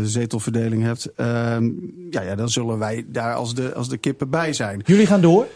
zetelverdeling 0.02 0.82
hebt. 0.82 1.12
Ehm, 1.16 1.70
ja, 2.10 2.22
ja, 2.22 2.34
dan 2.34 2.48
zullen 2.48 2.78
wij 2.78 3.04
daar 3.08 3.34
als 3.34 3.54
de, 3.54 3.74
als 3.74 3.88
de 3.88 3.96
kippen 3.96 4.30
bij 4.30 4.52
zijn. 4.52 4.82
Jullie 4.84 5.06
gaan 5.06 5.20
door. 5.20 5.46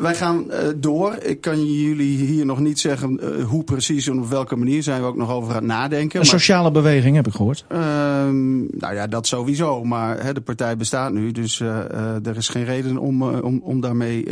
Wij 0.00 0.14
gaan 0.14 0.50
eh, 0.50 0.68
door. 0.76 1.16
Ik 1.22 1.40
kan 1.40 1.64
jullie 1.72 2.16
hier 2.26 2.46
nog 2.46 2.58
niet 2.58 2.78
zeggen 2.80 3.20
eh, 3.20 3.44
hoe 3.44 3.64
precies 3.64 4.06
en 4.06 4.18
op 4.20 4.28
welke 4.28 4.56
manier 4.56 4.82
zijn 4.82 5.00
we 5.00 5.06
ook 5.06 5.16
nog 5.16 5.30
over 5.30 5.50
aan 5.50 5.56
het 5.56 5.64
nadenken. 5.64 6.20
Een 6.20 6.26
Maar- 6.26 6.40
sociale 6.40 6.70
beweging 6.70 7.16
heb 7.16 7.26
ik 7.26 7.32
gehoord. 7.32 7.64
Ehm, 7.68 8.56
nou 8.58 8.94
ja, 8.94 9.06
dat 9.06 9.26
sowieso. 9.26 9.84
Maar 9.84 10.22
hè, 10.22 10.32
de 10.32 10.40
partij 10.40 10.76
bestaat 10.76 11.12
nu, 11.12 11.32
dus 11.32 11.60
eh, 11.60 12.26
er 12.26 12.36
is 12.36 12.48
geen 12.48 12.64
reden 12.64 12.98
om, 12.98 13.22
om, 13.22 13.60
om 13.62 13.80
daarmee 13.80 14.26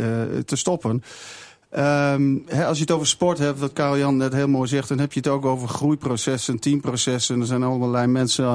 te 0.45 0.55
stoppen. 0.55 1.03
Ehm, 1.69 2.37
als 2.67 2.77
je 2.77 2.83
het 2.83 2.91
over 2.91 3.07
sport 3.07 3.37
hebt, 3.37 3.59
wat 3.59 3.73
Karel 3.73 3.97
Jan 3.97 4.17
net 4.17 4.33
heel 4.33 4.47
mooi 4.47 4.67
zegt, 4.67 4.87
dan 4.87 4.99
heb 4.99 5.13
je 5.13 5.19
het 5.19 5.29
ook 5.29 5.45
over 5.45 5.67
groeiprocessen, 5.67 6.59
teamprocessen. 6.59 7.39
Er 7.39 7.45
zijn 7.45 7.63
allerlei 7.63 8.07
mensen 8.07 8.47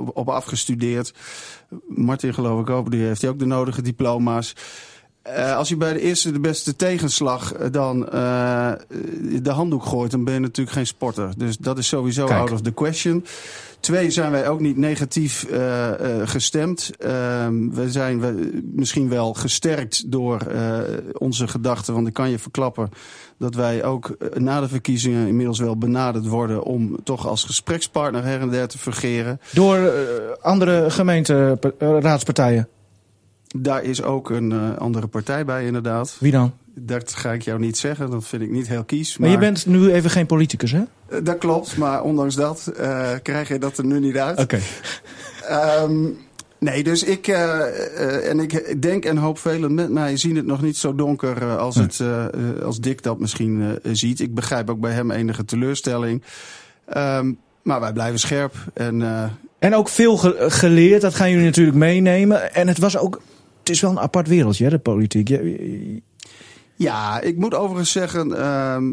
op, 0.00 0.10
op 0.16 0.28
afgestudeerd. 0.28 1.14
Martin 1.88 2.34
geloof 2.34 2.60
ik 2.60 2.70
ook, 2.70 2.90
die 2.90 3.02
heeft 3.02 3.20
hij 3.20 3.30
ook 3.30 3.38
de 3.38 3.46
nodige 3.46 3.82
diploma's. 3.82 4.54
Eh, 5.26 5.56
als 5.56 5.68
je 5.68 5.76
bij 5.76 5.92
de 5.92 6.00
eerste 6.00 6.32
de 6.32 6.40
beste 6.40 6.76
tegenslag 6.76 7.52
eh, 7.52 7.66
dan 7.70 8.08
eh, 8.08 8.72
de 9.42 9.50
handdoek 9.50 9.84
gooit, 9.84 10.10
dan 10.10 10.24
ben 10.24 10.34
je 10.34 10.40
natuurlijk 10.40 10.76
geen 10.76 10.86
sporter. 10.86 11.32
Dus 11.36 11.56
dat 11.58 11.78
is 11.78 11.88
sowieso 11.88 12.26
Kijk. 12.26 12.38
out 12.38 12.52
of 12.52 12.60
the 12.60 12.72
question. 12.72 13.24
Twee, 13.80 14.10
zijn 14.10 14.30
wij 14.30 14.48
ook 14.48 14.60
niet 14.60 14.76
negatief 14.76 15.46
gestemd. 16.24 16.90
Ehm, 16.98 17.70
we 17.70 17.90
zijn 17.90 18.20
we, 18.20 18.60
misschien 18.72 19.08
wel 19.08 19.34
gesterkt 19.34 20.10
door 20.10 20.38
onze 21.12 21.48
gedachten. 21.48 21.94
Want 21.94 22.06
ik 22.06 22.12
kan 22.12 22.30
je 22.30 22.38
verklappen 22.38 22.90
dat 23.38 23.54
wij 23.54 23.84
ook 23.84 24.16
na 24.34 24.60
de 24.60 24.68
verkiezingen 24.68 25.28
inmiddels 25.28 25.58
wel 25.58 25.76
benaderd 25.76 26.26
worden... 26.26 26.62
om 26.62 26.96
toch 27.04 27.26
als 27.26 27.44
gesprekspartner 27.44 28.24
her 28.24 28.40
en 28.40 28.50
der 28.50 28.68
te 28.68 28.78
fungeren. 28.78 29.40
Door 29.52 29.92
andere 30.40 30.90
gemeenteraadspartijen. 30.90 32.68
Daar 33.48 33.82
is 33.82 34.02
ook 34.02 34.30
een 34.30 34.52
eh, 34.52 34.76
andere 34.76 35.06
partij 35.06 35.44
bij 35.44 35.66
inderdaad. 35.66 36.16
Wie 36.20 36.32
dan? 36.32 36.52
Dat 36.74 37.14
ga 37.14 37.32
ik 37.32 37.42
jou 37.42 37.58
niet 37.58 37.76
zeggen, 37.78 38.10
dat 38.10 38.26
vind 38.26 38.42
ik 38.42 38.50
niet 38.50 38.68
heel 38.68 38.84
kies. 38.84 39.18
Maar 39.18 39.30
je 39.30 39.38
bent 39.38 39.66
nu 39.66 39.92
even 39.92 40.10
geen 40.10 40.26
politicus, 40.26 40.72
hè? 40.72 40.82
Eh, 41.08 41.18
Dat 41.22 41.38
klopt, 41.38 41.76
maar 41.76 42.02
ondanks 42.02 42.34
dat 42.34 42.66
eh, 42.76 43.10
krijg 43.22 43.48
je 43.48 43.58
dat 43.58 43.78
er 43.78 43.84
nu 43.84 44.00
niet 44.00 44.16
uit. 44.16 44.38
Oké. 44.38 44.58
Ehm, 45.48 46.04
nee, 46.58 46.82
dus 46.84 47.02
ik, 47.04 47.26
en 47.28 48.40
ik 48.40 48.82
denk 48.82 49.04
en 49.04 49.16
hoop 49.16 49.38
velen 49.38 49.74
met 49.74 49.90
mij 49.90 50.16
zien 50.16 50.36
het 50.36 50.46
nog 50.46 50.62
niet 50.62 50.76
zo 50.76 50.94
donker 50.94 51.56
als, 51.56 51.74
het, 51.74 52.00
eh, 52.00 52.24
eh, 52.24 52.62
als 52.64 52.80
Dick 52.80 53.02
dat 53.02 53.18
misschien 53.18 53.78
ziet. 53.82 54.20
Ik 54.20 54.34
begrijp 54.34 54.70
ook 54.70 54.80
bij 54.80 54.92
hem 54.92 55.10
enige 55.10 55.44
teleurstelling. 55.44 56.22
Ehm, 56.86 57.32
maar 57.62 57.80
wij 57.80 57.92
blijven 57.92 58.18
scherp. 58.18 58.54
En 58.74 59.02
En 59.66 59.74
ook 59.74 59.88
veel 59.88 60.16
ge- 60.16 60.36
geleerd, 60.38 61.00
dat 61.00 61.14
gaan 61.14 61.30
jullie 61.30 61.44
natuurlijk 61.44 61.76
meenemen. 61.76 62.54
En 62.54 62.68
het 62.68 62.78
was 62.78 62.96
ook, 62.98 63.20
het 63.58 63.68
is 63.68 63.80
wel 63.80 63.90
een 63.90 63.98
apart 63.98 64.28
wereldje, 64.28 64.68
de 64.68 64.78
politiek. 64.78 65.38
Ja, 66.74 67.20
ik 67.20 67.36
moet 67.36 67.54
overigens 67.54 67.92
zeggen 67.92 68.38
ehm, 68.38 68.84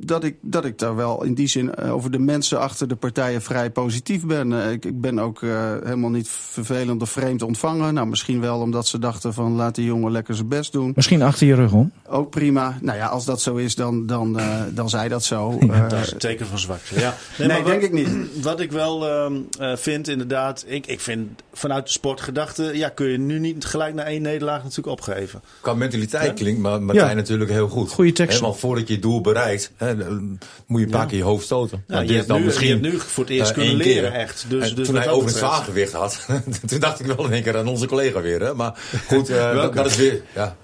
dat, 0.00 0.24
ik, 0.24 0.36
dat 0.40 0.64
ik 0.64 0.78
daar 0.78 0.96
wel 0.96 1.22
in 1.24 1.34
die 1.34 1.46
zin 1.46 1.74
eh, 1.74 1.94
over 1.94 2.10
de 2.10 2.18
mensen 2.18 2.60
achter 2.60 2.88
de 2.88 2.96
partijen 2.96 3.42
vrij 3.42 3.70
positief 3.70 4.26
ben. 4.26 4.62
Eh, 4.62 4.70
ik, 4.70 4.84
ik 4.84 5.00
ben 5.00 5.18
ook 5.18 5.42
eh, 5.42 5.72
helemaal 5.82 6.10
niet 6.10 6.28
vervelend 6.28 7.02
of 7.02 7.10
vreemd 7.10 7.42
ontvangen. 7.42 7.94
Nou, 7.94 8.06
misschien 8.06 8.40
wel 8.40 8.60
omdat 8.60 8.86
ze 8.86 8.98
dachten 8.98 9.34
van 9.34 9.52
laat 9.52 9.74
die 9.74 9.84
jongen 9.84 10.12
lekker 10.12 10.34
zijn 10.34 10.48
best 10.48 10.72
doen. 10.72 10.92
Misschien 10.94 11.22
achter 11.22 11.46
je 11.46 11.54
rug 11.54 11.72
om. 11.72 11.92
Ook 12.06 12.30
prima. 12.30 12.78
Nou 12.80 12.98
ja, 12.98 13.06
als 13.06 13.24
dat 13.24 13.40
zo 13.42 13.56
is, 13.56 13.74
dan, 13.74 14.06
dan, 14.06 14.40
dan 14.74 14.88
zij 14.88 15.08
dat 15.08 15.24
zo. 15.24 15.58
Dat 15.88 15.92
is 15.92 16.12
een 16.12 16.18
teken 16.18 16.46
van 16.46 16.58
zwakte. 16.58 17.00
Ja. 17.00 17.14
Nee, 17.38 17.48
maar 17.48 17.56
denk 17.64 17.66
wat- 17.80 17.82
ik 17.82 17.92
niet. 17.92 18.08
Wat 18.42 18.60
ik 18.60 18.72
wel 18.72 19.08
ehm, 19.08 19.34
eh, 19.58 19.76
vind, 19.76 20.08
inderdaad, 20.08 20.64
ik, 20.66 20.86
ik 20.86 21.00
vind 21.00 21.42
vanuit 21.52 21.84
de 21.86 21.90
sportgedachte, 21.92 22.70
ja, 22.74 22.88
kun 22.88 23.06
je 23.06 23.18
nu 23.18 23.38
niet 23.38 23.64
gelijk 23.64 23.94
na 23.94 24.04
één 24.04 24.22
nederlaag 24.22 24.62
natuurlijk 24.62 24.88
opgeven. 24.88 25.40
Qua 25.60 25.74
mentaliteit 25.74 26.34
klinkt 26.34 26.60
maar 26.60 26.82
Martijn 26.82 27.08
Ja. 27.08 27.14
natuurlijk 27.14 27.50
heel 27.50 27.68
goed. 27.68 27.90
Goeie 27.90 28.12
tekst. 28.12 28.40
Want 28.40 28.58
voordat 28.58 28.88
je 28.88 28.94
je 28.94 29.00
doel 29.00 29.20
bereikt, 29.20 29.72
hè, 29.76 29.89
dan 29.98 30.38
moet 30.66 30.80
je 30.80 30.86
een 30.86 30.92
paar 30.92 31.00
Ja. 31.00 31.06
keer 31.06 31.18
je 31.18 31.24
hoofd 31.24 31.44
stoten. 31.44 31.84
Nou, 31.86 32.06
je, 32.06 32.12
hebt 32.12 32.28
dan 32.28 32.38
nu, 32.38 32.44
misschien 32.44 32.66
je 32.66 32.72
hebt 32.72 32.84
nu 32.86 32.98
voor 32.98 33.24
het 33.24 33.32
eerst 33.32 33.50
eh, 33.50 33.56
kunnen 33.56 33.76
keer. 33.76 33.94
leren, 33.94 34.12
echt. 34.12 34.44
Dus, 34.48 34.68
En 34.70 34.74
dus 34.76 34.86
toen 34.86 34.96
hij 34.96 35.08
over 35.08 35.28
het 35.28 35.36
zwaargewicht 35.36 35.92
had, 35.92 36.26
toen 36.66 36.78
dacht 36.78 37.00
ik 37.00 37.06
wel 37.06 37.24
in 37.26 37.32
één 37.32 37.42
keer 37.42 37.56
aan 37.58 37.68
onze 37.68 37.86
collega 37.86 38.20
weer. 38.20 38.40
Hè? 38.40 38.54
Maar 38.54 38.78
goed, 39.06 39.28
eh, 39.28 39.54
dat, 39.54 39.74
dat 39.74 39.86
is 39.86 39.96
weer... 39.96 40.22
Ja. 40.34 40.56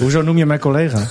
Hoezo 0.00 0.22
noem 0.22 0.36
je 0.36 0.46
mijn 0.46 0.60
collega? 0.60 0.98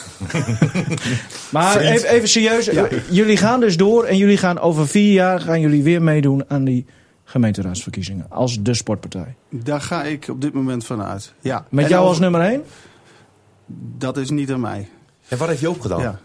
maar 1.49 1.77
even, 1.77 2.09
even 2.09 2.27
serieus, 2.29 2.69
jullie 3.09 3.38
gaan 3.38 3.59
dus 3.59 3.77
door 3.77 4.03
en 4.03 4.17
jullie 4.17 4.38
gaan 4.38 4.59
over 4.59 4.88
vier 4.88 5.13
jaar 5.13 5.39
gaan 5.41 5.59
jullie 5.62 5.83
weer 5.83 6.01
meedoen 6.01 6.43
aan 6.47 6.63
die 6.63 6.86
gemeenteraadsverkiezingen 7.23 8.25
als 8.29 8.57
de 8.62 8.73
sportpartij. 8.73 9.36
daar 9.49 9.81
ga 9.81 10.03
ik 10.03 10.27
op 10.29 10.41
dit 10.41 10.53
moment 10.53 10.86
van 10.86 11.03
uit. 11.03 11.33
Ja. 11.41 11.65
Met 11.69 11.83
En 11.83 11.89
jou 11.89 12.07
als 12.07 12.19
nummer 12.19 12.41
één? 12.41 12.63
Dat 13.97 14.17
is 14.17 14.29
niet 14.29 14.51
aan 14.51 14.59
mij. 14.59 14.89
En 15.27 15.38
wat 15.38 15.47
heeft 15.47 15.62
Joop 15.62 15.81
gedaan? 15.81 16.01
Ja. 16.01 16.19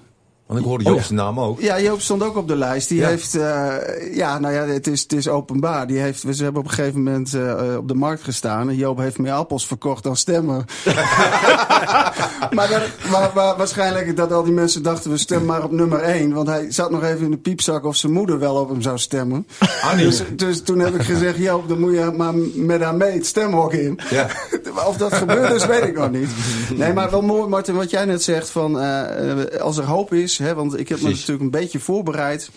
Want 0.49 0.61
ik 0.61 0.67
hoorde 0.67 0.85
Oh, 0.85 0.91
Joop 0.95 1.03
ja. 1.09 1.15
naam 1.15 1.41
ook. 1.41 1.61
Ja, 1.61 1.81
Joop 1.81 2.01
stond 2.01 2.23
ook 2.23 2.37
op 2.37 2.49
de 2.49 2.57
lijst. 2.57 2.89
Die 2.89 2.99
Ja. 2.99 3.09
heeft, 3.09 3.35
eh, 3.35 3.75
ja, 4.15 4.39
nou 4.39 4.55
ja, 4.55 4.65
het 4.67 4.87
is, 4.87 5.03
het 5.03 5.13
is 5.13 5.29
openbaar. 5.29 5.87
Die 5.87 5.99
heeft, 5.99 6.21
ze 6.31 6.43
hebben 6.43 6.63
op 6.63 6.69
een 6.69 6.75
gegeven 6.75 7.03
moment 7.03 7.35
eh, 7.35 7.75
op 7.79 7.89
de 7.89 7.95
markt 7.95 8.23
gestaan. 8.23 8.69
En 8.69 8.77
Joop 8.77 8.99
heeft 8.99 9.19
meer 9.19 9.33
appels 9.33 9.67
verkocht 9.67 10.03
dan 10.03 10.17
stemmen. 10.17 10.65
maar, 12.57 12.69
dat- 12.69 13.11
maar, 13.11 13.31
maar 13.35 13.57
waarschijnlijk 13.57 14.17
dat 14.17 14.33
al 14.33 14.43
die 14.43 14.53
mensen 14.53 14.83
dachten, 14.83 15.11
we 15.11 15.17
stemmen 15.17 15.47
maar 15.47 15.65
op 15.65 15.73
nummer 15.73 16.01
één. 16.01 16.33
Want 16.33 16.49
hij 16.49 16.67
zat 16.73 16.91
nog 16.91 17.03
even 17.03 17.25
in 17.25 17.31
de 17.31 17.37
piepzak 17.37 17.85
of 17.85 17.97
zijn 17.97 18.13
moeder 18.13 18.39
wel 18.39 18.55
op 18.55 18.69
hem 18.69 18.83
zou 18.83 18.99
stemmen. 18.99 19.47
Annie. 19.83 20.05
Dus, 20.05 20.23
dus 20.37 20.63
toen 20.63 20.79
heb 20.79 20.95
ik 20.95 21.03
gezegd, 21.03 21.39
Joop, 21.39 21.69
dan 21.69 21.81
moet 21.81 21.93
je 21.93 22.13
maar 22.17 22.35
met 22.55 22.81
haar 22.83 22.95
mee 22.95 23.13
het 23.13 23.27
stemhok 23.27 23.73
in. 23.73 23.99
Ja. 24.11 24.27
Of 24.87 24.97
dat 24.97 25.15
gebeurt 25.15 25.53
is, 25.53 25.67
weet 25.77 25.85
ik 25.85 25.97
nog 25.99 26.11
niet. 26.11 26.29
Nee, 26.77 26.93
maar 26.93 27.11
wel 27.11 27.23
mooi, 27.23 27.49
Martin, 27.49 27.75
wat 27.75 27.91
jij 27.91 28.05
net 28.05 28.23
zegt. 28.23 28.51
Van, 28.51 28.81
eh, 28.81 29.31
eh, 29.55 29.61
als 29.61 29.77
er 29.77 29.85
hoop 29.85 30.13
is, 30.13 30.39
hè, 30.39 30.55
want 30.55 30.79
ik 30.79 30.89
heb 30.89 31.01
me 31.01 31.09
natuurlijk 31.09 31.41
een 31.41 31.51
beetje 31.51 31.79
voorbereid. 31.81 32.51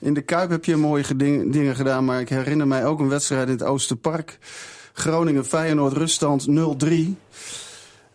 In 0.00 0.14
de 0.14 0.20
Kuip 0.22 0.50
heb 0.50 0.64
je 0.64 0.76
mooie 0.76 1.04
geding- 1.04 1.52
dingen 1.52 1.76
gedaan, 1.76 2.04
maar 2.04 2.20
ik 2.20 2.28
herinner 2.28 2.66
mij 2.66 2.86
ook 2.86 3.00
een 3.00 3.08
wedstrijd 3.08 3.46
in 3.46 3.52
het 3.52 3.62
Oosterpark. 3.62 4.38
Groningen-Feyenoord, 4.92 5.92
ruststand 5.92 6.46
0-3. 6.48 7.16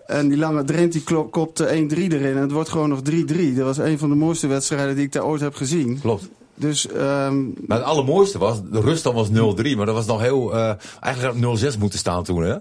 En 0.08 0.28
die 0.28 0.38
lange 0.38 0.64
Drent 0.64 0.92
die 0.92 1.04
klop- 1.04 1.32
kopte 1.32 1.66
1-3 1.76 2.12
erin. 2.14 2.36
En 2.36 2.42
het 2.42 2.52
wordt 2.52 2.70
gewoon 2.70 2.90
nog 2.90 3.02
3-3. 3.02 3.56
Dat 3.56 3.66
was 3.66 3.78
een 3.78 3.98
van 4.00 4.10
de 4.10 4.16
mooiste 4.16 4.48
wedstrijden 4.48 4.96
die 4.96 5.06
ik 5.06 5.12
daar 5.12 5.26
ooit 5.26 5.42
heb 5.42 5.56
gezien. 5.56 6.00
Klopt. 6.02 6.30
Dus 6.56 6.88
ehm, 6.88 7.44
Maar 7.68 7.78
het 7.78 7.84
allermooiste 7.88 8.38
was, 8.38 8.58
de 8.72 8.80
ruststand 8.82 9.16
was 9.16 9.28
0-3, 9.30 9.76
maar 9.78 9.86
dat 9.86 9.96
was 9.96 10.06
nog 10.06 10.22
heel, 10.22 10.54
eh, 10.56 10.74
eigenlijk 11.00 11.34
had 11.44 11.60
0-6 11.76 11.78
moeten 11.80 12.00
staan 12.00 12.24
toen. 12.24 12.44
Hè? 12.44 12.56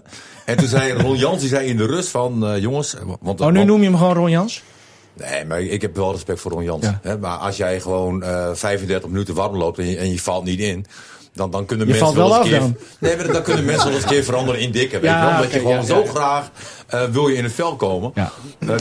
En 0.45 0.57
toen 0.57 0.67
zei 0.67 0.93
Ron 0.93 1.17
Jans, 1.17 1.39
die 1.39 1.49
zei 1.49 1.67
in 1.67 1.77
de 1.77 1.85
rust 1.85 2.09
van, 2.09 2.45
eh, 2.45 2.57
jongens... 2.61 2.95
Want, 3.21 3.41
Oh, 3.41 3.47
nu 3.47 3.53
want- 3.53 3.67
noem 3.67 3.79
je 3.81 3.89
hem 3.89 3.97
gewoon 3.97 4.13
Ron 4.15 4.29
Jans? 4.29 4.63
Nee, 5.13 5.45
maar 5.45 5.61
ik 5.61 5.81
heb 5.81 5.95
wel 5.95 6.11
respect 6.11 6.39
voor 6.39 6.51
Ron 6.51 6.63
Jans. 6.63 6.83
Ja. 6.85 6.99
Hè? 7.01 7.17
Maar 7.17 7.37
als 7.37 7.57
jij 7.57 7.79
gewoon 7.81 8.23
eh 8.23 8.49
35 8.53 9.09
minuten 9.09 9.33
warm 9.35 9.57
loopt 9.57 9.79
en 9.79 9.85
je, 9.89 9.97
en 9.97 10.11
je 10.11 10.19
valt 10.19 10.43
niet 10.43 10.59
in... 10.59 10.85
Dan, 11.33 11.51
dan 11.51 11.65
kunnen 11.65 11.87
Je 11.87 11.93
mensen 11.93 12.15
wel 12.15 12.37
eens 12.37 12.49
keer. 12.49 12.61
Nee, 12.99 13.15
maar 13.17 13.31
dan 13.31 13.43
kunnen 13.43 13.65
mensen 13.65 13.85
wel 13.85 13.95
eens 13.95 14.03
een 14.03 14.09
keer 14.09 14.23
veranderen 14.23 14.61
in 14.61 14.71
dikke. 14.71 14.99
Weet 14.99 15.09
Ja, 15.09 15.19
je 15.19 15.25
wel? 15.25 15.37
Dat 15.37 15.45
oké, 15.45 15.53
je 15.55 15.59
gewoon 15.61 15.75
ja, 15.75 15.83
zo 15.83 15.99
ja, 15.99 16.09
graag 16.09 16.51
eh, 16.87 17.03
wil 17.03 17.27
je 17.27 17.35
in 17.35 17.43
het 17.43 17.53
vel 17.53 17.75
komen. 17.75 18.11
Eh, 18.15 18.29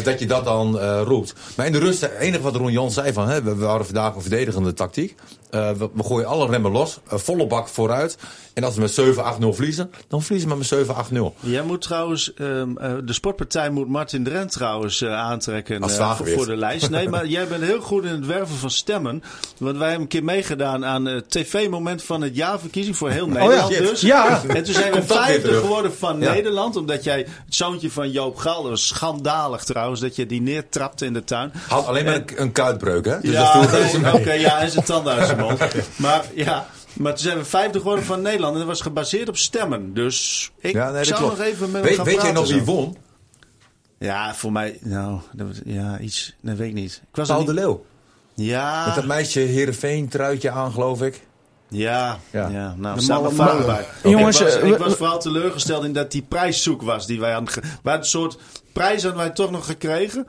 dat 0.05 0.19
je 0.19 0.27
dat 0.27 0.45
dan 0.45 0.81
eh, 0.81 1.01
roept. 1.05 1.35
Maar 1.57 1.67
in 1.67 1.73
de 1.73 1.79
rust, 1.79 2.01
het 2.01 2.13
enige 2.19 2.43
wat 2.43 2.57
Ron 2.57 2.73
Jans 2.73 2.95
zei 2.95 3.13
van... 3.13 3.29
Hè, 3.29 3.43
we, 3.43 3.55
we 3.55 3.65
hadden 3.65 3.87
vandaag 3.87 4.15
een 4.15 4.21
verdedigende 4.21 4.73
tactiek. 4.73 5.15
Eh, 5.51 5.71
we, 5.71 5.89
we 5.95 6.03
gooien 6.05 6.27
alle 6.29 6.47
remmen 6.47 6.71
los. 6.73 6.99
eh, 7.11 7.19
volle 7.19 7.47
bak 7.47 7.69
vooruit. 7.69 8.17
En 8.55 8.65
als 8.65 8.75
we 8.75 8.81
met 8.81 8.91
7-8-0 9.43 9.55
verliezen, 9.55 9.91
dan 10.09 10.23
verliezen 10.23 10.51
we 10.51 10.57
met 10.57 10.67
7-8-0. 11.13 11.35
Jij 11.41 11.63
moet 11.63 11.81
trouwens, 11.83 12.35
ehm, 12.35 12.77
eh, 12.77 12.93
de 13.05 13.13
sportpartij 13.13 13.71
moet 13.71 13.89
Martin 13.89 14.25
Drent 14.25 14.53
trouwens 14.53 15.01
eh, 15.03 15.15
aantrekken 15.15 15.83
Als 15.83 15.97
voor, 16.25 16.47
de 16.47 16.57
lijst. 16.57 16.91
Nee, 16.91 17.09
maar 17.09 17.27
jij 17.27 17.49
bent 17.49 17.63
heel 17.63 17.81
goed 17.81 18.05
in 18.05 18.11
het 18.11 18.27
werven 18.27 18.57
van 18.57 18.71
stemmen. 18.71 19.23
Want 19.59 19.77
wij 19.77 19.85
hebben 19.87 20.03
een 20.03 20.09
keer 20.09 20.25
meegedaan 20.25 20.85
aan 20.85 21.05
het 21.05 21.31
tv-moment 21.31 22.03
van 22.03 22.21
het 22.23 22.37
jaarverkiezing 22.37 22.97
voor 22.97 23.11
heel 23.11 23.27
Nederland 23.29 23.73
shit. 23.73 23.79
dus. 23.89 24.01
Ja. 24.01 24.43
En 24.49 24.65
toen 24.65 24.75
zijn 24.75 24.93
we 24.93 25.03
vijfde 25.03 25.53
geworden 25.53 25.95
van 25.95 26.21
Ja. 26.21 26.33
Nederland. 26.33 26.77
Omdat 26.77 27.05
jij 27.05 27.19
het 27.19 27.55
zoontje 27.55 27.91
van 27.91 28.11
Joop 28.11 28.37
Gal, 28.37 28.63
dat 28.63 28.71
was 28.71 28.87
schandalig 28.87 29.65
trouwens, 29.65 30.01
dat 30.01 30.17
je 30.17 30.27
die 30.27 30.41
neertrapte 30.43 31.05
in 31.07 31.13
de 31.13 31.25
tuin. 31.25 31.53
Had 31.69 31.87
alleen 31.87 32.05
maar 32.05 32.15
een, 32.15 32.25
een 32.37 32.53
kuitbreuk, 32.53 33.05
hè? 33.05 33.21
Dus 33.21 33.35
dat 33.35 33.93
ja, 34.01 34.15
oké, 34.15 34.33
ja, 34.33 34.61
en 34.61 34.71
zijn 34.71 34.85
tanden 34.85 35.17
Maar 35.97 36.25
ja, 36.35 36.67
maar 36.93 37.13
toen 37.15 37.23
zijn 37.25 37.39
we 37.39 37.45
vijfde 37.45 37.79
geworden 37.79 38.05
van 38.05 38.23
Nederland. 38.23 38.53
En 38.53 38.59
dat 38.59 38.69
was 38.69 38.81
gebaseerd 38.81 39.29
op 39.29 39.37
stemmen. 39.37 39.95
Dus 39.95 40.51
ik 40.59 40.73
Ja, 40.73 40.91
nee, 40.91 41.05
zou 41.05 41.19
klopt. 41.21 41.39
nog 41.39 41.47
even 41.47 41.71
met 41.71 41.83
Weet, 41.83 41.95
gaan 41.97 42.05
weet 42.05 42.23
jij 42.23 42.33
nog 42.33 42.49
wie 42.49 42.63
won? 42.65 42.97
Ja, 43.99 44.35
voor 44.35 44.53
mij, 44.53 44.79
nou, 44.81 45.21
dat, 45.33 45.47
was- 45.47 45.61
ja, 45.65 45.99
iets, 45.99 46.35
dat 46.41 46.57
weet 46.57 46.69
ik 46.69 46.75
niet. 46.75 47.03
Ik 47.11 47.17
was 47.17 47.29
Paul 47.29 47.45
de 47.45 47.55
Leeuw. 47.55 47.85
ja, 48.35 48.87
Met 48.87 48.95
dat 48.95 49.05
meisje 49.07 49.41
Heerenveen 49.41 50.09
truitje 50.09 50.51
aan, 50.51 50.73
geloof 50.73 51.03
ik. 51.03 51.21
ja, 51.69 52.19
ja, 52.31 52.49
Ja. 52.49 52.75
nou, 52.79 53.35
molen. 53.35 53.67
bij. 53.67 53.87
Jongens, 54.03 54.41
ik 54.41 54.47
was, 54.47 54.55
eh, 54.57 54.69
ik 54.69 54.77
was 54.77 54.95
vooral 54.95 55.21
teleurgesteld 55.21 55.85
in 55.85 55.93
dat 55.93 56.11
die 56.11 56.23
prijszoek 56.23 56.83
was 56.83 57.07
die 57.07 57.21
wij 57.21 57.33
hadden. 57.33 57.63
Wij 57.83 57.97
een 57.97 58.05
soort 58.05 58.39
prijs 58.73 59.03
hadden 59.03 59.21
wij 59.21 59.31
toch 59.31 59.51
nog 59.51 59.67
gekregen. 59.67 60.27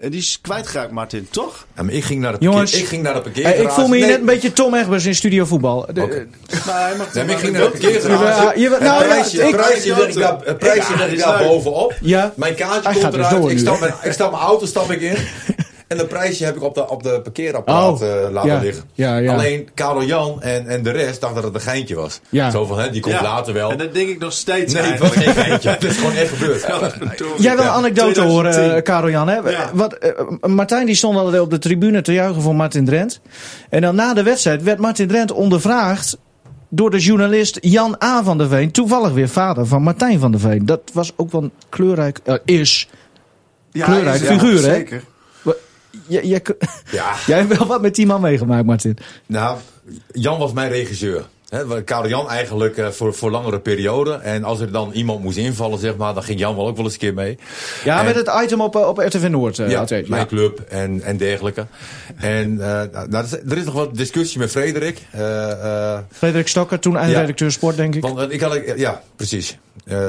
En 0.00 0.10
die 0.10 0.20
is 0.20 0.38
kwijtgeraakt, 0.42 0.90
Martin, 0.90 1.26
toch? 1.30 1.66
Ja, 1.76 1.82
maar 1.82 1.92
ik 1.94 2.04
ging 2.04 2.20
naar 2.20 2.32
de, 2.32 2.38
Jongens, 2.40 2.62
parkeer, 2.70 2.80
ik 2.80 2.86
ging 2.88 3.02
naar 3.02 3.12
de 3.12 3.18
Eh, 3.18 3.24
parkeergarage. 3.24 3.62
ik 3.62 3.70
voel 3.70 3.86
me 3.88 3.96
hier 3.96 4.00
Nee, 4.00 4.10
net 4.10 4.20
een 4.20 4.26
beetje 4.26 4.52
Tom 4.52 4.74
Egbers 4.74 5.06
in 5.06 5.14
Studio 5.14 5.44
Voetbal. 5.44 5.86
De- 5.92 6.02
Oké. 6.02 6.26
Maar 6.66 6.80
hij 6.88 6.96
mag 6.96 7.14
Nee, 7.14 7.24
maar 7.24 7.34
ik 7.34 7.40
ging 7.40 7.52
naar 7.52 7.62
de 7.62 7.68
parkeergarage. 7.70 8.42
Ja, 8.42 8.52
je- 8.54 8.76
nou, 8.80 9.04
prijsje, 9.04 9.36
ik- 9.36 9.42
het 9.46 9.56
prijsje 9.56 9.88
leg 9.96 10.08
ik 10.08 10.14
daar, 10.14 10.54
prijsje 10.54 10.92
ik 10.92 11.18
daar 11.18 11.44
bovenop. 11.44 11.94
Ja. 12.00 12.32
Mijn 12.36 12.54
kaartje 12.54 12.90
Hij 12.90 13.00
komt 13.00 13.12
dus 13.12 13.26
eruit. 13.26 13.50
ik, 13.50 13.58
stap 13.58 13.80
met, 13.80 13.94
ik 14.02 14.12
stap 14.12 14.30
mijn 14.30 14.42
auto 14.42 14.66
stap 14.66 14.90
ik 14.90 15.00
in. 15.00 15.16
En 15.90 15.96
dat 15.96 16.08
prijsje 16.08 16.44
heb 16.44 16.56
ik 16.56 16.62
op 16.62 16.74
de, 16.74 16.88
op 16.88 17.02
de 17.02 17.20
parkeerapparaat 17.22 18.02
Oh, 18.02 18.08
eh, 18.24 18.30
laten 18.32 18.50
ja. 18.50 18.58
liggen. 18.60 18.84
Ja, 18.94 19.16
ja. 19.16 19.32
Alleen 19.32 19.68
Karel 19.74 20.02
Jan 20.04 20.42
en, 20.42 20.66
en 20.66 20.82
de 20.82 20.90
rest 20.90 21.20
dachten 21.20 21.42
dat 21.42 21.52
het 21.54 21.62
een 21.62 21.68
geintje 21.70 21.94
was. 21.94 22.20
Ja. 22.28 22.50
Zo 22.50 22.64
van, 22.64 22.78
hè, 22.78 22.90
die 22.90 23.00
komt 23.00 23.14
Ja, 23.14 23.22
later 23.22 23.54
wel. 23.54 23.70
En 23.70 23.78
dat 23.78 23.94
denk 23.94 24.08
ik 24.08 24.18
nog 24.18 24.32
steeds 24.32 24.72
nee, 24.74 24.82
het 24.82 24.98
was 24.98 25.12
eigenlijk. 25.12 25.36
geen 25.38 25.44
geintje. 25.46 25.70
Het 25.70 25.84
is 25.84 25.96
gewoon 25.96 26.12
echt 26.14 26.28
gebeurd. 26.32 26.60
Jij 27.42 27.56
wil 27.56 27.64
een 27.64 27.70
anekdote 27.70 28.12
2010. 28.12 28.24
horen, 28.24 28.74
eh, 28.76 28.82
Karel 28.82 29.10
Jan. 29.10 29.28
Hè? 29.28 29.34
Ja. 29.50 29.70
Wat, 29.74 29.92
eh, 29.94 30.10
Martijn 30.48 30.86
die 30.86 30.94
stond 30.94 31.16
altijd 31.16 31.42
op 31.42 31.50
de 31.50 31.58
tribune 31.58 32.02
te 32.02 32.12
juichen 32.12 32.42
voor 32.42 32.54
Martin 32.54 32.84
Drent. 32.84 33.20
En 33.68 33.80
dan 33.80 33.94
na 33.94 34.14
de 34.14 34.22
wedstrijd 34.22 34.62
werd 34.62 34.78
Martin 34.78 35.08
Drent 35.08 35.32
ondervraagd 35.32 36.18
door 36.68 36.90
de 36.90 36.98
journalist 36.98 37.58
Jan 37.60 37.96
A. 38.04 38.22
van 38.22 38.38
der 38.38 38.48
Veen. 38.48 38.70
Toevallig 38.70 39.12
weer 39.12 39.28
vader 39.28 39.66
van 39.66 39.82
Martijn 39.82 40.18
van 40.18 40.30
der 40.30 40.40
Veen. 40.40 40.66
Dat 40.66 40.80
was 40.92 41.12
ook 41.16 41.32
wel 41.32 41.42
een 41.42 41.52
kleurrijk, 41.68 42.20
is. 42.44 42.88
ja, 43.72 43.84
Kleurrijk 43.84 44.20
is- 44.20 44.28
figuur, 44.28 44.56
hè? 44.62 44.74
Zeker. 44.74 45.02
Jij, 46.10 46.24
jij, 46.24 46.42
Ja, 46.90 47.14
jij 47.26 47.38
hebt 47.38 47.58
wel 47.58 47.66
wat 47.66 47.80
met 47.80 47.94
die 47.94 48.06
man 48.06 48.20
meegemaakt, 48.20 48.66
Martin. 48.66 48.96
nou, 49.26 49.58
Jan 50.12 50.38
was 50.38 50.52
mijn 50.52 50.70
regisseur. 50.70 51.24
Karel 51.84 52.08
Jan 52.08 52.28
eigenlijk 52.28 52.76
eh, 52.76 52.88
voor, 52.88 53.14
voor 53.14 53.30
langere 53.30 53.60
periode. 53.60 54.12
En 54.12 54.44
als 54.44 54.60
er 54.60 54.72
dan 54.72 54.92
iemand 54.92 55.22
moest 55.22 55.36
invallen, 55.36 55.78
zeg 55.78 55.96
maar, 55.96 56.14
dan 56.14 56.22
ging 56.22 56.38
Jan 56.38 56.56
wel 56.56 56.66
ook 56.68 56.76
wel 56.76 56.84
eens 56.84 56.94
een 56.94 57.00
keer 57.00 57.14
mee. 57.14 57.38
Ja, 57.84 57.98
En- 57.98 58.04
met 58.04 58.14
het 58.14 58.30
item 58.44 58.60
op, 58.60 58.76
eh, 58.76 58.88
op 58.88 58.98
RTV 58.98 59.26
Noord. 59.30 59.58
eh, 59.58 59.70
Ja, 59.70 59.78
altijd. 59.80 60.08
mijn 60.08 60.20
ja. 60.22 60.26
club 60.28 60.60
en, 60.68 61.02
en 61.02 61.16
dergelijke. 61.16 61.66
En 62.16 62.54
nou, 62.54 62.88
er 63.48 63.56
is- 63.56 63.64
nog 63.64 63.74
wat 63.74 63.96
discussie 63.96 64.38
met 64.38 64.50
Frederik. 64.50 64.98
Frederik 66.12 66.48
Stokker, 66.48 66.78
toen 66.78 66.96
eindredacteur 66.96 67.52
sport, 67.52 67.76
denk 67.76 67.94
ik. 67.94 68.02
want 68.02 68.32
ik 68.32 68.40
had, 68.40 68.58
ja, 68.76 69.02
precies. 69.16 69.58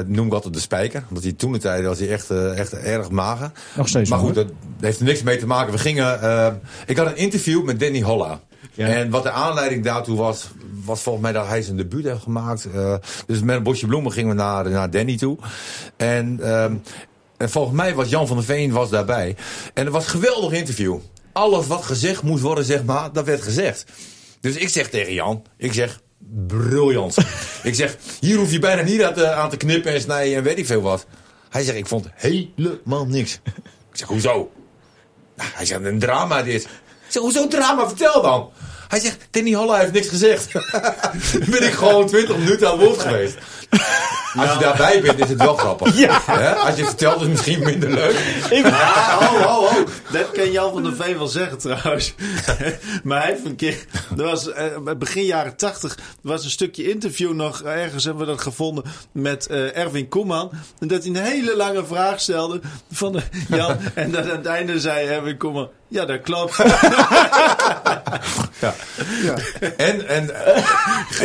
Noem 0.06 0.26
ik 0.26 0.32
altijd 0.32 0.54
de 0.54 0.60
spijker. 0.60 1.04
Omdat 1.08 1.22
hij 1.22 1.32
toen 1.32 1.52
de 1.52 1.58
tijd 1.58 1.84
was 1.84 1.98
hij 1.98 2.08
echt, 2.08 2.30
echt 2.30 2.72
erg 2.72 3.10
mager. 3.10 3.50
Nog 3.76 3.88
steeds 3.88 4.10
Maar 4.10 4.18
goed, 4.18 4.34
dat, 4.34 4.46
heeft 4.80 4.98
er 4.98 5.04
niks 5.04 5.22
mee 5.22 5.36
te 5.38 5.46
maken. 5.46 5.72
We 5.72 5.78
gingen, 5.78 6.60
ik 6.86 6.96
had 6.96 7.06
een 7.06 7.16
interview 7.16 7.64
met 7.64 7.80
Danny 7.80 8.00
Holla. 8.02 8.40
En 8.76 9.10
wat 9.10 9.22
de 9.22 9.30
aanleiding 9.30 9.84
daartoe 9.84 10.16
was, 10.16 10.48
was 10.84 11.00
volgens 11.00 11.24
mij 11.24 11.32
dat 11.32 11.46
hij 11.46 11.62
zijn 11.62 11.76
debuut 11.76 12.04
heeft 12.04 12.22
gemaakt. 12.22 12.64
Eh, 12.74 12.94
dus 13.26 13.40
met 13.40 13.56
een 13.56 13.62
bosje 13.62 13.86
bloemen 13.86 14.12
gingen 14.12 14.28
we 14.28 14.42
naar, 14.42 14.70
naar 14.70 14.90
Danny 14.90 15.16
toe. 15.16 15.38
En, 15.96 16.38
ehm, 16.42 16.76
en 17.36 17.50
volgens 17.50 17.76
mij 17.76 17.94
was 17.94 18.08
Jan 18.08 18.26
van 18.26 18.36
der 18.36 18.44
Veen 18.44 18.72
was 18.72 18.90
daarbij. 18.90 19.36
En 19.74 19.84
het 19.84 19.92
was 19.92 20.04
een 20.04 20.10
geweldig 20.10 20.52
interview. 20.52 20.98
Alles 21.32 21.66
wat 21.66 21.84
gezegd 21.84 22.22
moest 22.22 22.42
worden, 22.42 22.64
zeg 22.64 22.84
maar, 22.84 23.12
dat 23.12 23.24
werd 23.24 23.42
gezegd. 23.42 23.84
Dus 24.40 24.56
ik 24.56 24.68
zeg 24.68 24.88
tegen 24.88 25.12
Jan, 25.12 25.44
ik 25.56 25.72
zeg, 25.72 26.00
briljant. 26.46 27.16
ik 27.62 27.74
zeg, 27.74 27.96
hier 28.20 28.36
hoef 28.36 28.52
je 28.52 28.58
bijna 28.58 28.82
niet 28.82 29.02
aan 29.02 29.14
te, 29.14 29.32
aan 29.32 29.50
te 29.50 29.56
knippen 29.56 29.92
en 29.92 30.00
snijden 30.00 30.36
en 30.36 30.42
weet 30.42 30.58
ik 30.58 30.66
veel 30.66 30.82
wat. 30.82 31.06
Hij 31.48 31.62
zegt, 31.62 31.78
ik 31.78 31.86
vond 31.86 32.08
helemaal 32.14 33.06
niks. 33.06 33.40
Ik 33.92 33.98
zeg, 33.98 34.08
hoezo? 34.08 34.50
Nou, 35.36 35.50
hij 35.54 35.64
zegt, 35.64 35.84
een 35.84 35.98
drama 35.98 36.42
dit. 36.42 36.68
Zeg, 37.12 37.22
hoezo 37.22 37.46
drama? 37.48 37.86
Vertel 37.88 38.22
dan. 38.22 38.50
Hij 38.92 39.00
zegt, 39.00 39.28
Danny 39.30 39.52
Holla 39.52 39.78
heeft 39.78 39.92
niks 39.92 40.08
gezegd. 40.08 40.52
Dan 40.52 41.50
ben 41.50 41.62
ik 41.62 41.72
gewoon 41.72 42.06
20 42.06 42.36
minuten 42.36 42.66
aan 42.70 42.78
het 42.78 42.86
woord 42.86 43.00
geweest. 43.00 43.36
Als 44.36 44.52
je 44.52 44.58
daarbij 44.58 45.00
bent, 45.00 45.18
is 45.18 45.28
het 45.28 45.38
wel 45.38 45.54
grappig. 45.54 45.96
Hè? 46.26 46.54
Als 46.54 46.74
je 46.74 46.80
het 46.80 46.88
vertelt, 46.88 47.14
is 47.14 47.20
het 47.20 47.30
misschien 47.30 47.62
minder 47.64 47.90
leuk. 47.90 48.16
Ah, 48.72 49.18
ho, 49.18 49.36
ho, 49.36 49.66
ho. 49.66 49.84
Dat 50.10 50.30
kan 50.30 50.50
Jan 50.50 50.72
van 50.72 50.82
der 50.82 50.94
Veen 50.94 51.18
wel 51.18 51.26
zeggen 51.26 51.58
trouwens. 51.58 52.14
maar 53.04 53.22
hij 53.22 53.30
heeft 53.30 53.44
een 53.44 53.56
keer... 53.56 53.76
Er 54.16 54.24
was, 54.24 54.52
eh, 54.52 54.64
begin 54.98 55.24
jaren 55.24 55.56
tachtig 55.56 55.98
was 56.20 56.44
een 56.44 56.50
stukje 56.50 56.90
interview 56.90 57.32
nog... 57.32 57.62
Ergens 57.62 58.04
hebben 58.04 58.26
we 58.26 58.32
dat 58.32 58.40
gevonden 58.40 58.84
met 59.12 59.46
eh, 59.46 59.76
Erwin 59.76 60.08
Koeman. 60.08 60.50
En 60.78 60.88
dat 60.88 61.04
hij 61.04 61.14
een 61.14 61.22
hele 61.22 61.56
lange 61.56 61.84
vraag 61.86 62.20
stelde 62.20 62.60
van 62.92 63.20
Jan. 63.48 63.76
en 63.94 64.10
dat 64.10 64.24
aan 64.24 64.36
het 64.36 64.46
einde 64.46 64.80
zei 64.80 65.08
Erwin 65.08 65.36
Koeman... 65.36 65.68
Ja, 65.88 66.04
dat 66.04 66.20
klopt. 66.20 66.56
Ja. 68.60 68.74
En, 69.76 70.08
en 70.08 70.44
eh, 70.46 70.62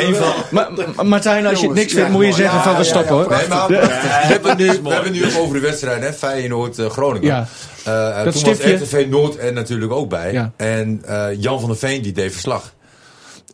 een 0.07 0.15
van... 0.15 0.33
Ma- 0.51 0.69
Ma- 0.95 1.03
Martijn, 1.03 1.45
als 1.45 1.59
je 1.59 1.65
het 1.67 1.75
niks 1.75 1.93
vindt, 1.93 2.09
moet 2.09 2.25
je 2.25 2.33
zeggen 2.33 2.61
van 2.61 2.77
we 2.77 2.83
stoppen 2.83 3.15
hoor. 3.15 3.29
Nee, 3.29 3.47
maar 3.47 3.67
we, 3.67 3.75
hebben 3.81 4.57
nu, 4.57 4.79
we 4.83 4.89
hebben 4.93 5.11
nu 5.11 5.25
ook 5.25 5.37
over 5.41 5.53
de 5.53 5.59
wedstrijd, 5.61 6.01
hè? 6.03 6.13
Feyenoord-Groningen. 6.13 7.27
Ja. 7.27 7.47
Eh, 7.83 8.15
Dat 8.23 8.31
toen 8.33 8.41
stiftje- 8.41 8.79
was 8.79 8.87
RTV 8.87 9.05
Noord 9.09 9.39
er 9.39 9.53
natuurlijk 9.53 9.91
ook 9.91 10.09
bij. 10.09 10.31
Ja. 10.31 10.51
En 10.55 11.01
eh, 11.05 11.25
Jan 11.39 11.59
van 11.59 11.69
der 11.69 11.77
Veen 11.77 12.01
die 12.01 12.11
deed 12.11 12.31
verslag. 12.31 12.73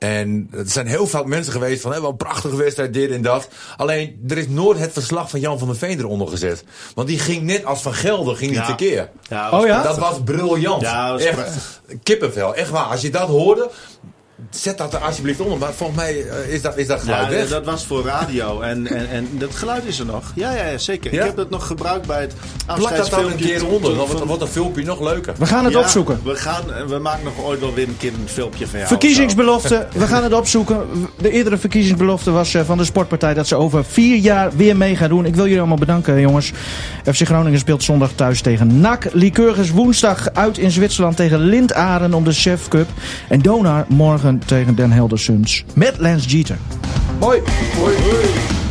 En 0.03 0.47
er 0.51 0.63
zijn 0.69 0.87
heel 0.87 1.07
vaak 1.07 1.25
mensen 1.25 1.53
geweest 1.53 1.81
van, 1.81 1.91
hé, 1.91 2.01
wat 2.01 2.11
een 2.11 2.17
prachtige 2.17 2.55
wedstrijd, 2.55 2.93
dit 2.93 3.11
en 3.11 3.21
dat. 3.21 3.47
Alleen, 3.77 4.23
er 4.27 4.37
is 4.37 4.47
nooit 4.47 4.79
het 4.79 4.91
verslag 4.93 5.29
van 5.29 5.39
Jan 5.39 5.59
van 5.59 5.67
der 5.67 5.77
Veen 5.77 5.99
eronder 5.99 6.27
gezet. 6.27 6.63
Want 6.95 7.07
die 7.07 7.19
ging 7.19 7.41
net 7.43 7.65
als 7.65 7.81
Van 7.81 7.93
Gelder, 7.93 8.35
ging 8.35 8.51
die 8.51 8.59
Ja. 8.59 8.65
tekeer. 8.65 9.09
Ja, 9.29 9.51
Oh 9.59 9.65
ja? 9.67 9.83
Dat 9.83 9.97
was 9.97 10.17
briljant. 10.23 10.81
Ja, 10.81 11.03
dat 11.09 11.17
was 11.19 11.27
echt 11.27 11.37
prachtig. 11.37 11.81
kippenvel. 12.03 12.55
Echt 12.55 12.69
waar. 12.69 12.85
Als 12.85 13.01
je 13.01 13.09
dat 13.09 13.27
hoorde, 13.27 13.69
zet 14.49 14.77
dat 14.77 14.93
er 14.93 14.99
alsjeblieft 14.99 15.39
onder. 15.39 15.57
Maar 15.57 15.73
volgens 15.73 15.99
mij 15.99 16.27
eh, 16.27 16.53
is 16.53 16.61
dat, 16.61 16.77
is 16.77 16.87
dat 16.87 16.99
geluid 17.01 17.25
Ja, 17.25 17.29
weg. 17.29 17.49
dat 17.49 17.65
was 17.65 17.85
voor 17.85 18.03
radio. 18.05 18.61
En, 18.61 18.87
en, 18.87 19.09
en 19.09 19.27
dat 19.31 19.55
geluid 19.55 19.85
is 19.85 19.99
er 19.99 20.05
nog. 20.05 20.31
Ja, 20.35 20.55
ja, 20.55 20.65
ja 20.65 20.77
zeker. 20.77 21.13
Ja? 21.13 21.19
Ik 21.19 21.25
heb 21.25 21.35
dat 21.35 21.49
nog 21.49 21.67
gebruikt 21.67 22.07
bij 22.07 22.21
het 22.21 22.33
Plak 22.75 22.95
dat 22.95 23.09
dan 23.09 23.25
een 23.25 23.35
keer 23.35 23.67
onder. 23.67 23.95
Dan 23.95 24.27
wordt, 24.27 24.41
een 24.41 24.47
filmpje 24.47 24.83
nog 24.83 25.01
leuker. 25.01 25.33
We 25.37 25.45
gaan 25.45 25.63
het 25.63 25.73
Ja, 25.73 25.79
opzoeken. 25.79 26.19
We, 26.23 26.35
gaan, 26.35 26.63
we 26.87 26.97
maken 26.97 27.23
nog 27.23 27.45
ooit 27.45 27.59
wel 27.59 27.73
weer 27.73 27.87
een 27.87 27.97
keer 27.97 28.13
een 28.13 28.29
filmpje 28.29 28.67
van 28.67 28.75
jou. 28.79 28.87
Verkiezingsbelofte, 28.91 29.87
we 29.93 30.07
gaan 30.07 30.23
het 30.23 30.33
opzoeken. 30.33 30.77
De 31.21 31.29
eerdere 31.29 31.57
verkiezingsbelofte 31.57 32.31
was 32.31 32.53
eh, 32.53 32.61
van 32.61 32.77
de 32.77 32.83
sportpartij 32.83 33.33
dat 33.33 33.47
ze 33.47 33.55
over 33.55 33.85
vier 33.85 34.15
jaar 34.17 34.55
weer 34.55 34.77
mee 34.77 34.95
gaan 34.95 35.09
doen. 35.09 35.25
Ik 35.25 35.35
wil 35.35 35.43
jullie 35.43 35.59
allemaal 35.59 35.77
bedanken, 35.77 36.19
jongens. 36.19 36.51
FC 37.03 37.21
Groningen 37.21 37.59
speelt 37.59 37.83
zondag 37.83 38.11
thuis 38.15 38.41
tegen 38.41 38.79
NAC. 38.79 39.05
Lycurgus 39.13 39.71
woensdag 39.71 40.29
uit 40.33 40.57
in 40.57 40.71
Zwitserland 40.71 41.15
tegen 41.15 41.39
Lindaren 41.39 42.13
om 42.13 42.23
de 42.23 42.31
Chef 42.31 42.67
Cup. 42.67 42.87
En 43.29 43.41
Donar 43.41 43.85
morgen 43.87 44.32
tegen 44.39 44.75
Den 44.75 44.91
Helder 44.91 45.19
Suns 45.19 45.63
met 45.73 45.99
Lance 45.99 46.27
Jeter. 46.27 46.57
Mooi. 47.19 47.41
Hoi. 47.77 48.62